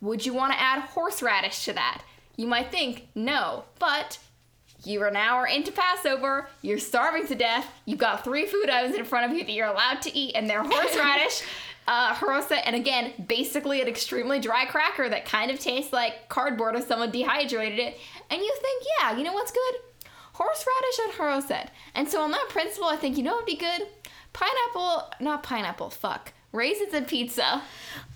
Would 0.00 0.26
you 0.26 0.34
want 0.34 0.52
to 0.52 0.60
add 0.60 0.80
horseradish 0.80 1.64
to 1.66 1.72
that? 1.74 2.02
You 2.36 2.48
might 2.48 2.72
think, 2.72 3.06
no, 3.14 3.64
but 3.78 4.18
you 4.84 5.00
are 5.02 5.06
an 5.06 5.14
hour 5.16 5.46
into 5.46 5.70
Passover, 5.70 6.48
you're 6.62 6.78
starving 6.80 7.28
to 7.28 7.36
death, 7.36 7.70
you've 7.84 8.00
got 8.00 8.24
three 8.24 8.46
food 8.46 8.68
items 8.68 8.96
in 8.96 9.04
front 9.04 9.30
of 9.30 9.36
you 9.38 9.44
that 9.44 9.52
you're 9.52 9.68
allowed 9.68 10.02
to 10.02 10.16
eat, 10.16 10.32
and 10.34 10.50
they're 10.50 10.64
horseradish, 10.64 11.42
uh, 11.86 12.12
harosa, 12.14 12.60
and 12.64 12.74
again, 12.74 13.12
basically 13.28 13.80
an 13.80 13.86
extremely 13.86 14.40
dry 14.40 14.64
cracker 14.64 15.08
that 15.08 15.24
kind 15.24 15.52
of 15.52 15.60
tastes 15.60 15.92
like 15.92 16.28
cardboard 16.28 16.74
if 16.74 16.88
someone 16.88 17.12
dehydrated 17.12 17.78
it, 17.78 17.98
and 18.32 18.40
you 18.40 18.52
think, 18.62 18.84
yeah, 18.98 19.16
you 19.16 19.24
know 19.24 19.34
what's 19.34 19.52
good? 19.52 19.74
Horseradish 20.32 20.98
and 21.04 21.12
haroset. 21.12 21.68
And 21.94 22.08
so 22.08 22.22
on 22.22 22.30
that 22.30 22.48
principle, 22.48 22.88
I 22.88 22.96
think, 22.96 23.18
you 23.18 23.22
know 23.22 23.32
what 23.32 23.40
would 23.40 23.46
be 23.46 23.56
good? 23.56 23.82
Pineapple, 24.32 25.10
not 25.20 25.42
pineapple, 25.42 25.90
fuck. 25.90 26.32
Raisins 26.50 26.94
and 26.94 27.06
pizza. 27.06 27.62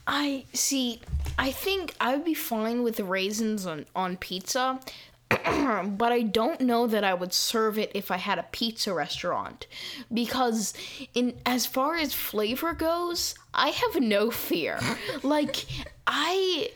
I 0.07 0.47
see. 0.55 1.03
I 1.39 1.53
think 1.53 1.95
I 2.01 2.15
would 2.15 2.25
be 2.25 2.33
fine 2.33 2.83
with 2.83 2.99
raisins 2.99 3.67
on, 3.67 3.85
on 3.95 4.17
pizza, 4.17 4.81
but 5.29 6.13
I 6.13 6.23
don't 6.23 6.63
know 6.63 6.87
that 6.87 7.05
I 7.05 7.13
would 7.13 7.35
serve 7.35 7.79
it 7.79 7.93
if 7.95 8.11
I 8.11 8.17
had 8.17 8.39
a 8.39 8.47
pizza 8.53 8.95
restaurant 8.95 9.67
because 10.13 10.73
in 11.13 11.35
as 11.45 11.67
far 11.67 11.97
as 11.97 12.15
flavor 12.15 12.73
goes, 12.73 13.35
I 13.53 13.69
have 13.69 14.01
no 14.01 14.31
fear. 14.31 14.81
like 15.23 15.67
I 16.07 16.71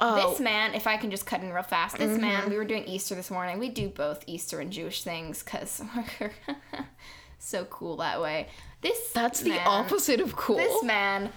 Oh. 0.00 0.30
This 0.30 0.40
man, 0.40 0.74
if 0.74 0.86
I 0.86 0.96
can 0.98 1.10
just 1.10 1.24
cut 1.24 1.40
in 1.40 1.52
real 1.52 1.62
fast, 1.62 1.96
this 1.96 2.18
man, 2.20 2.50
we 2.50 2.56
were 2.56 2.64
doing 2.64 2.84
Easter 2.84 3.14
this 3.14 3.30
morning. 3.30 3.58
We 3.58 3.70
do 3.70 3.88
both 3.88 4.24
Easter 4.26 4.60
and 4.60 4.70
Jewish 4.70 5.02
things 5.02 5.42
because 5.42 5.82
we're 6.20 6.32
so 7.38 7.64
cool 7.66 7.96
that 7.96 8.20
way. 8.20 8.48
This 8.82 9.10
that's 9.12 9.40
the 9.40 9.58
opposite 9.64 10.20
of 10.20 10.36
cool. 10.36 10.56
This 10.56 10.82
man 10.82 11.30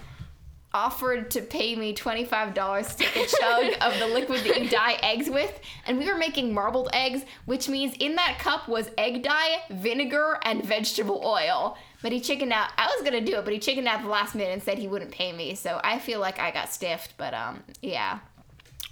offered 0.74 1.32
to 1.32 1.41
pay 1.41 1.76
me 1.76 1.95
$25 1.95 2.89
to 2.89 2.97
take 2.97 3.16
a 3.16 3.28
chug 3.28 3.74
of 3.82 3.97
the 3.97 4.07
liquid 4.07 4.41
that 4.41 4.62
you 4.62 4.70
dye 4.70 4.99
eggs 5.01 5.30
with. 5.30 5.60
And 5.88 5.97
we 5.97 6.05
were 6.05 6.18
making 6.18 6.53
marbled 6.53 6.89
eggs, 6.93 7.24
which 7.45 7.68
means 7.68 7.95
in 7.99 8.16
that 8.16 8.38
cup 8.39 8.68
was 8.68 8.91
egg 8.97 9.24
dye, 9.24 9.62
vinegar, 9.72 10.38
and 10.43 10.64
vegetable 10.64 11.22
oil. 11.26 11.78
But 12.01 12.12
he 12.12 12.20
chickened 12.20 12.53
out. 12.53 12.70
I 12.78 12.86
was 12.88 13.03
gonna 13.03 13.22
do 13.22 13.38
it, 13.38 13.45
but 13.45 13.53
he 13.53 13.60
chickened 13.60 13.88
out 13.88 13.99
at 13.99 14.03
the 14.03 14.10
last 14.10 14.36
minute 14.36 14.53
and 14.53 14.64
said 14.64 14.78
he 14.78 14.88
wouldn't 14.88 15.12
pay 15.12 15.32
me. 15.32 15.55
So 15.55 15.82
I 15.84 15.99
feel 15.99 16.20
like 16.20 16.39
I 16.39 16.51
got 16.51 16.72
stiffed, 16.72 17.16
but 17.18 17.34
um, 17.34 17.64
yeah. 17.82 18.20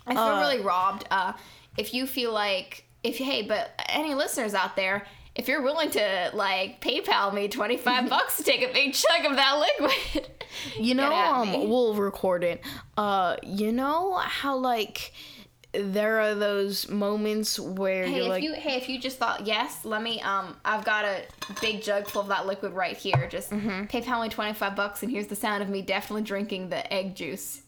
I 0.07 0.13
feel 0.13 0.23
Uh, 0.23 0.39
really 0.39 0.59
robbed. 0.61 1.05
Uh, 1.11 1.33
if 1.77 1.93
you 1.93 2.07
feel 2.07 2.31
like, 2.33 2.85
if 3.03 3.17
hey, 3.17 3.41
but 3.43 3.69
any 3.89 4.13
listeners 4.15 4.53
out 4.53 4.75
there, 4.75 5.05
if 5.35 5.47
you're 5.47 5.61
willing 5.61 5.91
to 5.91 6.31
like 6.33 6.81
PayPal 6.81 7.31
me 7.33 7.47
25 7.47 8.09
bucks 8.09 8.37
to 8.37 8.43
take 8.43 8.63
a 8.67 8.73
big 8.73 8.93
chunk 8.93 9.25
of 9.25 9.35
that 9.35 9.59
liquid, 9.79 10.27
You 10.79 10.95
know, 10.95 11.13
um, 11.13 11.69
we'll 11.69 11.93
record 11.93 12.43
it. 12.43 12.63
Uh, 12.95 13.35
you 13.43 13.71
know 13.71 14.15
how 14.15 14.55
like 14.57 15.13
there 15.73 16.21
are 16.21 16.33
those 16.33 16.89
moments 16.89 17.59
where 17.59 18.05
Hey, 18.07 18.15
you're 18.15 18.23
if 18.23 18.29
like, 18.29 18.43
you 18.43 18.53
hey, 18.53 18.77
if 18.77 18.89
you 18.89 18.99
just 18.99 19.17
thought 19.19 19.45
yes, 19.45 19.83
let 19.85 20.01
me 20.01 20.19
um 20.21 20.55
I've 20.65 20.83
got 20.85 21.05
a 21.05 21.21
big 21.61 21.83
jug 21.83 22.07
full 22.07 22.21
of 22.23 22.29
that 22.29 22.47
liquid 22.47 22.73
right 22.73 22.97
here. 22.97 23.27
Just 23.29 23.51
Mm-hmm. 23.51 23.83
PayPal 23.83 24.23
me 24.23 24.29
25 24.29 24.75
bucks 24.75 25.03
and 25.03 25.11
here's 25.11 25.27
the 25.27 25.35
sound 25.35 25.61
of 25.61 25.69
me 25.69 25.81
definitely 25.83 26.23
drinking 26.23 26.69
the 26.69 26.91
egg 26.91 27.13
juice. 27.15 27.61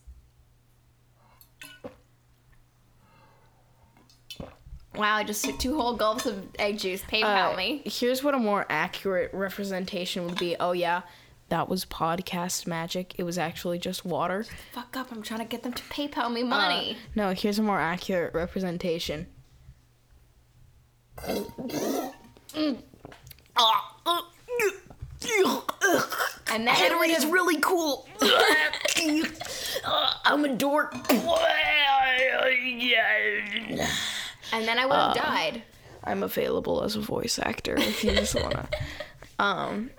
Wow, 5.00 5.16
I 5.16 5.24
just 5.24 5.46
took 5.46 5.58
two 5.58 5.80
whole 5.80 5.96
gulps 5.96 6.26
of 6.26 6.46
egg 6.60 6.78
juice. 6.78 7.02
PayPal 7.04 7.54
uh, 7.54 7.58
me. 7.58 7.82
here's 7.86 8.22
what 8.22 8.36
a 8.36 8.38
more 8.38 8.66
accurate 8.70 9.34
representation 9.34 10.26
would 10.26 10.38
be. 10.38 10.58
Oh 10.60 10.74
yeah, 10.74 11.04
that 11.48 11.70
was 11.70 11.86
podcast 11.86 12.68
magic. 12.68 13.16
It 13.18 13.24
was 13.24 13.38
actually 13.38 13.80
just 13.80 14.04
water. 14.04 14.46
Fuck 14.74 14.98
up, 14.98 15.10
I'm 15.14 15.22
trying 15.22 15.40
to 15.40 15.46
get 15.46 15.64
them 15.64 15.72
to 15.72 15.84
PayPal 15.84 16.30
me 16.30 16.42
Uh, 16.42 16.48
money. 16.48 16.98
no, 17.16 17.34
here's 17.34 17.60
a 17.60 17.64
more 17.64 17.80
accurate 17.80 18.34
representation. 18.34 19.28
and 26.50 26.50
then 26.50 26.68
Henry 26.68 27.12
is 27.12 27.26
really 27.26 27.62
cool. 27.62 28.08
I'm 30.26 30.44
a 30.44 30.54
dork. 30.56 30.94
and 34.52 34.68
then 34.68 34.78
I 34.80 34.86
would 34.86 34.96
have 34.96 35.16
died. 35.16 35.64
I'm 36.04 36.24
available 36.24 36.84
as 36.84 36.96
a 36.96 37.02
voice 37.02 37.40
actor 37.40 37.76
if 37.78 38.04
you 38.04 38.12
just 38.12 38.36
wanna. 38.36 38.68
Um, 39.40 39.92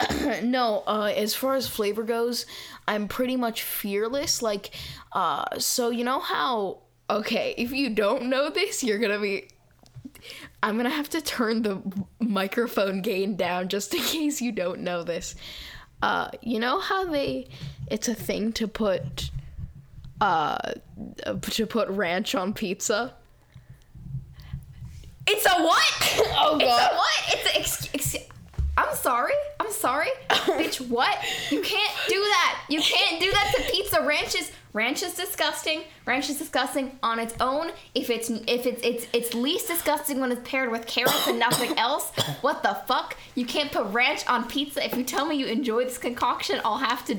no, 0.42 0.82
uh, 0.86 1.12
as 1.16 1.34
far 1.34 1.54
as 1.54 1.66
flavor 1.66 2.02
goes, 2.02 2.46
I'm 2.86 3.08
pretty 3.08 3.36
much 3.36 3.62
fearless. 3.62 4.42
Like, 4.42 4.70
uh, 5.12 5.58
so 5.58 5.90
you 5.90 6.04
know 6.04 6.20
how? 6.20 6.80
Okay, 7.10 7.54
if 7.56 7.72
you 7.72 7.90
don't 7.90 8.24
know 8.24 8.50
this, 8.50 8.82
you're 8.84 8.98
gonna 8.98 9.20
be. 9.20 9.48
I'm 10.62 10.76
gonna 10.76 10.90
have 10.90 11.08
to 11.10 11.20
turn 11.20 11.62
the 11.62 11.80
microphone 12.20 13.02
gain 13.02 13.36
down 13.36 13.68
just 13.68 13.94
in 13.94 14.00
case 14.04 14.40
you 14.40 14.52
don't 14.52 14.80
know 14.80 15.02
this. 15.02 15.34
Uh, 16.02 16.30
you 16.42 16.58
know 16.58 16.80
how 16.80 17.04
they? 17.04 17.48
It's 17.90 18.08
a 18.08 18.14
thing 18.14 18.52
to 18.54 18.68
put. 18.68 19.30
Uh, 20.20 20.72
to 21.42 21.64
put 21.64 21.88
ranch 21.90 22.34
on 22.34 22.52
pizza. 22.52 23.14
It's 25.30 25.44
a 25.44 25.62
what? 25.62 26.32
Oh 26.40 26.58
god. 26.58 26.62
It's 26.62 26.92
a 26.92 26.96
what? 26.96 27.24
It's 27.28 27.46
a, 27.46 27.58
ex, 27.58 27.94
ex, 27.94 28.28
I'm 28.78 28.94
sorry. 28.94 29.34
I'm 29.60 29.70
sorry. 29.70 30.08
Bitch, 30.30 30.88
what? 30.88 31.18
You 31.50 31.60
can't 31.60 31.92
do 32.08 32.20
that. 32.20 32.64
You 32.68 32.80
can't 32.80 33.20
do 33.20 33.30
that 33.30 33.52
to 33.56 33.62
pizza. 33.70 34.02
Ranch 34.02 34.34
is 34.34 34.52
ranch 34.72 35.02
is 35.02 35.14
disgusting. 35.14 35.82
Ranch 36.06 36.30
is 36.30 36.38
disgusting 36.38 36.98
on 37.02 37.18
its 37.18 37.34
own. 37.40 37.72
If 37.94 38.08
it's 38.08 38.30
if 38.30 38.66
it's 38.66 38.80
it's 38.82 39.06
it's 39.12 39.34
least 39.34 39.68
disgusting 39.68 40.20
when 40.20 40.32
it's 40.32 40.48
paired 40.48 40.70
with 40.70 40.86
carrots 40.86 41.26
and 41.26 41.38
nothing 41.38 41.76
else. 41.76 42.10
What 42.40 42.62
the 42.62 42.74
fuck? 42.86 43.16
You 43.34 43.44
can't 43.44 43.70
put 43.70 43.86
ranch 43.92 44.26
on 44.28 44.48
pizza. 44.48 44.84
If 44.84 44.96
you 44.96 45.04
tell 45.04 45.26
me 45.26 45.36
you 45.36 45.46
enjoy 45.46 45.84
this 45.84 45.98
concoction, 45.98 46.60
I'll 46.64 46.78
have 46.78 47.04
to 47.06 47.18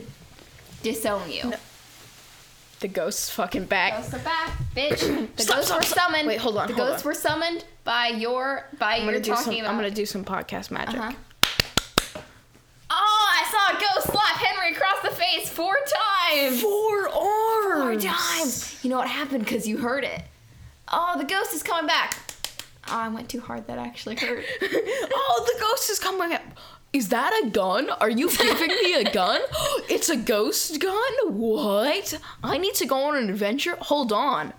disown 0.82 1.30
you. 1.30 1.54
The 2.80 2.88
ghost's 2.88 3.30
fucking 3.32 3.66
back. 3.66 3.94
The 3.94 3.98
ghosts 4.00 4.14
are 4.16 4.20
back, 4.20 4.58
bitch. 4.76 5.30
The 5.36 5.44
Stop, 5.44 5.56
ghosts 5.58 5.68
stop, 5.68 5.80
were 5.80 5.84
stop. 5.84 6.06
summoned. 6.06 6.28
Wait, 6.28 6.40
hold 6.40 6.58
on, 6.58 6.68
The 6.68 6.74
hold 6.76 6.88
ghosts 6.90 7.06
on. 7.06 7.10
were 7.10 7.14
summoned 7.14 7.66
by 7.84 8.08
your 8.08 8.68
by 8.78 8.98
I'm 8.98 9.10
your 9.10 9.20
talking 9.20 9.44
some. 9.44 9.54
about. 9.56 9.70
I'm 9.72 9.76
gonna 9.76 9.92
do 9.92 10.06
some 10.06 10.24
podcast 10.24 10.72
magic. 10.72 11.00
Uh-huh. 11.00 11.12
Oh, 12.92 13.30
I 13.32 13.44
saw 13.52 13.78
a 13.78 13.80
ghost 13.80 14.12
slap 14.12 14.36
Henry 14.38 14.72
across 14.74 15.02
the 15.04 15.12
face 15.12 15.50
four 15.50 15.76
times. 16.30 16.62
Four 16.62 17.10
arms. 17.10 18.04
Four 18.04 18.12
times. 18.12 18.80
You 18.84 18.90
know 18.90 18.98
what 18.98 19.08
happened 19.08 19.44
because 19.46 19.68
you 19.68 19.78
heard 19.78 20.04
it. 20.04 20.22
Oh, 20.92 21.16
the 21.18 21.26
ghost 21.26 21.54
is 21.54 21.62
coming 21.62 21.86
back. 21.88 22.18
Oh, 22.88 22.96
I 22.98 23.10
went 23.10 23.30
too 23.30 23.42
hard. 23.42 23.68
That 23.68 23.78
actually 23.78 24.16
hurt. 24.16 24.44
oh, 24.62 25.54
the 25.54 25.60
ghost 25.62 25.90
is 25.92 26.00
coming 26.00 26.34
up. 26.34 26.42
Is 26.92 27.10
that 27.10 27.40
a 27.44 27.50
gun? 27.50 27.90
Are 27.90 28.10
you 28.10 28.30
giving 28.30 28.68
me 28.70 28.94
a 28.96 29.12
gun? 29.12 29.42
It's 29.90 30.10
a 30.10 30.18
ghost 30.18 30.80
gun? 30.80 31.12
What? 31.28 32.20
I 32.44 32.58
need 32.58 32.76
to 32.76 32.86
go 32.86 32.96
on 33.06 33.16
an 33.18 33.30
adventure? 33.30 33.76
Hold 33.82 34.12
on. 34.14 34.54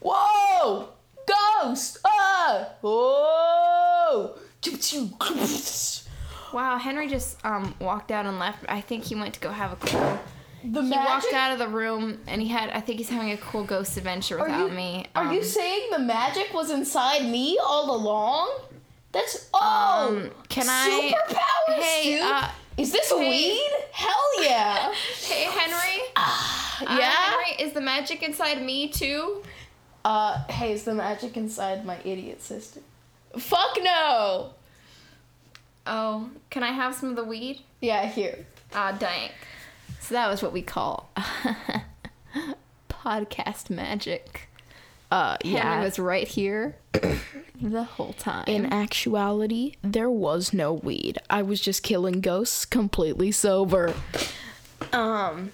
Whoa! 0.00 0.88
Ghost! 1.26 1.98
Ah! 2.04 2.68
Whoa! 2.80 4.36
wow, 6.52 6.78
Henry 6.78 7.08
just 7.08 7.44
um 7.44 7.74
walked 7.80 8.10
out 8.10 8.26
and 8.26 8.38
left. 8.38 8.64
I 8.68 8.80
think 8.80 9.04
he 9.04 9.14
went 9.14 9.34
to 9.34 9.40
go 9.40 9.50
have 9.50 9.72
a 9.72 9.76
cool. 9.76 10.18
The 10.64 10.82
He 10.82 10.88
magic. 10.90 11.06
walked 11.08 11.32
out 11.32 11.52
of 11.52 11.58
the 11.58 11.68
room 11.68 12.20
and 12.26 12.40
he 12.42 12.48
had. 12.48 12.70
I 12.70 12.80
think 12.80 12.98
he's 12.98 13.08
having 13.08 13.30
a 13.32 13.36
cool 13.36 13.64
ghost 13.64 13.96
adventure 13.96 14.38
Are 14.40 14.44
without 14.46 14.70
you, 14.70 14.76
me. 14.76 15.06
Are 15.14 15.32
you 15.32 15.40
Um, 15.40 15.44
saying 15.44 15.88
the 15.90 15.98
magic 15.98 16.52
was 16.52 16.70
inside 16.70 17.24
me 17.24 17.58
all 17.64 17.94
along? 17.94 18.50
That's 19.16 19.48
oh, 19.54 20.08
Um, 20.10 20.30
can 20.48 20.66
I- 20.68 21.12
superpowers, 21.14 21.82
Hey, 21.82 22.02
dude? 22.16 22.22
uh, 22.22 22.48
is 22.76 22.92
this 22.92 23.10
hey. 23.10 23.18
weed? 23.18 23.70
Hell 23.92 24.42
yeah! 24.44 24.92
Hey, 25.22 25.44
Henry. 25.44 26.02
Uh, 26.14 26.98
yeah. 26.98 27.10
Henry, 27.10 27.64
is 27.66 27.72
the 27.72 27.80
magic 27.80 28.22
inside 28.22 28.62
me 28.62 28.88
too? 28.88 29.42
Uh, 30.04 30.44
hey, 30.48 30.72
is 30.72 30.84
the 30.84 30.94
magic 30.94 31.36
inside 31.36 31.84
my 31.86 31.96
idiot 32.04 32.42
sister? 32.42 32.80
Fuck 33.38 33.78
no! 33.82 34.50
Oh, 35.86 36.30
can 36.50 36.62
I 36.62 36.72
have 36.72 36.94
some 36.94 37.08
of 37.10 37.16
the 37.16 37.24
weed? 37.24 37.60
Yeah, 37.80 38.06
here. 38.06 38.44
Ah, 38.74 38.92
dang. 38.92 39.30
So 40.00 40.14
that 40.14 40.28
was 40.28 40.42
what 40.42 40.52
we 40.52 40.62
call 40.62 41.10
podcast 42.90 43.70
magic. 43.70 44.45
Uh, 45.10 45.36
yeah. 45.44 45.80
It 45.80 45.84
was 45.84 45.98
right 45.98 46.26
here 46.26 46.76
the 47.60 47.84
whole 47.84 48.12
time. 48.14 48.44
In 48.46 48.72
actuality, 48.72 49.74
there 49.82 50.10
was 50.10 50.52
no 50.52 50.72
weed. 50.72 51.18
I 51.30 51.42
was 51.42 51.60
just 51.60 51.82
killing 51.82 52.20
ghosts 52.20 52.64
completely 52.64 53.30
sober. 53.30 53.94
Um, 54.92 55.52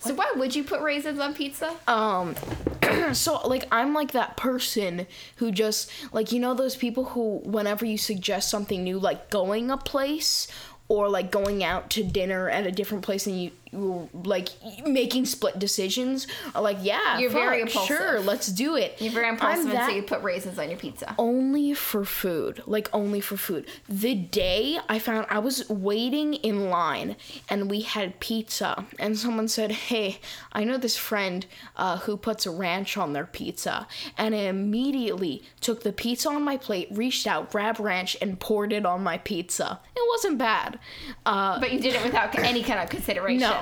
so 0.00 0.14
why 0.14 0.32
would 0.36 0.54
you 0.54 0.64
put 0.64 0.80
raisins 0.80 1.20
on 1.20 1.34
pizza? 1.34 1.74
um, 1.88 2.34
so 3.12 3.40
like 3.46 3.66
I'm 3.72 3.94
like 3.94 4.12
that 4.12 4.36
person 4.36 5.06
who 5.36 5.50
just 5.50 5.90
like 6.12 6.32
you 6.32 6.40
know 6.40 6.54
those 6.54 6.76
people 6.76 7.04
who 7.04 7.38
whenever 7.44 7.84
you 7.84 7.98
suggest 7.98 8.48
something 8.48 8.84
new 8.84 8.98
like 8.98 9.30
going 9.30 9.70
a 9.70 9.76
place 9.76 10.48
or 10.88 11.08
like 11.08 11.30
going 11.30 11.64
out 11.64 11.90
to 11.90 12.04
dinner 12.04 12.48
at 12.48 12.66
a 12.66 12.70
different 12.70 13.02
place 13.02 13.26
and 13.26 13.40
you, 13.40 13.50
like 13.72 14.48
making 14.86 15.26
split 15.26 15.58
decisions 15.58 16.26
are 16.54 16.62
like 16.62 16.78
yeah 16.80 17.18
You're 17.18 17.30
very 17.30 17.60
impulsive. 17.62 17.96
sure 17.96 18.20
let's 18.20 18.46
do 18.46 18.76
it 18.76 18.94
You're 19.00 19.12
very 19.12 19.28
impulsive, 19.28 19.66
I'm 19.74 19.88
so 19.90 19.94
you 19.94 20.02
put 20.02 20.22
raisins 20.22 20.58
on 20.58 20.70
your 20.70 20.78
pizza. 20.78 21.14
only 21.18 21.74
for 21.74 22.04
food 22.04 22.62
like 22.66 22.88
only 22.92 23.20
for 23.20 23.36
food 23.36 23.66
the 23.88 24.14
day 24.14 24.78
i 24.88 24.98
found 24.98 25.26
i 25.30 25.38
was 25.38 25.68
waiting 25.68 26.34
in 26.34 26.70
line 26.70 27.16
and 27.50 27.70
we 27.70 27.80
had 27.80 28.18
pizza 28.20 28.86
and 28.98 29.18
someone 29.18 29.48
said 29.48 29.70
hey 29.72 30.18
i 30.52 30.62
know 30.64 30.76
this 30.78 30.96
friend 30.96 31.46
uh, 31.76 31.98
who 31.98 32.16
puts 32.16 32.46
ranch 32.46 32.96
on 32.96 33.12
their 33.12 33.26
pizza 33.26 33.86
and 34.16 34.34
i 34.34 34.38
immediately 34.38 35.42
took 35.60 35.82
the 35.82 35.92
pizza 35.92 36.28
on 36.28 36.42
my 36.42 36.56
plate 36.56 36.88
reached 36.92 37.26
out 37.26 37.50
grabbed 37.50 37.80
ranch 37.80 38.16
and 38.22 38.38
poured 38.40 38.72
it 38.72 38.86
on 38.86 39.02
my 39.02 39.18
pizza 39.18 39.80
it 39.94 40.02
wasn't 40.08 40.38
bad 40.38 40.78
uh, 41.26 41.58
But 41.58 41.72
you 41.72 41.80
did 41.80 41.94
it 41.94 42.04
without 42.04 42.36
any 42.38 42.62
kind 42.62 42.78
of 42.80 42.88
consideration. 42.88 43.40
No. 43.40 43.55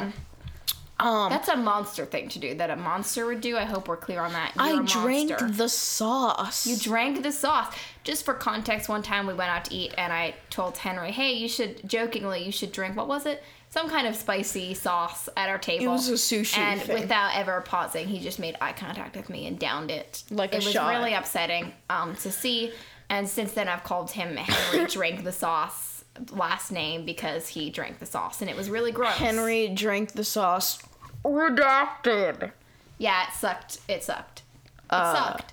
Um, 1.00 1.28
That's 1.30 1.48
a 1.48 1.56
monster 1.56 2.06
thing 2.06 2.28
to 2.30 2.38
do 2.38 2.54
that 2.54 2.70
a 2.70 2.76
monster 2.76 3.26
would 3.26 3.40
do. 3.40 3.56
I 3.56 3.64
hope 3.64 3.88
we're 3.88 3.96
clear 3.96 4.20
on 4.20 4.32
that. 4.32 4.52
You're 4.54 4.64
i 4.64 4.80
a 4.80 4.84
drank 4.84 5.32
the 5.56 5.68
sauce 5.68 6.66
You 6.66 6.76
drank 6.76 7.22
the 7.22 7.32
sauce. 7.32 7.74
Just 8.04 8.24
for 8.24 8.34
context, 8.34 8.88
one 8.88 9.02
time 9.02 9.26
we 9.26 9.34
went 9.34 9.50
out 9.50 9.64
to 9.66 9.74
eat 9.74 9.92
and 9.98 10.12
I 10.12 10.34
told 10.50 10.78
Henry, 10.78 11.10
hey, 11.10 11.32
you 11.32 11.48
should, 11.48 11.88
jokingly, 11.88 12.44
you 12.44 12.52
should 12.52 12.70
drink, 12.70 12.96
what 12.96 13.08
was 13.08 13.26
it? 13.26 13.42
Some 13.70 13.88
kind 13.88 14.06
of 14.06 14.14
spicy 14.14 14.72
sauce 14.74 15.28
at 15.36 15.48
our 15.48 15.58
table. 15.58 15.86
It 15.86 15.88
was 15.88 16.08
a 16.08 16.12
sushi 16.12 16.56
And 16.58 16.80
thing. 16.80 17.00
without 17.00 17.34
ever 17.34 17.60
pausing, 17.62 18.06
he 18.06 18.20
just 18.20 18.38
made 18.38 18.56
eye 18.60 18.72
contact 18.72 19.16
with 19.16 19.28
me 19.28 19.48
and 19.48 19.58
downed 19.58 19.90
it. 19.90 20.22
Like 20.30 20.52
a 20.52 20.58
It 20.58 20.64
was 20.64 20.72
shot. 20.72 20.90
really 20.90 21.12
upsetting 21.12 21.72
um, 21.90 22.14
to 22.16 22.30
see. 22.30 22.72
And 23.10 23.28
since 23.28 23.52
then, 23.52 23.66
I've 23.66 23.82
called 23.82 24.12
him 24.12 24.36
Henry 24.36 24.86
Drank 24.90 25.24
the 25.24 25.32
Sauce 25.32 25.93
last 26.32 26.70
name 26.70 27.04
because 27.04 27.48
he 27.48 27.70
drank 27.70 27.98
the 27.98 28.06
sauce 28.06 28.40
and 28.40 28.48
it 28.50 28.56
was 28.56 28.70
really 28.70 28.92
gross. 28.92 29.14
henry 29.14 29.68
drank 29.68 30.12
the 30.12 30.24
sauce 30.24 30.78
redacted 31.24 32.52
Yeah, 32.98 33.24
it 33.28 33.34
sucked. 33.34 33.78
It 33.88 34.04
sucked. 34.04 34.40
It 34.40 34.94
Uh, 34.94 35.14
sucked. 35.14 35.52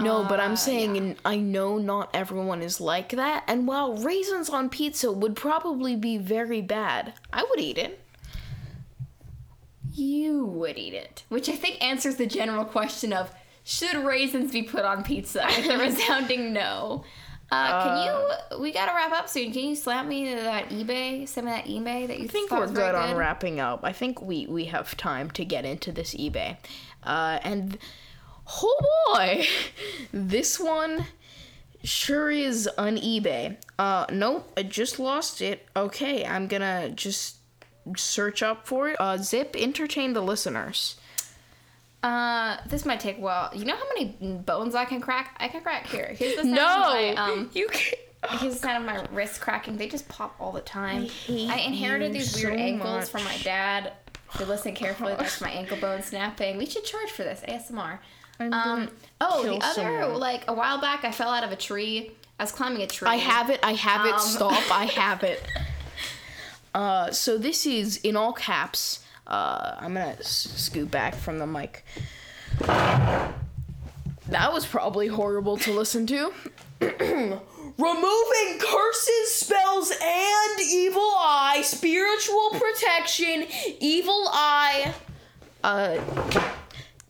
No, 0.00 0.24
but 0.24 0.40
Uh, 0.40 0.44
I'm 0.44 0.56
saying 0.56 1.16
I 1.24 1.36
know 1.36 1.78
not 1.78 2.10
everyone 2.14 2.62
is 2.62 2.80
like 2.80 3.10
that, 3.10 3.44
and 3.46 3.66
while 3.68 3.94
raisins 3.94 4.48
on 4.50 4.68
pizza 4.68 5.12
would 5.12 5.36
probably 5.36 5.94
be 5.94 6.16
very 6.18 6.60
bad, 6.62 7.12
I 7.32 7.44
would 7.48 7.60
eat 7.60 7.78
it. 7.78 8.00
You 9.92 10.44
would 10.44 10.78
eat 10.78 10.94
it, 10.94 11.24
which 11.28 11.48
I 11.48 11.56
think 11.56 11.82
answers 11.82 12.16
the 12.16 12.26
general 12.26 12.64
question 12.64 13.12
of 13.12 13.30
should 13.64 13.96
raisins 14.04 14.52
be 14.52 14.62
put 14.62 14.84
on 14.84 15.02
pizza? 15.04 15.46
With 15.56 15.68
a 15.70 15.78
resounding 15.78 16.52
no. 16.52 17.04
Uh, 17.50 17.82
can 17.82 18.06
you? 18.06 18.58
We 18.60 18.72
gotta 18.72 18.92
wrap 18.94 19.12
up 19.12 19.28
soon. 19.28 19.52
Can 19.52 19.70
you 19.70 19.76
slap 19.76 20.06
me 20.06 20.34
that 20.34 20.68
eBay? 20.70 21.26
Some 21.26 21.46
of 21.46 21.52
that 21.52 21.64
eBay 21.66 22.06
that 22.06 22.18
you 22.18 22.26
I 22.26 22.28
think 22.28 22.50
we're 22.50 22.66
very 22.66 22.92
good 22.92 22.94
on 22.94 23.16
wrapping 23.16 23.58
up. 23.58 23.80
I 23.82 23.92
think 23.92 24.22
we 24.22 24.46
we 24.46 24.66
have 24.66 24.96
time 24.96 25.30
to 25.32 25.44
get 25.44 25.64
into 25.64 25.90
this 25.90 26.14
eBay, 26.14 26.56
uh, 27.02 27.40
and 27.42 27.76
oh 28.62 29.12
boy, 29.12 29.46
this 30.12 30.60
one 30.60 31.06
sure 31.82 32.30
is 32.30 32.68
on 32.78 32.96
eBay. 32.98 33.56
Uh, 33.78 34.06
nope, 34.12 34.52
I 34.56 34.62
just 34.62 35.00
lost 35.00 35.40
it. 35.42 35.66
Okay, 35.74 36.24
I'm 36.24 36.46
gonna 36.46 36.90
just 36.90 37.38
search 37.96 38.42
up 38.42 38.66
for 38.66 38.90
it. 38.90 38.96
Uh, 39.00 39.16
Zip, 39.18 39.56
entertain 39.58 40.12
the 40.12 40.22
listeners. 40.22 40.96
Uh, 42.02 42.56
this 42.66 42.84
might 42.86 43.00
take 43.00 43.18
a 43.18 43.20
while. 43.20 43.50
You 43.54 43.64
know 43.66 43.76
how 43.76 43.84
many 43.94 44.06
bones 44.38 44.74
I 44.74 44.84
can 44.86 45.00
crack? 45.00 45.36
I 45.38 45.48
can 45.48 45.60
crack 45.60 45.86
here. 45.86 46.14
Here's 46.16 46.36
the 46.36 46.42
sound 46.42 46.54
No, 46.54 46.64
of 46.66 46.92
my, 46.94 47.14
um, 47.14 47.50
you 47.54 47.68
can't. 47.68 47.94
Here's 48.40 48.54
the 48.54 48.60
sound 48.60 48.84
of 48.88 48.94
my 48.94 49.04
wrist 49.14 49.40
cracking. 49.40 49.76
They 49.76 49.88
just 49.88 50.08
pop 50.08 50.34
all 50.38 50.52
the 50.52 50.60
time. 50.60 51.04
hate 51.04 51.50
I 51.50 51.58
inherited 51.60 52.12
these 52.12 52.34
weird 52.34 52.54
so 52.54 52.58
ankles 52.58 52.88
much. 53.00 53.08
from 53.10 53.24
my 53.24 53.36
dad. 53.38 53.92
If 54.34 54.40
you 54.40 54.46
listen 54.46 54.74
carefully, 54.74 55.14
that's 55.16 55.40
my 55.40 55.50
ankle 55.60 55.76
bone 55.78 56.02
snapping. 56.02 56.56
We 56.58 56.66
should 56.66 56.84
charge 56.84 57.10
for 57.10 57.22
this 57.24 57.42
ASMR. 57.48 57.98
Um. 58.38 58.90
Oh, 59.20 59.42
the 59.42 59.62
other 59.62 60.02
someone. 60.02 60.20
like 60.20 60.44
a 60.48 60.52
while 60.54 60.80
back, 60.80 61.04
I 61.04 61.12
fell 61.12 61.28
out 61.28 61.44
of 61.44 61.52
a 61.52 61.56
tree. 61.56 62.12
I 62.38 62.44
was 62.44 62.52
climbing 62.52 62.80
a 62.82 62.86
tree. 62.86 63.08
I 63.08 63.16
have 63.16 63.50
it. 63.50 63.60
I 63.62 63.72
have 63.74 64.06
it. 64.06 64.14
Um, 64.14 64.20
Stop. 64.20 64.70
I 64.70 64.84
have 64.96 65.22
it. 65.22 65.42
Uh, 66.74 67.10
so 67.10 67.36
this 67.36 67.66
is 67.66 67.98
in 67.98 68.16
all 68.16 68.32
caps. 68.32 69.04
Uh, 69.30 69.76
I'm 69.78 69.94
gonna 69.94 70.16
s- 70.18 70.52
scoot 70.56 70.90
back 70.90 71.14
from 71.14 71.38
the 71.38 71.46
mic. 71.46 71.84
That 74.28 74.52
was 74.52 74.64
probably 74.66 75.08
horrible 75.08 75.56
to 75.58 75.72
listen 75.72 76.06
to. 76.08 76.32
Removing 76.80 78.58
curses, 78.58 79.32
spells, 79.34 79.90
and 79.90 80.60
evil 80.60 81.00
eye, 81.18 81.62
spiritual 81.64 82.50
protection, 82.50 83.46
evil 83.80 84.28
eye, 84.30 84.92
uh, 85.64 85.98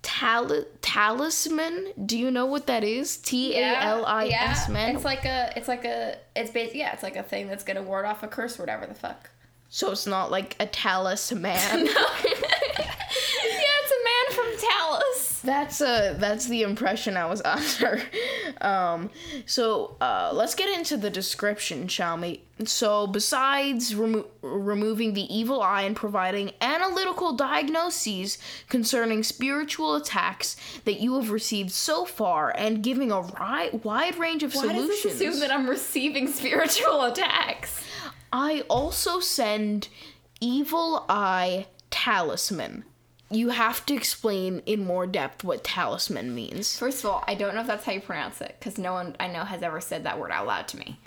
tal- 0.03 0.65
talisman. 0.81 1.93
Do 2.07 2.19
you 2.19 2.31
know 2.31 2.47
what 2.47 2.67
that 2.69 2.85
is? 2.85 3.17
T 3.17 3.57
A 3.59 3.77
L 3.81 4.07
I 4.07 4.27
S 4.29 4.69
man. 4.69 4.95
It's 4.97 5.05
like 5.05 5.25
a. 5.25 5.53
It's 5.57 5.69
like 5.69 5.85
a. 5.85 6.17
It's 6.37 6.51
bas- 6.51 6.75
Yeah, 6.75 6.93
it's 6.93 7.03
like 7.03 7.17
a 7.17 7.23
thing 7.23 7.49
that's 7.49 7.65
gonna 7.65 7.83
ward 7.83 8.05
off 8.05 8.23
a 8.23 8.29
curse 8.29 8.59
or 8.59 8.63
whatever 8.63 8.87
the 8.87 8.95
fuck. 8.95 9.31
So 9.73 9.93
it's 9.93 10.07
not 10.07 10.31
like 10.33 10.57
a 10.59 10.67
talisman. 10.67 11.55
yeah, 11.55 11.95
it's 12.25 13.93
a 13.93 14.05
man 14.05 14.35
from 14.35 14.69
Talus. 14.69 15.41
that's 15.43 15.81
uh 15.81 16.17
that's 16.19 16.47
the 16.47 16.63
impression 16.63 17.17
I 17.17 17.27
was 17.27 17.41
under. 17.45 18.03
Um, 18.61 19.11
so 19.47 19.97
uh, 20.01 20.33
let's 20.35 20.55
get 20.55 20.69
into 20.77 20.97
the 20.97 21.09
description, 21.09 21.87
shall 21.89 22.19
we? 22.19 22.43
So 22.65 23.07
besides 23.07 23.95
remo- 23.95 24.27
removing 24.43 25.15
the 25.15 25.33
evil 25.35 25.63
eye 25.63 25.83
and 25.83 25.95
providing 25.97 26.51
analytical 26.61 27.33
diagnoses 27.37 28.37
concerning 28.69 29.23
spiritual 29.23 29.95
attacks 29.95 30.57
that 30.85 31.01
you 31.01 31.15
have 31.15 31.31
received 31.31 31.71
so 31.71 32.05
far, 32.05 32.53
and 32.57 32.83
giving 32.83 33.11
a 33.13 33.23
ri- 33.23 33.71
wide 33.85 34.19
range 34.19 34.43
of 34.43 34.53
Why 34.55 34.63
does 34.67 34.73
solutions, 34.73 35.03
this 35.05 35.15
assume 35.15 35.41
that 35.41 35.51
I'm 35.53 35.71
receiving 35.71 36.27
spiritual 36.29 37.05
attacks? 37.05 37.81
I 38.33 38.63
also 38.69 39.21
send 39.21 39.89
evil 40.41 41.05
eye 41.09 41.67
talisman. 41.91 42.85
You 43.31 43.51
have 43.51 43.87
to 43.87 43.95
explain 43.95 44.63
in 44.67 44.85
more 44.85 45.07
depth 45.07 45.45
what 45.45 45.63
talisman 45.63 46.35
means. 46.35 46.77
First 46.77 47.05
of 47.05 47.11
all, 47.11 47.25
I 47.29 47.35
don't 47.35 47.55
know 47.55 47.61
if 47.61 47.67
that's 47.67 47.85
how 47.85 47.93
you 47.93 48.01
pronounce 48.01 48.41
it 48.41 48.57
because 48.59 48.79
no 48.79 48.93
one 48.93 49.15
I 49.21 49.29
know 49.29 49.45
has 49.45 49.63
ever 49.63 49.81
said 49.81 50.05
that 50.05 50.19
word 50.19 50.33
out 50.33 50.47
loud 50.47 50.67
to 50.69 50.79
me. 50.79 50.99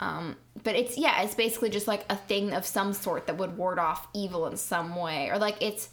Um, 0.00 0.36
but 0.62 0.76
it's 0.76 0.96
yeah, 0.98 1.22
it's 1.22 1.34
basically 1.34 1.70
just 1.70 1.88
like 1.88 2.04
a 2.10 2.16
thing 2.16 2.52
of 2.52 2.66
some 2.66 2.92
sort 2.92 3.26
that 3.26 3.38
would 3.38 3.56
ward 3.56 3.78
off 3.78 4.06
evil 4.14 4.46
in 4.46 4.56
some 4.56 4.96
way, 4.96 5.30
or 5.30 5.38
like 5.38 5.56
it's. 5.60 5.88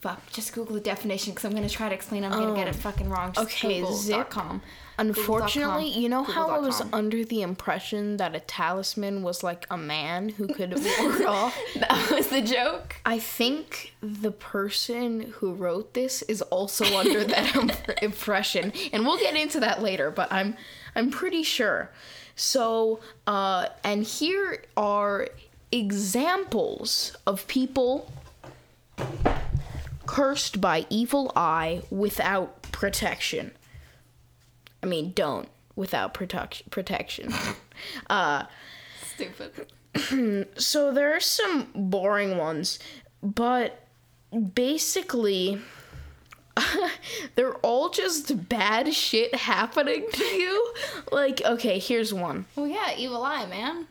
Fuck, 0.00 0.30
just 0.30 0.52
Google 0.52 0.74
the 0.74 0.80
definition 0.80 1.32
because 1.32 1.46
I'm 1.46 1.54
gonna 1.54 1.68
try 1.68 1.88
to 1.88 1.94
explain. 1.94 2.22
I'm 2.22 2.30
gonna 2.30 2.54
get 2.54 2.68
it 2.68 2.74
fucking 2.76 3.08
wrong. 3.08 3.32
Just 3.32 3.46
okay, 3.46 3.82
zip. 3.92 4.30
Google.com. 4.30 4.62
Unfortunately, 4.98 5.88
you 5.88 6.08
know 6.08 6.22
how 6.22 6.48
I 6.48 6.58
was 6.58 6.82
under 6.92 7.24
the 7.24 7.42
impression 7.42 8.16
that 8.18 8.34
a 8.34 8.40
talisman 8.40 9.22
was 9.22 9.42
like 9.42 9.66
a 9.70 9.76
man 9.76 10.28
who 10.30 10.48
could 10.48 10.74
ward 11.00 11.22
off. 11.22 11.58
That 11.76 12.10
was 12.10 12.28
the 12.28 12.40
joke. 12.42 12.96
I 13.04 13.18
think 13.18 13.94
the 14.02 14.30
person 14.30 15.32
who 15.36 15.54
wrote 15.54 15.94
this 15.94 16.22
is 16.22 16.40
also 16.42 16.84
under 16.96 17.24
that 17.34 17.56
im- 17.56 17.70
impression, 18.02 18.72
and 18.92 19.04
we'll 19.04 19.18
get 19.18 19.34
into 19.34 19.60
that 19.60 19.82
later. 19.82 20.10
But 20.10 20.30
I'm 20.30 20.56
I'm 20.94 21.10
pretty 21.10 21.42
sure. 21.42 21.90
So, 22.36 23.00
uh, 23.26 23.68
and 23.82 24.04
here 24.04 24.62
are 24.76 25.28
examples 25.72 27.16
of 27.26 27.46
people 27.48 28.10
cursed 30.06 30.60
by 30.60 30.86
evil 30.90 31.32
eye 31.36 31.82
without 31.90 32.62
protection. 32.72 33.52
I 34.82 34.86
mean, 34.86 35.12
don't 35.12 35.48
without 35.74 36.14
protect- 36.14 36.70
protection. 36.70 37.32
uh, 38.10 38.44
Stupid. 39.14 39.66
so 40.58 40.92
there 40.92 41.14
are 41.14 41.20
some 41.20 41.68
boring 41.74 42.36
ones, 42.36 42.78
but 43.22 43.86
basically 44.54 45.60
they're 47.34 47.54
all 47.56 47.90
just 47.90 48.48
bad 48.48 48.92
shit 48.94 49.34
happening 49.34 50.06
to 50.12 50.24
you. 50.24 50.74
Like, 51.12 51.42
okay, 51.44 51.78
here's 51.78 52.12
one. 52.12 52.46
Well, 52.56 52.66
yeah, 52.66 52.94
evil 52.96 53.22
eye, 53.22 53.46
man. 53.46 53.86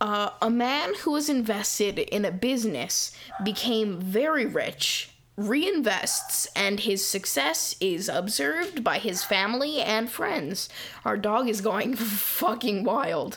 Uh, 0.00 0.30
a 0.42 0.50
man 0.50 0.94
who 1.00 1.12
was 1.12 1.28
invested 1.30 1.98
in 1.98 2.24
a 2.24 2.30
business 2.30 3.12
became 3.42 3.98
very 3.98 4.44
rich, 4.44 5.10
reinvests, 5.38 6.46
and 6.56 6.80
his 6.80 7.06
success 7.06 7.76
is 7.80 8.08
observed 8.08 8.82
by 8.82 8.98
his 8.98 9.22
family 9.22 9.80
and 9.80 10.10
friends. 10.10 10.68
Our 11.04 11.16
dog 11.16 11.48
is 11.48 11.60
going 11.60 11.94
fucking 11.96 12.84
wild. 12.84 13.36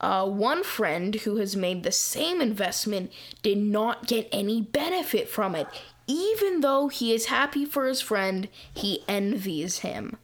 Uh, 0.00 0.28
one 0.28 0.64
friend 0.64 1.14
who 1.14 1.36
has 1.36 1.54
made 1.54 1.82
the 1.82 1.92
same 1.92 2.40
investment 2.40 3.12
did 3.42 3.58
not 3.58 4.06
get 4.06 4.28
any 4.32 4.60
benefit 4.60 5.28
from 5.28 5.54
it. 5.54 5.68
Even 6.08 6.60
though 6.60 6.88
he 6.88 7.12
is 7.12 7.26
happy 7.26 7.64
for 7.64 7.86
his 7.86 8.00
friend, 8.00 8.48
he 8.72 9.02
envies 9.08 9.78
him. 9.78 10.16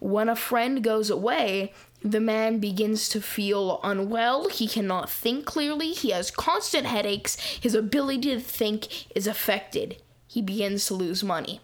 When 0.00 0.28
a 0.28 0.36
friend 0.36 0.82
goes 0.82 1.08
away, 1.08 1.72
the 2.02 2.20
man 2.20 2.58
begins 2.58 3.08
to 3.10 3.20
feel 3.20 3.80
unwell. 3.84 4.48
He 4.48 4.66
cannot 4.66 5.10
think 5.10 5.44
clearly. 5.44 5.92
He 5.92 6.10
has 6.10 6.30
constant 6.30 6.86
headaches. 6.86 7.36
His 7.36 7.74
ability 7.74 8.30
to 8.30 8.40
think 8.40 9.14
is 9.14 9.26
affected. 9.26 10.00
He 10.30 10.40
begins 10.42 10.86
to 10.86 10.94
lose 10.94 11.24
money. 11.24 11.60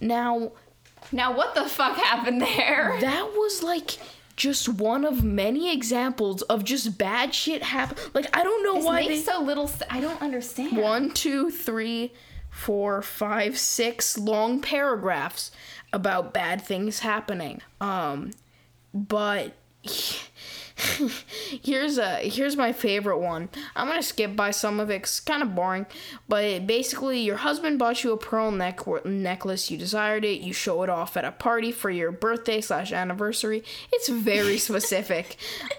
Now, 0.00 0.52
Now, 1.10 1.36
what 1.36 1.56
the 1.56 1.68
fuck 1.68 1.96
happened 1.96 2.40
there? 2.40 2.96
that 3.00 3.32
was 3.34 3.60
like 3.62 3.98
just 4.36 4.68
one 4.68 5.04
of 5.04 5.24
many 5.24 5.72
examples 5.72 6.42
of 6.42 6.62
just 6.64 6.96
bad 6.96 7.34
shit 7.34 7.62
happen. 7.64 7.98
Like 8.14 8.28
I 8.36 8.44
don't 8.44 8.62
know 8.62 8.76
This 8.76 8.84
why 8.86 9.00
makes 9.06 9.24
they 9.24 9.32
so 9.32 9.40
little. 9.42 9.68
I 9.90 10.00
don't 10.00 10.22
understand. 10.22 10.76
one, 10.76 11.10
two, 11.10 11.50
three, 11.50 12.12
four, 12.50 13.02
five, 13.02 13.58
six 13.58 14.16
long 14.16 14.60
paragraphs 14.60 15.50
about 15.92 16.32
bad 16.32 16.62
things 16.62 17.00
happening. 17.00 17.60
Um, 17.80 18.30
but 18.94 19.54
here's 21.62 21.98
a 21.98 22.16
here's 22.28 22.56
my 22.56 22.72
favorite 22.72 23.18
one. 23.18 23.48
I'm 23.76 23.88
gonna 23.88 24.02
skip 24.02 24.34
by 24.34 24.50
some 24.50 24.80
of 24.80 24.90
it. 24.90 25.02
It's 25.02 25.20
kind 25.20 25.42
of 25.42 25.54
boring, 25.54 25.86
but 26.28 26.66
basically, 26.66 27.20
your 27.20 27.36
husband 27.36 27.78
bought 27.78 28.04
you 28.04 28.12
a 28.12 28.16
pearl 28.16 28.50
neck 28.50 28.80
necklace. 29.04 29.70
You 29.70 29.78
desired 29.78 30.24
it. 30.24 30.40
You 30.40 30.52
show 30.52 30.82
it 30.82 30.90
off 30.90 31.16
at 31.16 31.24
a 31.24 31.32
party 31.32 31.72
for 31.72 31.90
your 31.90 32.10
birthday 32.12 32.60
slash 32.60 32.92
anniversary. 32.92 33.64
It's 33.92 34.08
very 34.08 34.58
specific. 34.68 35.36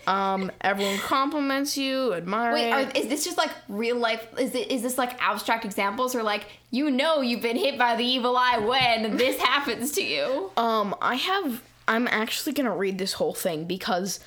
um, 0.08 0.52
everyone 0.62 0.98
compliments 1.00 1.78
you, 1.78 2.14
admire 2.14 2.54
Wait, 2.54 2.70
it. 2.70 2.72
are, 2.72 2.92
is 3.00 3.08
this 3.08 3.24
just 3.26 3.38
like 3.38 3.52
real 3.68 3.98
life? 3.98 4.28
Is 4.38 4.54
it 4.56 4.72
is 4.72 4.82
this 4.82 4.98
like 4.98 5.22
abstract 5.22 5.66
examples 5.66 6.16
or 6.16 6.24
like 6.24 6.46
you 6.72 6.90
know 6.92 7.22
you've 7.22 7.42
been 7.42 7.58
hit 7.58 7.78
by 7.78 7.96
the 7.96 8.06
evil 8.06 8.38
eye 8.38 8.58
when 8.60 9.18
this 9.18 9.40
happens 9.42 9.92
to 9.94 10.04
you? 10.04 10.52
Um, 10.58 10.96
I 11.02 11.16
have. 11.16 11.62
I'm 11.86 12.08
actually 12.08 12.54
gonna 12.54 12.76
read 12.76 12.98
this 12.98 13.14
whole 13.14 13.34
thing 13.34 13.66
because 13.66 14.22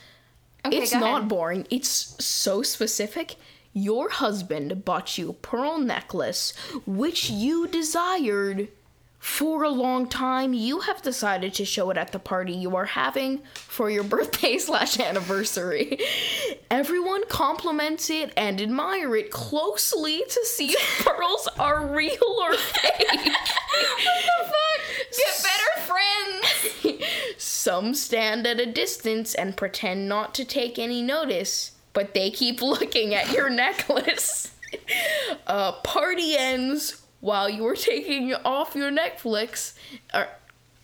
Okay, 0.67 0.79
it's 0.83 0.93
not 0.93 1.19
ahead. 1.19 1.29
boring. 1.29 1.67
It's 1.71 2.23
so 2.25 2.63
specific. 2.63 3.37
Your 3.73 4.09
husband 4.09 4.85
bought 4.85 5.19
you 5.19 5.31
a 5.31 5.35
pearl 5.35 5.79
necklace, 5.79 6.55
which 6.87 7.29
you 7.29 7.67
desired 7.69 8.69
for 9.19 9.65
a 9.65 9.69
long 9.71 10.09
time. 10.09 10.55
You 10.55 10.81
have 10.81 11.03
decided 11.03 11.53
to 11.55 11.65
show 11.65 11.91
it 11.91 11.99
at 11.99 12.13
the 12.13 12.19
party 12.19 12.53
you 12.53 12.77
are 12.77 12.85
having 12.87 13.41
for 13.55 13.91
your 13.91 14.05
birthday 14.15 14.57
slash 14.59 14.99
anniversary. 15.01 15.99
Everyone 16.71 17.27
compliments 17.29 18.09
it 18.09 18.33
and 18.37 18.61
admire 18.61 19.15
it 19.17 19.31
closely 19.31 20.23
to 20.29 20.45
see 20.45 20.69
if 20.71 21.05
pearls 21.05 21.49
are 21.59 21.87
real 21.87 22.17
or 22.43 22.55
fake. 22.55 23.33
What 23.77 24.23
the 24.25 24.45
fuck? 24.47 25.11
Get 25.11 25.43
better 25.43 25.87
friends. 25.87 26.16
Some 27.67 27.95
stand 27.95 28.47
at 28.47 28.61
a 28.61 28.67
distance 28.67 29.35
and 29.35 29.57
pretend 29.57 30.09
not 30.09 30.37
to 30.37 30.45
take 30.45 30.79
any 30.79 31.03
notice, 31.03 31.73
but 31.95 32.15
they 32.15 32.31
keep 32.31 32.63
looking 32.63 33.13
at 33.13 33.33
your 33.33 33.51
necklace. 33.51 34.55
uh, 35.49 35.73
party 35.83 36.37
ends 36.37 37.03
while 37.19 37.49
you 37.49 37.67
are 37.67 37.75
taking 37.75 38.33
off 38.45 38.77
your 38.77 38.93
Netflix, 38.93 39.75
or 40.15 40.29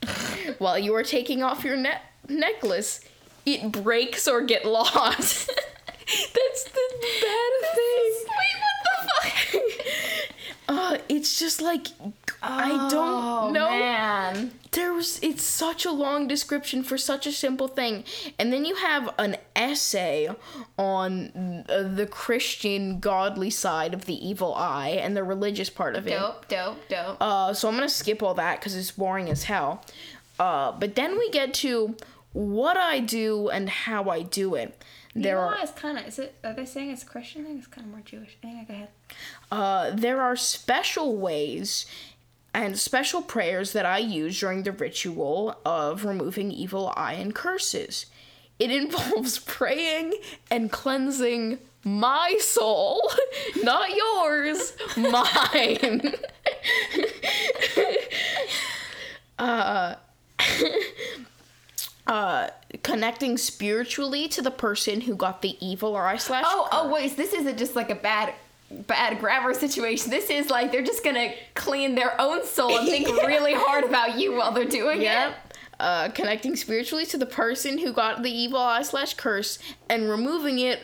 while 0.58 0.76
you 0.76 0.92
are 0.96 1.04
taking 1.04 1.40
off 1.40 1.62
your 1.62 1.76
ne- 1.76 2.02
necklace, 2.28 3.00
it 3.46 3.70
breaks 3.70 4.26
or 4.26 4.40
get 4.40 4.64
lost. 4.64 5.46
That's 5.46 6.64
the 6.64 6.88
bad 7.22 7.52
thing. 7.76 8.12
Wait, 8.26 8.56
what 8.58 8.76
the 8.82 9.08
fuck? 9.08 9.62
Uh, 10.68 10.98
it's 11.08 11.38
just 11.38 11.62
like 11.62 11.86
I 12.42 12.70
Oh, 12.72 12.90
don't 12.90 13.52
know. 13.52 13.70
Man. 13.70 14.50
there 14.72 14.92
was 14.92 15.18
it's 15.22 15.42
such 15.44 15.84
a 15.84 15.90
long 15.92 16.26
description 16.26 16.82
for 16.82 16.96
such 16.98 17.26
a 17.26 17.32
simple 17.32 17.68
thing 17.68 18.04
and 18.38 18.52
then 18.52 18.64
you 18.64 18.74
have 18.76 19.14
an 19.18 19.36
essay 19.54 20.28
on 20.78 21.64
the 21.68 22.08
christian 22.10 22.98
godly 22.98 23.50
side 23.50 23.92
of 23.94 24.06
the 24.06 24.14
evil 24.26 24.54
eye 24.54 24.88
and 24.90 25.14
the 25.16 25.22
religious 25.22 25.68
part 25.70 25.94
of 25.94 26.06
it 26.06 26.10
Dope, 26.18 26.48
dope, 26.48 26.88
dope. 26.88 27.16
uh, 27.20 27.52
so 27.52 27.68
i'm 27.68 27.74
gonna 27.74 27.88
skip 27.88 28.22
all 28.22 28.34
that 28.34 28.58
because 28.60 28.74
it's 28.74 28.90
boring 28.90 29.28
as 29.28 29.44
hell 29.44 29.84
uh, 30.40 30.72
but 30.72 30.94
then 30.94 31.18
we 31.18 31.30
get 31.30 31.52
to 31.54 31.94
what 32.32 32.76
i 32.78 32.98
do 32.98 33.48
and 33.50 33.68
how 33.68 34.08
i 34.08 34.22
do 34.22 34.54
it 34.54 34.82
there 35.14 35.38
are 35.38 35.54
kind 35.76 35.98
of. 35.98 36.06
Is 36.06 36.18
it? 36.18 36.34
Are 36.42 36.54
they 36.54 36.64
saying 36.64 36.90
it's 36.90 37.04
Christian 37.04 37.44
thing? 37.44 37.58
It's 37.58 37.66
kind 37.66 37.84
of 37.86 37.90
more 37.92 38.00
Jewish. 38.02 38.34
Go 38.42 38.48
ahead. 38.48 38.88
Uh, 39.50 39.90
there 39.90 40.22
are 40.22 40.36
special 40.36 41.18
ways 41.18 41.84
and 42.54 42.78
special 42.78 43.22
prayers 43.22 43.72
that 43.72 43.86
I 43.86 43.98
use 43.98 44.38
during 44.38 44.62
the 44.62 44.72
ritual 44.72 45.56
of 45.64 46.04
removing 46.04 46.50
evil 46.52 46.92
eye 46.96 47.14
and 47.14 47.34
curses. 47.34 48.06
It 48.58 48.70
involves 48.82 49.38
praying 49.38 50.14
and 50.50 50.70
cleansing 50.70 51.58
my 51.84 52.36
soul, 52.40 53.10
not 53.62 53.90
yours, 53.90 54.74
mine. 54.96 56.14
uh, 59.38 59.94
uh, 62.06 62.48
connecting 62.82 63.36
spiritually 63.36 64.28
to 64.28 64.42
the 64.42 64.50
person 64.50 65.00
who 65.02 65.16
got 65.16 65.42
the 65.42 65.56
evil 65.64 65.96
eye 65.96 66.16
slash 66.16 66.44
Oh, 66.46 66.68
oh, 66.70 66.92
wait. 66.92 67.16
This 67.16 67.32
isn't 67.32 67.58
just 67.58 67.74
like 67.74 67.90
a 67.90 67.94
bad, 67.96 68.34
bad 68.86 69.18
grabber 69.20 69.54
situation. 69.54 70.10
This 70.10 70.30
is 70.30 70.50
like 70.50 70.72
they're 70.72 70.82
just 70.82 71.04
gonna 71.04 71.32
clean 71.54 71.94
their 71.94 72.20
own 72.20 72.44
soul 72.46 72.78
and 72.78 72.88
think 72.88 73.06
Yeah. 73.16 73.26
really 73.26 73.54
hard 73.54 73.84
about 73.84 74.18
you 74.18 74.34
while 74.36 74.52
they're 74.52 74.64
doing 74.64 74.98
it. 75.00 75.04
Yep. 75.04 75.54
Uh, 75.80 76.08
connecting 76.10 76.54
spiritually 76.56 77.04
to 77.06 77.18
the 77.18 77.26
person 77.26 77.78
who 77.78 77.92
got 77.92 78.22
the 78.22 78.30
evil 78.30 78.58
eye 78.60 78.82
slash 78.82 79.14
curse 79.14 79.58
and 79.88 80.08
removing 80.08 80.58
it 80.58 80.80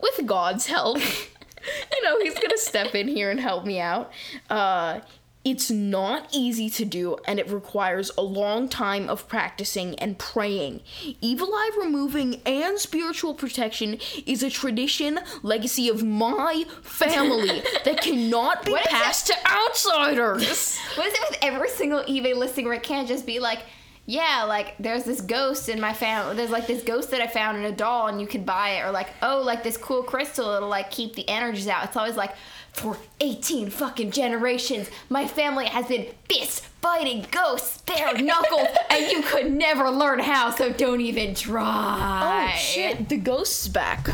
with 0.00 0.26
God's 0.26 0.66
help. 0.66 0.98
you 1.92 2.02
know, 2.02 2.18
he's 2.20 2.34
gonna 2.34 2.56
step 2.58 2.94
in 2.94 3.08
here 3.08 3.30
and 3.30 3.38
help 3.40 3.64
me 3.64 3.78
out. 3.80 4.10
Uh, 4.48 5.00
it's 5.44 5.70
not 5.70 6.28
easy 6.32 6.70
to 6.70 6.84
do 6.84 7.16
and 7.26 7.38
it 7.38 7.50
requires 7.50 8.10
a 8.16 8.22
long 8.22 8.68
time 8.68 9.08
of 9.08 9.26
practicing 9.26 9.94
and 9.96 10.18
praying. 10.18 10.80
Evil 11.20 11.52
eye 11.52 11.70
removing 11.78 12.40
and 12.46 12.78
spiritual 12.78 13.34
protection 13.34 13.98
is 14.24 14.42
a 14.42 14.50
tradition, 14.50 15.18
legacy 15.42 15.88
of 15.88 16.04
my 16.04 16.64
family 16.82 17.62
that 17.84 18.00
cannot 18.02 18.64
be 18.64 18.76
passed 18.84 19.26
to 19.28 19.34
outsiders. 19.46 20.78
What 20.94 21.06
is 21.06 21.14
it 21.14 21.30
with 21.30 21.38
every 21.42 21.70
single 21.70 22.02
eBay 22.02 22.36
listing 22.36 22.66
where 22.66 22.74
it 22.74 22.82
can't 22.82 23.08
just 23.08 23.24
be 23.24 23.40
like, 23.40 23.60
yeah, 24.04 24.44
like 24.46 24.74
there's 24.78 25.04
this 25.04 25.20
ghost 25.20 25.68
in 25.68 25.80
my 25.80 25.92
family. 25.92 26.36
There's 26.36 26.50
like 26.50 26.66
this 26.66 26.82
ghost 26.82 27.10
that 27.12 27.20
I 27.20 27.26
found 27.26 27.56
in 27.56 27.64
a 27.64 27.72
doll 27.72 28.08
and 28.08 28.20
you 28.20 28.26
can 28.26 28.44
buy 28.44 28.70
it, 28.70 28.84
or 28.84 28.90
like, 28.90 29.08
oh, 29.22 29.42
like 29.42 29.62
this 29.62 29.76
cool 29.76 30.02
crystal, 30.02 30.50
it'll 30.50 30.68
like 30.68 30.90
keep 30.90 31.14
the 31.14 31.28
energies 31.28 31.68
out. 31.68 31.84
It's 31.84 31.96
always 31.96 32.16
like, 32.16 32.34
for 32.72 32.96
18 33.20 33.70
fucking 33.70 34.10
generations, 34.10 34.90
my 35.08 35.26
family 35.26 35.66
has 35.66 35.86
been 35.86 36.06
fist 36.28 36.64
fighting 36.80 37.26
ghosts, 37.30 37.78
bare 37.82 38.14
knuckles, 38.22 38.68
and 38.90 39.10
you 39.10 39.22
could 39.22 39.52
never 39.52 39.90
learn 39.90 40.18
how, 40.18 40.50
so 40.50 40.72
don't 40.72 41.00
even 41.00 41.34
try. 41.34 42.52
Oh 42.52 42.56
shit, 42.56 43.08
the 43.08 43.16
ghost's 43.16 43.68
back. 43.68 44.08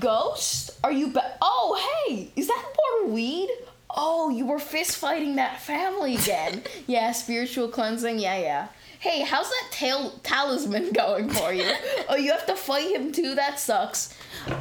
Ghost? 0.00 0.78
Are 0.82 0.92
you 0.92 1.08
back? 1.08 1.36
Oh 1.42 2.04
hey, 2.06 2.30
is 2.36 2.48
that 2.48 2.64
more 3.02 3.12
weed? 3.12 3.48
Oh, 3.90 4.28
you 4.28 4.46
were 4.46 4.58
fist 4.58 4.96
fighting 4.98 5.36
that 5.36 5.60
family 5.60 6.16
again. 6.16 6.62
yeah, 6.86 7.12
spiritual 7.12 7.68
cleansing. 7.68 8.18
Yeah, 8.18 8.38
yeah. 8.38 8.68
Hey, 8.98 9.22
how's 9.22 9.48
that 9.48 9.68
tail 9.70 10.18
talisman 10.22 10.92
going 10.92 11.30
for 11.30 11.52
you? 11.52 11.70
oh, 12.08 12.16
you 12.16 12.32
have 12.32 12.46
to 12.46 12.56
fight 12.56 12.94
him 12.94 13.12
too. 13.12 13.34
That 13.34 13.58
sucks. 13.58 14.16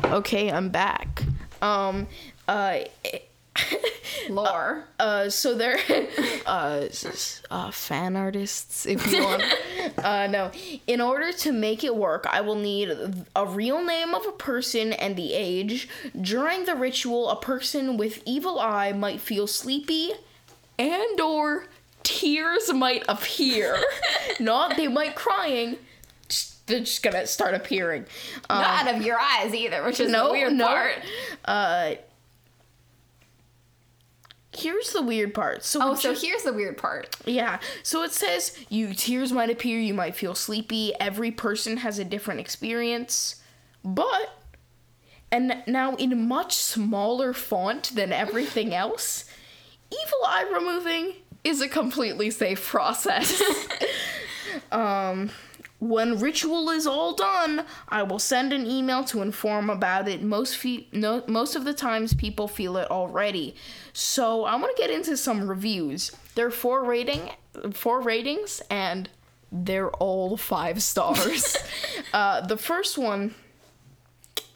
Okay, 0.06 0.52
I'm 0.52 0.70
back. 0.70 1.24
Um, 1.62 2.08
uh. 2.48 2.80
Lore. 4.30 4.86
Uh, 5.00 5.30
so 5.30 5.56
they're 5.56 5.80
uh, 6.46 6.88
uh, 7.52 7.72
fan 7.72 8.16
artists, 8.16 8.86
if 8.86 9.12
you 9.12 9.24
want. 9.24 9.44
uh, 10.04 10.28
no, 10.28 10.52
in 10.88 11.02
order 11.02 11.32
to 11.32 11.52
make 11.52 11.84
it 11.84 11.96
work, 11.96 12.26
I 12.30 12.42
will 12.42 12.56
need 12.56 12.92
a 13.36 13.46
real 13.46 13.84
name 13.84 14.14
of 14.14 14.26
a 14.26 14.32
person 14.32 14.94
and 14.94 15.16
the 15.16 15.34
age. 15.34 15.88
During 16.20 16.66
the 16.66 16.76
ritual, 16.76 17.30
a 17.30 17.36
person 17.36 17.98
with 17.98 18.22
evil 18.26 18.60
eye 18.60 18.92
might 18.92 19.22
feel 19.22 19.48
sleepy, 19.48 20.14
and 20.78 21.20
or 21.20 21.66
tears 22.04 22.74
might 22.74 23.04
appear. 23.08 23.78
Not 24.40 24.76
they 24.78 24.88
might 24.88 25.16
crying. 25.16 25.78
They're 26.68 26.80
just 26.80 27.04
gonna 27.04 27.28
start 27.28 27.54
appearing. 27.54 28.06
Um, 28.50 28.60
Not 28.62 28.88
out 28.88 28.96
of 28.96 29.02
your 29.04 29.20
eyes 29.20 29.54
either, 29.54 29.84
which 29.84 30.00
is 30.00 30.12
no, 30.12 30.28
the 30.28 30.32
weird 30.32 30.54
no. 30.54 30.66
part. 30.66 30.96
Uh, 31.46 31.92
here's 34.56 34.92
the 34.92 35.02
weird 35.02 35.34
part. 35.34 35.64
So 35.64 35.80
Oh, 35.82 35.96
so 35.96 36.14
here's 36.14 36.44
the 36.44 36.54
weird 36.54 36.78
part. 36.78 37.16
Yeah. 37.26 37.60
So 37.84 38.04
it 38.04 38.12
says 38.12 38.58
you 38.70 38.94
tears 38.94 39.32
might 39.32 39.50
appear, 39.50 39.80
you 39.80 39.94
might 39.94 40.16
feel 40.16 40.36
sleepy. 40.36 40.94
Every 41.00 41.32
person 41.32 41.78
has 41.78 42.00
a 42.00 42.06
different 42.06 42.40
experience. 42.40 43.42
But 43.84 44.40
and 45.32 45.64
now 45.68 45.96
in 45.96 46.28
much 46.28 46.56
smaller 46.56 47.34
font 47.34 47.96
than 47.96 48.14
everything 48.14 48.74
else, 48.84 49.26
evil 49.92 50.26
eye 50.26 50.50
removing 50.54 51.14
is 51.44 51.62
a 51.62 51.68
completely 51.68 52.32
safe 52.32 52.66
process. 52.66 53.42
um 54.72 55.30
When 55.88 56.20
ritual 56.20 56.70
is 56.72 56.88
all 56.88 57.14
done, 57.14 57.64
I 57.90 58.02
will 58.02 58.18
send 58.18 58.52
an 58.54 58.66
email 58.66 59.04
to 59.06 59.22
inform 59.22 59.70
about 59.70 60.08
it. 60.08 60.24
Most 60.24 60.58
fe- 60.58 60.88
no, 60.92 61.24
most 61.28 61.56
of 61.56 61.64
the 61.64 61.74
times 61.74 62.14
people 62.16 62.48
feel 62.48 62.78
it 62.78 62.90
already. 62.90 63.56
So 63.94 64.46
I 64.46 64.56
want 64.56 64.76
to 64.76 64.82
get 64.82 64.90
into 64.90 65.16
some 65.16 65.48
reviews. 65.48 66.12
There 66.34 66.48
are 66.48 66.52
four 66.52 66.84
rating, 66.84 67.30
four 67.74 68.02
ratings, 68.02 68.64
and 68.70 69.10
they're 69.52 69.92
all 69.92 70.38
five 70.38 70.82
stars. 70.82 71.56
uh, 72.14 72.42
the 72.42 72.58
first 72.58 72.98
one. 72.98 73.36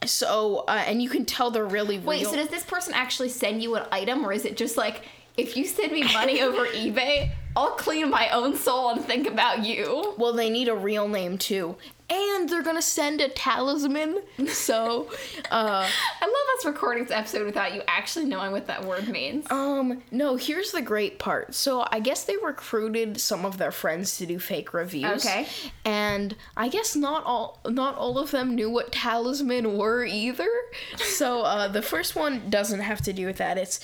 So 0.06 0.64
uh, 0.68 0.84
and 0.88 1.02
you 1.02 1.10
can 1.10 1.26
tell 1.26 1.52
they're 1.52 1.66
really 1.66 2.00
Wait, 2.00 2.26
so 2.26 2.36
does 2.36 2.48
this 2.48 2.64
person 2.64 2.94
actually 2.96 3.30
send 3.30 3.62
you 3.62 3.76
an 3.76 3.86
item, 3.92 4.26
or 4.26 4.34
is 4.34 4.46
it 4.46 4.58
just 4.58 4.78
like 4.78 5.04
if 5.38 5.56
you 5.56 5.66
send 5.66 5.92
me 5.92 6.04
money 6.14 6.42
over 6.42 6.66
eBay, 6.66 7.32
I'll 7.60 7.72
clean 7.72 8.10
my 8.10 8.30
own 8.30 8.56
soul 8.56 8.90
and 8.92 9.04
think 9.04 9.28
about 9.28 9.66
you? 9.66 10.14
Well, 10.18 10.32
they 10.32 10.50
need 10.50 10.70
a 10.70 10.74
real 10.74 11.10
name 11.10 11.38
too. 11.38 11.76
And 12.10 12.50
they're 12.50 12.64
gonna 12.64 12.82
send 12.82 13.22
a 13.22 13.30
talisman. 13.30 14.22
So, 14.48 15.10
uh, 15.52 15.88
I 16.22 16.26
love 16.26 16.58
us 16.58 16.66
recording 16.66 17.04
this 17.04 17.12
episode 17.12 17.46
without 17.46 17.74
you 17.74 17.82
actually 17.88 18.26
knowing 18.26 18.52
what 18.52 18.68
that 18.68 18.84
word 18.86 19.08
means. 19.08 19.46
um, 19.52 20.02
no, 20.12 20.36
here's 20.36 20.72
the 20.72 20.82
great 20.82 21.20
part. 21.20 21.54
So, 21.54 21.86
I 21.92 22.00
guess 22.00 22.24
they 22.24 22.36
recruited 22.38 23.20
some 23.20 23.46
of 23.46 23.58
their 23.58 23.72
friends 23.72 24.18
to 24.18 24.26
do 24.26 24.40
fake 24.40 24.74
reviews. 24.74 25.26
Okay. 25.26 25.48
And 25.86 26.36
I 26.58 26.68
guess 26.70 26.96
not 26.96 27.24
all 27.26 27.60
not 27.68 27.96
all 27.96 28.18
of 28.18 28.32
them 28.32 28.56
knew 28.56 28.70
what 28.70 28.92
talisman 28.92 29.78
were 29.78 30.04
either. 30.04 30.50
So, 30.98 31.42
uh, 31.42 31.68
the 31.68 31.82
first 31.82 32.16
one 32.16 32.50
doesn't 32.50 32.80
have 32.82 33.02
to 33.02 33.14
do 33.14 33.26
with 33.26 33.38
that. 33.38 33.58
It's 33.58 33.80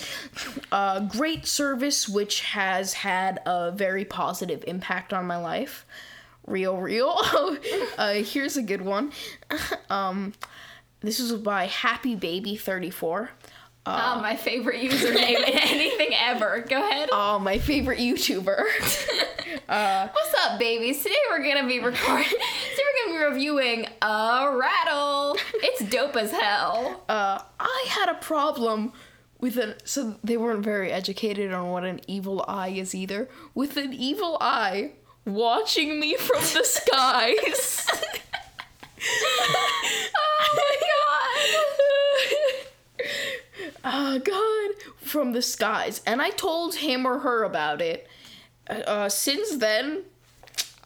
a 0.71 1.07
great 1.07 1.45
service 1.45 2.07
which 2.09 2.41
has 2.41 2.93
had 2.93 3.39
a 3.45 3.71
very 3.71 4.05
positive 4.05 4.63
impact 4.67 5.13
on 5.13 5.25
my 5.25 5.37
life. 5.37 5.85
Real, 6.47 6.77
real. 6.77 7.15
uh, 7.97 8.13
here's 8.15 8.57
a 8.57 8.61
good 8.61 8.81
one. 8.81 9.11
um, 9.89 10.33
this 11.01 11.19
is 11.19 11.33
by 11.33 11.65
Happy 11.65 12.15
Baby 12.15 12.55
34. 12.55 13.29
oh, 13.87 14.19
my 14.21 14.35
favorite 14.35 14.79
username 14.81 15.37
in 15.47 15.57
anything 15.59 16.09
ever. 16.19 16.63
Go 16.67 16.77
ahead. 16.77 17.09
Oh, 17.11 17.39
my 17.39 17.57
favorite 17.57 17.99
YouTuber. 17.99 18.63
uh, 19.69 20.07
What's 20.11 20.33
up, 20.45 20.59
babies? 20.59 21.01
Today 21.03 21.15
we're 21.31 21.43
gonna 21.43 21.67
be 21.67 21.79
recording. 21.79 22.25
Today 22.29 22.83
we're 23.07 23.13
gonna 23.13 23.29
be 23.29 23.33
reviewing 23.33 23.87
a 24.01 24.55
rattle. 24.55 25.37
It's 25.55 25.83
dope 25.89 26.15
as 26.15 26.31
hell. 26.31 27.03
uh, 27.09 27.39
I 27.59 27.85
had 27.89 28.09
a 28.09 28.15
problem 28.15 28.93
with 29.39 29.57
an. 29.57 29.75
So 29.83 30.15
they 30.23 30.37
weren't 30.37 30.63
very 30.63 30.91
educated 30.91 31.51
on 31.53 31.69
what 31.69 31.83
an 31.85 32.01
evil 32.07 32.45
eye 32.47 32.69
is 32.69 32.93
either. 32.95 33.29
With 33.55 33.77
an 33.77 33.93
evil 33.93 34.37
eye 34.41 34.93
watching 35.25 35.99
me 35.99 36.15
from 36.15 36.41
the 36.41 36.63
skies. 36.63 37.87
oh 40.15 40.47
my 40.55 40.75
god! 40.81 40.95
oh 43.83 44.19
god 44.19 44.71
from 44.97 45.33
the 45.33 45.41
skies 45.41 46.01
and 46.07 46.19
i 46.21 46.31
told 46.31 46.75
him 46.75 47.05
or 47.05 47.19
her 47.19 47.43
about 47.43 47.81
it 47.81 48.07
uh, 48.67 49.07
since 49.07 49.57
then 49.57 50.01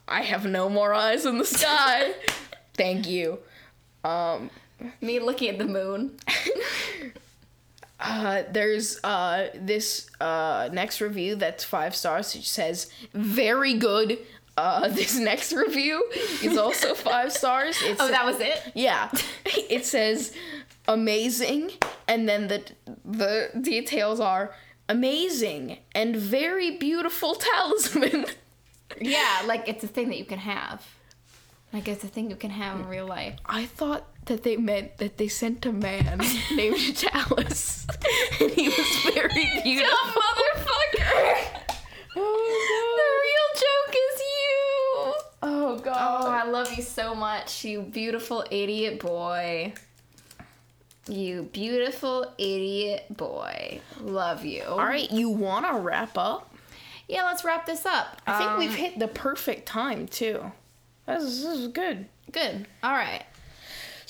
i 0.06 0.20
have 0.20 0.44
no 0.44 0.68
more 0.68 0.92
eyes 0.92 1.24
in 1.24 1.38
the 1.38 1.46
sky 1.46 2.12
thank 2.74 3.08
you 3.08 3.38
um. 4.04 4.50
Me 5.00 5.18
looking 5.20 5.48
at 5.48 5.58
the 5.58 5.66
moon. 5.66 6.16
uh 8.00 8.42
there's 8.50 8.98
uh 9.04 9.48
this 9.54 10.08
uh 10.20 10.68
next 10.72 11.00
review 11.00 11.34
that's 11.36 11.64
five 11.64 11.94
stars 11.94 12.34
it 12.34 12.44
says 12.44 12.90
very 13.12 13.74
good 13.74 14.18
uh 14.56 14.88
this 15.00 15.18
next 15.18 15.52
review 15.52 16.02
is 16.42 16.56
also 16.56 16.94
five 16.94 17.30
stars 17.32 17.76
it's 17.82 18.00
Oh, 18.00 18.08
that 18.08 18.24
was 18.24 18.40
it. 18.40 18.72
Yeah. 18.74 19.10
It 19.76 19.86
says 19.86 20.32
amazing 20.88 21.70
and 22.08 22.28
then 22.28 22.48
the 22.48 22.62
the 23.04 23.50
details 23.60 24.18
are 24.20 24.54
amazing 24.88 25.78
and 25.94 26.16
very 26.16 26.76
beautiful 26.76 27.34
talisman. 27.34 28.26
Yeah, 29.00 29.42
like 29.46 29.68
it's 29.68 29.84
a 29.84 29.88
thing 29.88 30.08
that 30.08 30.18
you 30.18 30.24
can 30.24 30.38
have. 30.40 30.84
Like 31.72 31.86
it's 31.86 32.02
a 32.02 32.08
thing 32.08 32.28
you 32.30 32.36
can 32.36 32.50
have 32.50 32.80
in 32.80 32.88
real 32.88 33.06
life. 33.06 33.36
I 33.46 33.66
thought 33.66 34.04
that 34.26 34.42
they 34.42 34.56
meant 34.56 34.98
that 34.98 35.16
they 35.18 35.28
sent 35.28 35.64
a 35.66 35.72
man 35.72 36.20
named 36.54 36.96
Chalice 36.96 37.86
and 38.40 38.50
he 38.50 38.68
was 38.68 38.96
very 39.14 39.28
beautiful. 39.62 39.96
Dumb 39.96 40.22
motherfucker! 40.22 41.46
The 42.14 42.20
Oh, 42.22 43.22
real 43.22 43.60
joke 43.60 43.96
is 44.12 44.20
you. 44.20 45.04
no. 45.04 45.14
oh 45.42 45.72
Oh, 45.72 45.78
god. 45.78 46.24
I 46.26 46.50
love 46.50 46.72
you 46.76 46.82
so 46.82 47.14
much, 47.14 47.64
you 47.64 47.82
beautiful 47.82 48.44
idiot 48.50 49.00
boy. 49.00 49.72
You 51.08 51.44
beautiful 51.52 52.32
idiot 52.38 53.06
boy. 53.16 53.80
Love 54.00 54.44
you. 54.44 54.62
All 54.64 54.78
right, 54.78 55.10
you 55.10 55.30
want 55.30 55.66
to 55.66 55.74
wrap 55.80 56.16
up? 56.18 56.54
Yeah, 57.08 57.24
let's 57.24 57.44
wrap 57.44 57.66
this 57.66 57.86
up. 57.86 58.20
I 58.26 58.38
think 58.38 58.50
Um, 58.50 58.58
we've 58.58 58.74
hit 58.74 58.98
the 58.98 59.08
perfect 59.08 59.66
time 59.66 60.06
too. 60.06 60.52
This 61.06 61.24
this 61.42 61.44
is 61.44 61.68
good. 61.68 62.06
good. 62.30 62.66
All 62.84 62.92
right. 62.92 63.24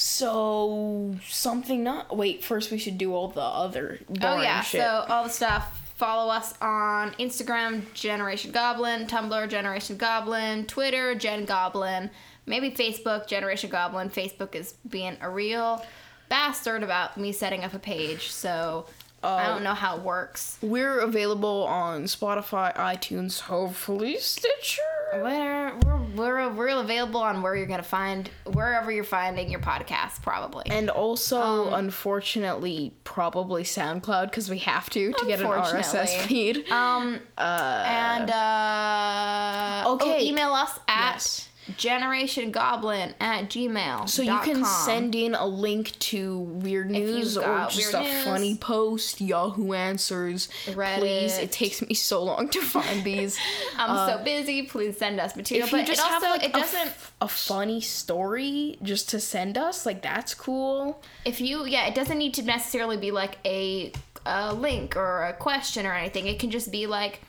So 0.00 1.14
something 1.28 1.84
not 1.84 2.16
wait. 2.16 2.42
First, 2.42 2.70
we 2.70 2.78
should 2.78 2.96
do 2.96 3.14
all 3.14 3.28
the 3.28 3.42
other. 3.42 3.98
Oh 4.22 4.40
yeah, 4.40 4.62
shit. 4.62 4.80
so 4.80 5.04
all 5.08 5.24
the 5.24 5.30
stuff. 5.30 5.76
Follow 5.96 6.32
us 6.32 6.54
on 6.62 7.10
Instagram, 7.12 7.82
Generation 7.92 8.50
Goblin, 8.50 9.06
Tumblr, 9.06 9.48
Generation 9.50 9.98
Goblin, 9.98 10.64
Twitter, 10.64 11.14
Gen 11.14 11.44
Goblin, 11.44 12.08
maybe 12.46 12.70
Facebook, 12.70 13.26
Generation 13.26 13.68
Goblin. 13.68 14.08
Facebook 14.08 14.54
is 14.54 14.72
being 14.88 15.18
a 15.20 15.28
real 15.28 15.84
bastard 16.30 16.82
about 16.82 17.18
me 17.18 17.32
setting 17.32 17.62
up 17.62 17.74
a 17.74 17.78
page, 17.78 18.30
so 18.30 18.86
I 19.22 19.46
Oh. 19.46 19.54
don't 19.54 19.62
know 19.62 19.74
how 19.74 19.96
it 19.96 20.02
works. 20.02 20.56
We're 20.62 20.98
available 21.00 21.64
on 21.64 22.04
Spotify, 22.04 22.74
iTunes, 22.74 23.40
hopefully 23.40 24.16
Stitcher. 24.18 24.80
We're, 25.12 25.72
we're, 25.84 25.98
we're, 26.14 26.48
we're 26.52 26.68
available 26.80 27.20
on 27.20 27.42
where 27.42 27.54
you're 27.56 27.66
gonna 27.66 27.82
find 27.82 28.30
wherever 28.46 28.90
you're 28.92 29.02
finding 29.04 29.50
your 29.50 29.60
podcast, 29.60 30.22
probably. 30.22 30.64
And 30.70 30.88
also, 30.88 31.66
Um, 31.66 31.74
unfortunately, 31.74 32.94
probably 33.04 33.64
SoundCloud 33.64 34.26
because 34.30 34.48
we 34.48 34.58
have 34.58 34.88
to 34.90 35.12
to 35.12 35.26
get 35.26 35.40
an 35.40 35.46
RSS 35.48 36.16
feed. 36.22 36.70
Um, 36.70 37.20
and 37.36 38.30
uh, 38.30 39.84
Okay. 39.94 40.16
oh, 40.16 40.18
email 40.20 40.52
us 40.52 40.78
at 40.88 41.14
Yes. 41.14 41.48
Generationgoblin 41.78 43.14
at 43.20 43.48
gmail. 43.48 44.08
So 44.08 44.22
you 44.22 44.38
can 44.40 44.64
send 44.64 45.14
in 45.14 45.34
a 45.34 45.46
link 45.46 45.98
to 46.00 46.38
weird 46.38 46.90
news 46.90 47.36
or 47.36 47.66
just 47.70 47.94
a 47.94 48.00
news. 48.00 48.24
funny 48.24 48.56
post, 48.56 49.20
Yahoo 49.20 49.72
Answers. 49.72 50.48
Please, 50.64 50.76
Reddit. 50.76 51.42
it 51.42 51.52
takes 51.52 51.82
me 51.82 51.94
so 51.94 52.22
long 52.22 52.48
to 52.50 52.60
find 52.60 53.04
these. 53.04 53.38
I'm 53.76 54.08
so 54.08 54.14
uh, 54.20 54.24
busy. 54.24 54.62
Please 54.62 54.96
send 54.98 55.20
us 55.20 55.36
material. 55.36 55.66
if 55.66 55.72
you 55.72 55.78
but 55.78 55.86
just 55.86 56.00
it 56.00 56.12
also 56.12 56.26
have 56.26 56.36
like 56.40 56.44
it 56.44 56.50
a 56.56 56.58
doesn't. 56.60 56.80
f- 56.88 57.14
a 57.20 57.28
funny 57.28 57.80
story 57.80 58.78
just 58.82 59.08
to 59.10 59.20
send 59.20 59.58
us, 59.58 59.84
like 59.86 60.02
that's 60.02 60.34
cool. 60.34 61.02
if 61.24 61.40
you 61.40 61.64
yeah, 61.66 61.86
it 61.86 61.94
doesn't 61.94 62.18
need 62.18 62.34
to 62.34 62.42
necessarily 62.42 62.96
be 62.96 63.10
like 63.10 63.38
a, 63.44 63.92
a 64.26 64.54
link 64.54 64.96
or 64.96 65.24
a 65.24 65.32
question 65.32 65.86
or 65.86 65.92
anything. 65.92 66.26
It 66.26 66.38
can 66.38 66.50
just 66.50 66.70
be 66.70 66.86
like. 66.86 67.20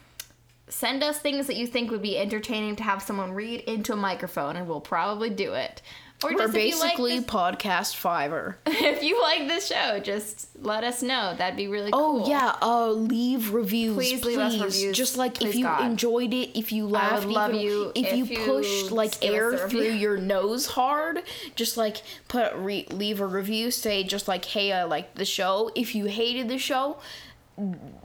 Send 0.71 1.03
us 1.03 1.19
things 1.19 1.47
that 1.47 1.57
you 1.57 1.67
think 1.67 1.91
would 1.91 2.01
be 2.01 2.17
entertaining 2.17 2.75
to 2.77 2.83
have 2.83 3.01
someone 3.03 3.33
read 3.33 3.59
into 3.61 3.93
a 3.93 3.97
microphone, 3.97 4.55
and 4.55 4.67
we'll 4.67 4.81
probably 4.81 5.29
do 5.29 5.53
it. 5.53 5.81
Or 6.23 6.29
We're 6.33 6.37
just 6.37 6.55
if 6.55 6.79
like 6.79 6.91
basically 6.93 7.15
this- 7.17 7.25
podcast 7.25 7.99
Fiverr. 7.99 8.55
if 8.67 9.01
you 9.03 9.19
like 9.21 9.47
this 9.47 9.67
show, 9.67 9.99
just 9.99 10.49
let 10.61 10.83
us 10.83 11.01
know. 11.01 11.33
That'd 11.35 11.57
be 11.57 11.67
really 11.67 11.89
Oh 11.91 12.19
cool. 12.21 12.29
yeah, 12.29 12.55
uh, 12.61 12.89
leave 12.91 13.53
reviews. 13.53 13.95
Please 13.95 14.21
Please, 14.21 14.37
leave 14.37 14.39
us 14.39 14.53
reviews. 14.59 14.95
Just 14.95 15.17
like 15.17 15.41
if 15.41 15.55
you 15.55 15.63
God. 15.65 15.83
enjoyed 15.83 16.31
it, 16.33 16.55
if 16.57 16.71
you 16.71 16.85
laughed, 16.87 17.25
even- 17.27 17.55
you 17.59 17.91
if, 17.95 18.05
if 18.05 18.17
you 18.17 18.25
you 18.25 18.45
pushed 18.45 18.91
like 18.91 19.25
air 19.25 19.67
through 19.67 19.81
your 19.93 20.15
nose 20.17 20.67
hard, 20.67 21.23
just 21.55 21.75
like 21.75 21.97
put 22.27 22.53
re- 22.53 22.85
leave 22.91 23.19
a 23.19 23.25
review. 23.25 23.71
Say 23.71 24.03
just 24.03 24.27
like, 24.27 24.45
hey, 24.45 24.71
I 24.71 24.83
liked 24.83 25.15
the 25.15 25.25
show. 25.25 25.71
If 25.75 25.95
you 25.95 26.05
hated 26.05 26.49
the 26.49 26.59
show, 26.59 26.97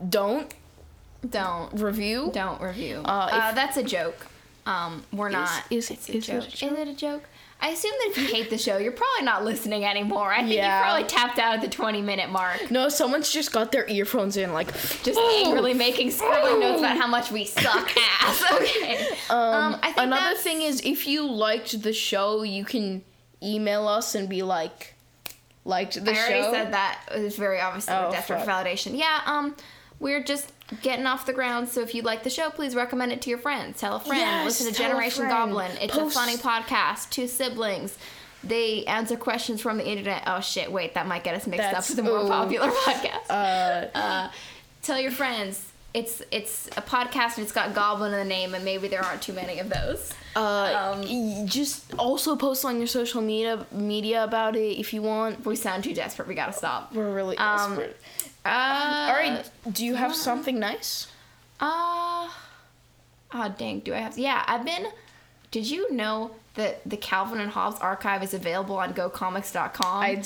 don't 0.09 0.51
Don't 1.29 1.73
review. 1.79 2.29
don't 2.33 2.61
review. 2.61 3.01
Uh, 3.05 3.29
Uh, 3.31 3.51
that's 3.53 3.77
a 3.77 3.83
joke. 3.83 4.27
Um, 4.65 5.03
we're 5.13 5.29
not. 5.29 5.49
is- 5.69 5.89
it's 5.89 6.09
a 6.09 6.17
is 6.17 6.29
it 6.29 6.29
a 6.29 6.39
joke. 6.41 6.49
joke? 6.49 6.71
Is 6.73 6.77
it 6.79 6.87
a 6.87 6.93
joke? 6.93 7.23
I 7.59 7.69
assume 7.69 7.93
that 7.99 8.09
if 8.11 8.17
you 8.19 8.27
hate 8.27 8.51
the 8.51 8.57
show, 8.57 8.77
you're 8.77 8.91
probably 8.91 9.23
not 9.25 9.43
listening 9.43 9.83
anymore. 9.83 10.31
I 10.31 10.41
think 10.43 10.51
Yeah. 10.53 10.77
you 10.77 10.83
probably 10.83 11.03
tapped 11.05 11.39
out 11.39 11.55
at 11.55 11.61
the 11.61 11.67
20 11.67 12.03
minute 12.03 12.29
mark. 12.29 12.69
No, 12.69 12.87
someone's 12.87 13.31
just 13.31 13.51
got 13.51 13.71
their 13.71 13.89
earphones 13.89 14.37
in, 14.37 14.53
like 14.53 14.71
Just 15.01 15.17
"Oh, 15.19 15.43
angrily 15.47 15.73
making 15.73 16.11
scribbling 16.11 16.59
notes 16.65 16.79
about 16.81 16.97
how 16.97 17.07
much 17.07 17.31
we 17.31 17.45
suck 17.45 17.89
ass. 18.21 18.43
Okay. 18.51 19.07
Um, 19.31 19.77
I 19.81 19.91
think 19.91 19.97
Another 19.97 20.35
thing 20.37 20.61
is, 20.61 20.81
if 20.85 21.07
you 21.07 21.27
liked 21.27 21.81
the 21.81 21.93
show, 21.93 22.43
you 22.43 22.63
can 22.63 23.03
email 23.41 23.87
us 23.87 24.13
and 24.13 24.29
be 24.29 24.43
like, 24.43 24.93
liked 25.65 25.95
the 26.05 26.13
show. 26.13 26.21
I 26.21 26.25
already 26.25 26.51
said 26.53 26.73
that. 26.73 27.01
It 27.15 27.23
was 27.23 27.35
very 27.37 27.59
obviously 27.59 27.95
Oh, 27.95 28.11
desperate 28.11 28.45
fuck. 28.45 28.45
for 28.45 28.51
validation. 28.51 28.97
Yeah, 28.99 29.21
um, 29.25 29.55
we're 29.99 30.21
just 30.23 30.51
getting 30.81 31.05
off 31.05 31.25
the 31.25 31.33
ground. 31.33 31.69
So 31.69 31.81
if 31.81 31.95
you 31.95 32.01
like 32.01 32.23
the 32.23 32.29
show, 32.29 32.49
please 32.49 32.75
recommend 32.75 33.11
it 33.11 33.21
to 33.23 33.29
your 33.29 33.39
friends. 33.39 33.79
Tell 33.79 33.95
a 33.95 33.99
friend. 33.99 34.19
Yes, 34.21 34.45
Listen 34.45 34.73
to 34.73 34.77
Generation. 34.79 35.27
Goblin. 35.27 35.71
It's 35.81 35.93
Post- 35.95 36.15
a 36.15 36.19
funny 36.19 36.37
podcast. 36.37 37.09
Two 37.09 37.27
siblings. 37.27 37.97
They 38.43 38.85
answer 38.85 39.15
questions 39.17 39.61
from 39.61 39.77
the 39.77 39.87
internet. 39.87 40.23
Oh 40.27 40.39
shit! 40.41 40.71
Wait, 40.71 40.93
that 40.93 41.07
might 41.07 41.23
get 41.23 41.35
us 41.35 41.47
mixed 41.47 41.63
That's- 41.63 41.89
up 41.91 41.97
with 41.97 42.05
a 42.05 42.09
more 42.09 42.19
ooh. 42.23 42.27
popular 42.27 42.69
podcast. 42.85 43.29
Uh, 43.29 43.87
Uh, 43.97 44.29
tell 44.83 44.99
your 44.99 45.11
friends. 45.11 45.63
It's 45.93 46.21
it's 46.31 46.67
a 46.77 46.81
podcast 46.81 47.37
and 47.37 47.39
it's 47.39 47.51
got 47.51 47.73
Goblin 47.73 48.13
in 48.13 48.19
the 48.19 48.25
name, 48.25 48.53
and 48.53 48.63
maybe 48.63 48.87
there 48.87 49.01
aren't 49.03 49.21
too 49.23 49.33
many 49.33 49.57
of 49.59 49.69
those. 49.69 50.13
uh, 50.35 50.93
Um, 50.95 51.47
just 51.47 51.91
also 51.95 52.35
post 52.35 52.63
on 52.65 52.77
your 52.77 52.85
social 52.87 53.21
media 53.21 53.65
media 53.71 54.23
about 54.23 54.55
it 54.55 54.77
if 54.79 54.93
you 54.93 55.01
want. 55.01 55.43
We 55.43 55.55
sound 55.55 55.83
too 55.83 55.95
desperate, 55.95 56.27
we 56.27 56.35
gotta 56.35 56.53
stop. 56.53 56.93
We're 56.93 57.11
really 57.11 57.35
Um, 57.37 57.69
desperate. 57.71 57.99
Uh, 58.47 59.07
All 59.09 59.13
right, 59.15 59.49
do 59.71 59.85
you 59.85 59.95
have 59.95 60.15
something 60.15 60.57
nice? 60.59 61.07
Uh, 61.59 62.29
oh 63.33 63.55
dang, 63.57 63.79
do 63.81 63.93
I 63.93 63.97
have? 63.97 64.17
Yeah, 64.17 64.43
I've 64.47 64.63
been. 64.65 64.87
Did 65.51 65.69
you 65.69 65.91
know 65.93 66.31
that 66.55 66.81
the 66.89 66.97
Calvin 66.97 67.39
and 67.39 67.49
Hobbes 67.51 67.79
archive 67.79 68.21
is 68.23 68.33
available 68.33 68.77
on 68.77 68.93
GoComics.com? 68.93 70.01
I 70.03 70.15
did. 70.15 70.23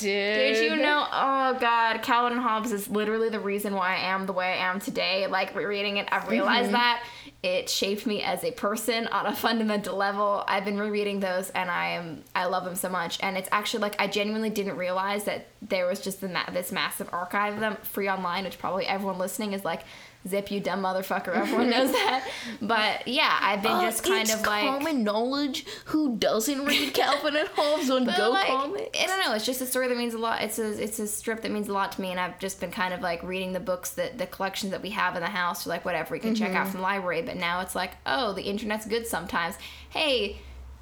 Did 0.55 0.63
you 0.71 0.75
know? 0.77 1.05
Oh 1.11 1.57
god, 1.59 2.01
Calvin 2.01 2.33
and 2.33 2.41
Hobbes 2.41 2.71
is 2.71 2.89
literally 2.89 3.29
the 3.29 3.39
reason 3.39 3.73
why 3.75 3.95
I 3.95 3.99
am 3.99 4.25
the 4.25 4.33
way 4.33 4.53
I 4.53 4.69
am 4.71 4.79
today. 4.79 5.27
Like 5.27 5.55
rereading 5.55 5.97
it, 5.97 6.07
I've 6.11 6.27
realized 6.27 6.65
Mm-hmm. 6.65 6.73
that 6.73 7.03
it 7.43 7.69
shaped 7.69 8.05
me 8.05 8.21
as 8.21 8.43
a 8.43 8.51
person 8.51 9.07
on 9.07 9.25
a 9.25 9.35
fundamental 9.35 9.97
level. 9.97 10.43
I've 10.47 10.65
been 10.65 10.77
rereading 10.77 11.19
those, 11.19 11.49
and 11.51 11.69
I 11.71 11.89
am 11.89 12.23
I 12.35 12.45
love 12.45 12.65
them 12.65 12.75
so 12.75 12.89
much. 12.89 13.17
And 13.21 13.37
it's 13.37 13.49
actually 13.51 13.81
like 13.81 13.99
I 13.99 14.07
genuinely 14.07 14.49
didn't 14.49 14.77
realize 14.77 15.23
that 15.25 15.47
there 15.61 15.87
was 15.87 15.99
just 15.99 16.21
the 16.21 16.29
this 16.51 16.71
massive 16.71 17.09
archive 17.11 17.55
of 17.55 17.59
them 17.59 17.77
free 17.83 18.09
online, 18.09 18.43
which 18.43 18.59
probably 18.59 18.85
everyone 18.85 19.17
listening 19.17 19.53
is 19.53 19.65
like. 19.65 19.81
Zip, 20.27 20.51
you 20.51 20.59
dumb 20.59 20.83
motherfucker. 20.83 21.29
Everyone 21.35 21.69
knows 21.69 21.91
that. 21.91 22.27
But 22.61 23.07
yeah, 23.07 23.39
I've 23.41 23.63
been 23.63 23.71
Uh, 23.71 23.81
just 23.81 24.03
kind 24.03 24.29
of 24.29 24.45
like. 24.45 24.63
common 24.63 25.03
knowledge. 25.03 25.65
Who 25.85 26.15
doesn't 26.17 26.63
read 26.65 26.93
Calvin 26.93 27.35
and 27.35 27.49
Hobbes 27.55 27.89
on 27.89 28.05
Go 28.05 28.29
like, 28.29 28.45
Comics? 28.47 28.99
I 28.99 29.07
don't 29.07 29.19
know. 29.25 29.33
It's 29.33 29.45
just 29.45 29.61
a 29.61 29.65
story 29.65 29.87
that 29.87 29.97
means 29.97 30.13
a 30.13 30.19
lot. 30.19 30.43
It's 30.43 30.59
a 30.59 30.81
it's 30.83 30.99
a 30.99 31.07
strip 31.07 31.41
that 31.41 31.51
means 31.51 31.69
a 31.69 31.73
lot 31.73 31.91
to 31.93 32.01
me, 32.01 32.11
and 32.11 32.19
I've 32.19 32.37
just 32.39 32.59
been 32.59 32.71
kind 32.71 32.93
of 32.93 33.01
like 33.01 33.23
reading 33.23 33.53
the 33.53 33.59
books 33.59 33.91
that 33.91 34.17
the 34.19 34.27
collections 34.27 34.71
that 34.71 34.81
we 34.83 34.91
have 34.91 35.15
in 35.15 35.21
the 35.21 35.27
house, 35.29 35.65
or 35.65 35.71
like 35.71 35.85
whatever 35.85 36.13
we 36.13 36.19
can 36.19 36.35
check 36.35 36.49
Mm-hmm. 36.49 36.57
out 36.57 36.67
from 36.67 36.77
the 36.81 36.83
library. 36.83 37.23
But 37.23 37.37
now 37.37 37.61
it's 37.61 37.73
like, 37.75 37.91
oh, 38.05 38.33
the 38.33 38.43
internet's 38.43 38.85
good 38.85 39.07
sometimes. 39.07 39.55
Hey. 39.89 40.37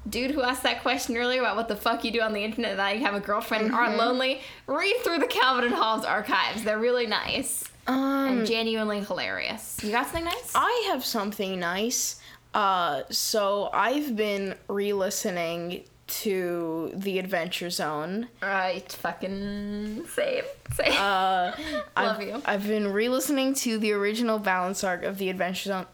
Dude 0.08 0.30
who 0.30 0.40
asked 0.40 0.62
that 0.62 0.80
question 0.80 1.14
earlier 1.18 1.40
about 1.40 1.56
what 1.56 1.68
the 1.68 1.76
fuck 1.76 2.04
you 2.04 2.10
do 2.10 2.22
on 2.22 2.32
the 2.32 2.42
internet 2.42 2.74
now 2.78 2.88
you 2.88 3.00
have 3.00 3.12
a 3.14 3.20
girlfriend 3.20 3.64
and 3.66 3.72
Mm-hmm. 3.74 3.80
aren't 3.84 3.96
lonely, 3.98 4.40
read 4.66 4.94
through 5.04 5.18
the 5.18 5.26
Calvin 5.26 5.64
and 5.66 5.74
Hobbes 5.74 6.06
archives. 6.06 6.64
They're 6.64 6.78
really 6.78 7.06
nice 7.06 7.64
Um, 7.86 8.38
and 8.38 8.46
genuinely 8.46 9.00
hilarious. 9.00 9.78
You 9.82 9.90
got 9.90 10.06
something 10.06 10.24
nice? 10.24 10.52
I 10.54 10.88
have 10.90 11.04
something 11.04 11.58
nice. 11.58 12.20
Uh, 12.54 13.02
so 13.10 13.70
I've 13.72 14.16
been 14.16 14.54
re-listening 14.68 15.84
to 16.08 16.90
The 16.94 17.18
Adventure 17.20 17.70
Zone. 17.70 18.28
Right, 18.42 18.90
fucking 18.92 20.06
same, 20.08 20.42
same. 20.74 20.92
Uh, 20.98 21.52
Love 21.96 22.18
I've, 22.18 22.22
you. 22.22 22.42
I've 22.44 22.66
been 22.66 22.92
re-listening 22.92 23.54
to 23.54 23.78
the 23.78 23.92
original 23.92 24.38
balance 24.38 24.82
arc 24.82 25.04
of 25.04 25.18
The 25.18 25.30
Adventure 25.30 25.68
Zone. 25.68 25.86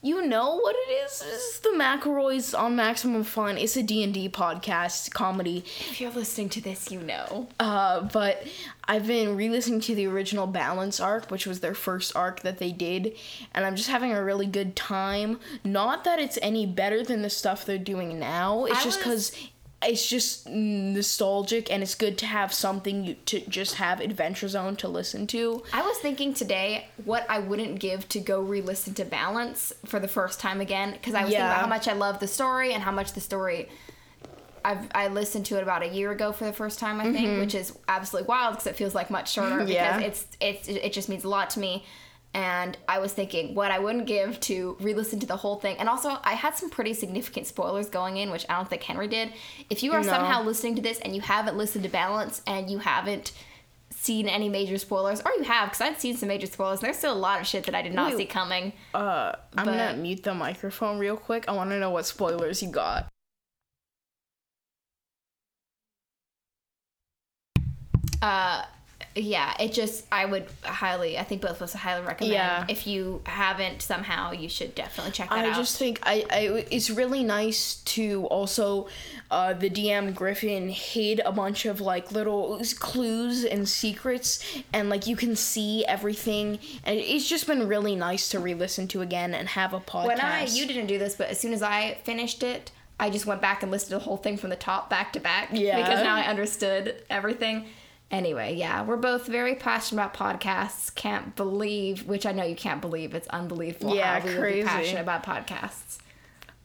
You 0.00 0.24
know 0.24 0.54
what 0.56 0.76
it 0.76 0.92
is? 0.92 1.24
It's 1.26 1.58
the 1.58 1.70
McElroys 1.70 2.56
on 2.56 2.76
Maximum 2.76 3.24
Fun. 3.24 3.58
It's 3.58 3.76
a 3.76 3.82
D&D 3.82 4.28
podcast, 4.28 5.12
comedy. 5.12 5.64
if 5.90 6.00
you're 6.00 6.12
listening 6.12 6.48
to 6.50 6.60
this, 6.60 6.92
you 6.92 7.00
know. 7.00 7.48
Uh, 7.58 8.02
but 8.02 8.46
I've 8.84 9.08
been 9.08 9.34
re-listening 9.34 9.80
to 9.82 9.96
the 9.96 10.06
original 10.06 10.46
Balance 10.46 11.00
arc, 11.00 11.32
which 11.32 11.46
was 11.48 11.58
their 11.60 11.74
first 11.74 12.14
arc 12.14 12.40
that 12.42 12.58
they 12.58 12.70
did, 12.70 13.16
and 13.52 13.64
I'm 13.64 13.74
just 13.74 13.88
having 13.88 14.12
a 14.12 14.22
really 14.22 14.46
good 14.46 14.76
time. 14.76 15.40
Not 15.64 16.04
that 16.04 16.20
it's 16.20 16.38
any 16.42 16.64
better 16.64 17.02
than 17.02 17.22
the 17.22 17.30
stuff 17.30 17.64
they're 17.64 17.76
doing 17.76 18.20
now. 18.20 18.66
It's 18.66 18.78
I 18.78 18.84
just 18.84 19.04
was- 19.04 19.30
because 19.30 19.48
it's 19.82 20.08
just 20.08 20.48
nostalgic, 20.48 21.70
and 21.70 21.82
it's 21.82 21.94
good 21.94 22.18
to 22.18 22.26
have 22.26 22.52
something 22.52 23.04
you, 23.04 23.14
to 23.26 23.40
just 23.48 23.76
have 23.76 24.00
Adventure 24.00 24.48
Zone 24.48 24.74
to 24.76 24.88
listen 24.88 25.26
to. 25.28 25.62
I 25.72 25.82
was 25.82 25.96
thinking 25.98 26.34
today 26.34 26.86
what 27.04 27.24
I 27.28 27.38
wouldn't 27.38 27.78
give 27.78 28.08
to 28.10 28.20
go 28.20 28.40
re-listen 28.40 28.94
to 28.94 29.04
Balance 29.04 29.72
for 29.84 30.00
the 30.00 30.08
first 30.08 30.40
time 30.40 30.60
again 30.60 30.92
because 30.92 31.14
I 31.14 31.20
was 31.22 31.30
thinking 31.30 31.46
about 31.46 31.60
how 31.60 31.66
much 31.68 31.86
I 31.86 31.92
love 31.92 32.18
the 32.18 32.26
story 32.28 32.72
and 32.72 32.82
how 32.82 32.92
much 32.92 33.12
the 33.12 33.20
story. 33.20 33.68
I've 34.64 34.88
I 34.92 35.06
listened 35.08 35.46
to 35.46 35.56
it 35.56 35.62
about 35.62 35.82
a 35.84 35.88
year 35.88 36.10
ago 36.10 36.32
for 36.32 36.44
the 36.44 36.52
first 36.52 36.80
time 36.80 37.00
I 37.00 37.12
think, 37.12 37.38
which 37.38 37.54
is 37.54 37.78
absolutely 37.86 38.26
wild 38.28 38.54
because 38.54 38.66
it 38.66 38.74
feels 38.76 38.94
like 38.94 39.08
much 39.10 39.32
shorter 39.32 39.58
Mm-hmm. 39.58 39.68
Yeah. 39.72 39.96
because 39.98 40.24
it's 40.40 40.66
it's 40.66 40.68
it 40.68 40.92
just 40.92 41.08
means 41.08 41.22
a 41.24 41.28
lot 41.28 41.50
to 41.50 41.60
me. 41.60 41.84
And 42.34 42.76
I 42.86 42.98
was 42.98 43.12
thinking 43.12 43.54
what 43.54 43.70
I 43.70 43.78
wouldn't 43.78 44.06
give 44.06 44.38
to 44.40 44.76
re-listen 44.80 45.18
to 45.20 45.26
the 45.26 45.36
whole 45.36 45.56
thing. 45.56 45.76
And 45.78 45.88
also, 45.88 46.18
I 46.22 46.34
had 46.34 46.56
some 46.56 46.70
pretty 46.70 46.94
significant 46.94 47.46
spoilers 47.46 47.88
going 47.88 48.18
in, 48.18 48.30
which 48.30 48.44
I 48.48 48.56
don't 48.56 48.68
think 48.68 48.82
Henry 48.82 49.08
did. 49.08 49.32
If 49.70 49.82
you 49.82 49.92
are 49.92 50.02
No. 50.02 50.08
somehow 50.08 50.42
listening 50.42 50.76
to 50.76 50.82
this 50.82 50.98
and 51.00 51.14
you 51.16 51.22
haven't 51.22 51.56
listened 51.56 51.84
to 51.84 51.90
Balance 51.90 52.42
and 52.46 52.70
you 52.70 52.78
haven't 52.78 53.32
seen 53.90 54.28
any 54.28 54.48
major 54.48 54.78
spoilers, 54.78 55.20
or 55.22 55.32
you 55.38 55.42
have, 55.44 55.70
because 55.70 55.80
I've 55.80 55.98
seen 55.98 56.16
some 56.16 56.28
major 56.28 56.46
spoilers. 56.46 56.78
And 56.80 56.86
there's 56.86 56.98
still 56.98 57.14
a 57.14 57.18
lot 57.18 57.40
of 57.40 57.46
shit 57.46 57.64
that 57.64 57.74
I 57.74 57.82
did 57.82 57.94
not 57.94 58.10
Wait. 58.12 58.18
see 58.18 58.26
coming. 58.26 58.72
Uh, 58.94 59.32
I'm 59.56 59.64
But- 59.64 59.72
gonna 59.76 59.96
mute 59.96 60.22
the 60.22 60.34
microphone 60.34 60.98
real 60.98 61.16
quick. 61.16 61.46
I 61.48 61.52
want 61.52 61.70
to 61.70 61.80
know 61.80 61.90
what 61.90 62.06
spoilers 62.06 62.62
you 62.62 62.70
got. 62.70 63.08
Uh, 68.20 68.64
yeah, 69.22 69.54
it 69.60 69.72
just 69.72 70.06
I 70.12 70.24
would 70.24 70.46
highly, 70.62 71.18
I 71.18 71.24
think 71.24 71.42
both 71.42 71.56
of 71.56 71.62
us 71.62 71.72
highly 71.72 72.06
recommend. 72.06 72.32
Yeah. 72.32 72.64
If 72.68 72.86
you 72.86 73.20
haven't 73.24 73.82
somehow, 73.82 74.32
you 74.32 74.48
should 74.48 74.74
definitely 74.74 75.12
check 75.12 75.28
that 75.30 75.38
I 75.38 75.48
out. 75.48 75.54
I 75.54 75.56
just 75.56 75.78
think 75.78 76.00
I, 76.02 76.24
I 76.30 76.64
it's 76.70 76.90
really 76.90 77.22
nice 77.22 77.76
to 77.76 78.26
also 78.26 78.88
uh, 79.30 79.52
the 79.54 79.70
DM 79.70 80.14
Griffin 80.14 80.68
hid 80.68 81.20
a 81.24 81.32
bunch 81.32 81.66
of 81.66 81.80
like 81.80 82.12
little 82.12 82.60
clues 82.78 83.44
and 83.44 83.68
secrets 83.68 84.44
and 84.72 84.88
like 84.88 85.06
you 85.06 85.16
can 85.16 85.36
see 85.36 85.84
everything 85.86 86.58
and 86.84 86.98
it's 86.98 87.28
just 87.28 87.46
been 87.46 87.68
really 87.68 87.94
nice 87.96 88.28
to 88.30 88.38
re-listen 88.38 88.88
to 88.88 89.00
again 89.00 89.34
and 89.34 89.48
have 89.48 89.72
a 89.72 89.80
podcast. 89.80 90.06
when 90.06 90.20
I 90.20 90.44
you 90.44 90.66
didn't 90.66 90.86
do 90.86 90.98
this, 90.98 91.14
but 91.14 91.28
as 91.28 91.38
soon 91.38 91.52
as 91.52 91.62
I 91.62 91.98
finished 92.04 92.42
it, 92.42 92.70
I 93.00 93.10
just 93.10 93.26
went 93.26 93.40
back 93.40 93.62
and 93.62 93.70
listened 93.70 93.90
to 93.90 93.98
the 93.98 94.04
whole 94.04 94.16
thing 94.16 94.36
from 94.36 94.50
the 94.50 94.56
top 94.56 94.90
back 94.90 95.12
to 95.12 95.20
back. 95.20 95.50
Yeah. 95.52 95.76
Because 95.76 96.02
now 96.02 96.16
I 96.16 96.22
understood 96.22 97.02
everything. 97.08 97.66
Anyway, 98.10 98.54
yeah, 98.54 98.82
we're 98.84 98.96
both 98.96 99.26
very 99.26 99.54
passionate 99.54 100.00
about 100.02 100.14
podcasts. 100.40 100.94
Can't 100.94 101.36
believe, 101.36 102.06
which 102.06 102.24
I 102.24 102.32
know 102.32 102.44
you 102.44 102.56
can't 102.56 102.80
believe, 102.80 103.14
it's 103.14 103.28
unbelievable 103.28 103.94
Yeah, 103.94 104.20
how 104.20 104.26
we 104.26 104.34
crazy. 104.34 104.66
passionate 104.66 105.02
about 105.02 105.22
podcasts. 105.24 105.98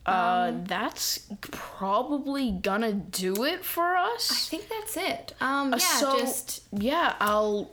uh 0.06 0.52
that's 0.66 1.20
probably 1.42 2.52
gonna 2.52 2.94
do 2.94 3.44
it 3.44 3.64
for 3.66 3.98
us. 3.98 4.32
I 4.32 4.36
think 4.36 4.70
that's 4.70 4.96
it. 4.98 5.34
Um, 5.42 5.72
yeah, 5.72 5.78
so 5.80 6.18
just 6.20 6.64
yeah, 6.72 7.16
I'll 7.20 7.70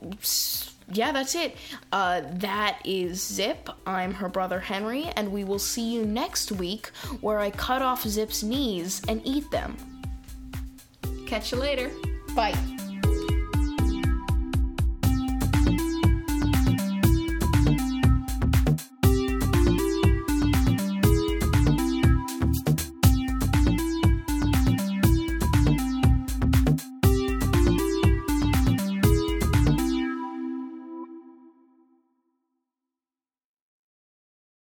yeah, 0.93 1.12
that's 1.12 1.37
it. 1.37 1.57
Uh, 1.93 2.23
that 2.39 2.81
is 2.85 3.23
Zip. 3.25 3.68
I'm 3.87 4.12
her 4.14 4.29
brother 4.29 4.59
Henry, 4.59 5.05
and 5.16 5.31
we 5.31 5.45
will 5.45 5.61
see 5.61 5.93
you 5.93 6.05
next 6.05 6.51
week 6.51 6.89
where 7.21 7.39
I 7.39 7.51
cut 7.51 7.83
off 7.83 8.03
Zip's 8.03 8.43
knees 8.43 9.01
and 9.07 9.23
eat 9.25 9.49
them. 9.53 9.77
catch 11.27 11.53
you 11.53 11.59
later. 11.59 11.93
Bye. 12.35 12.55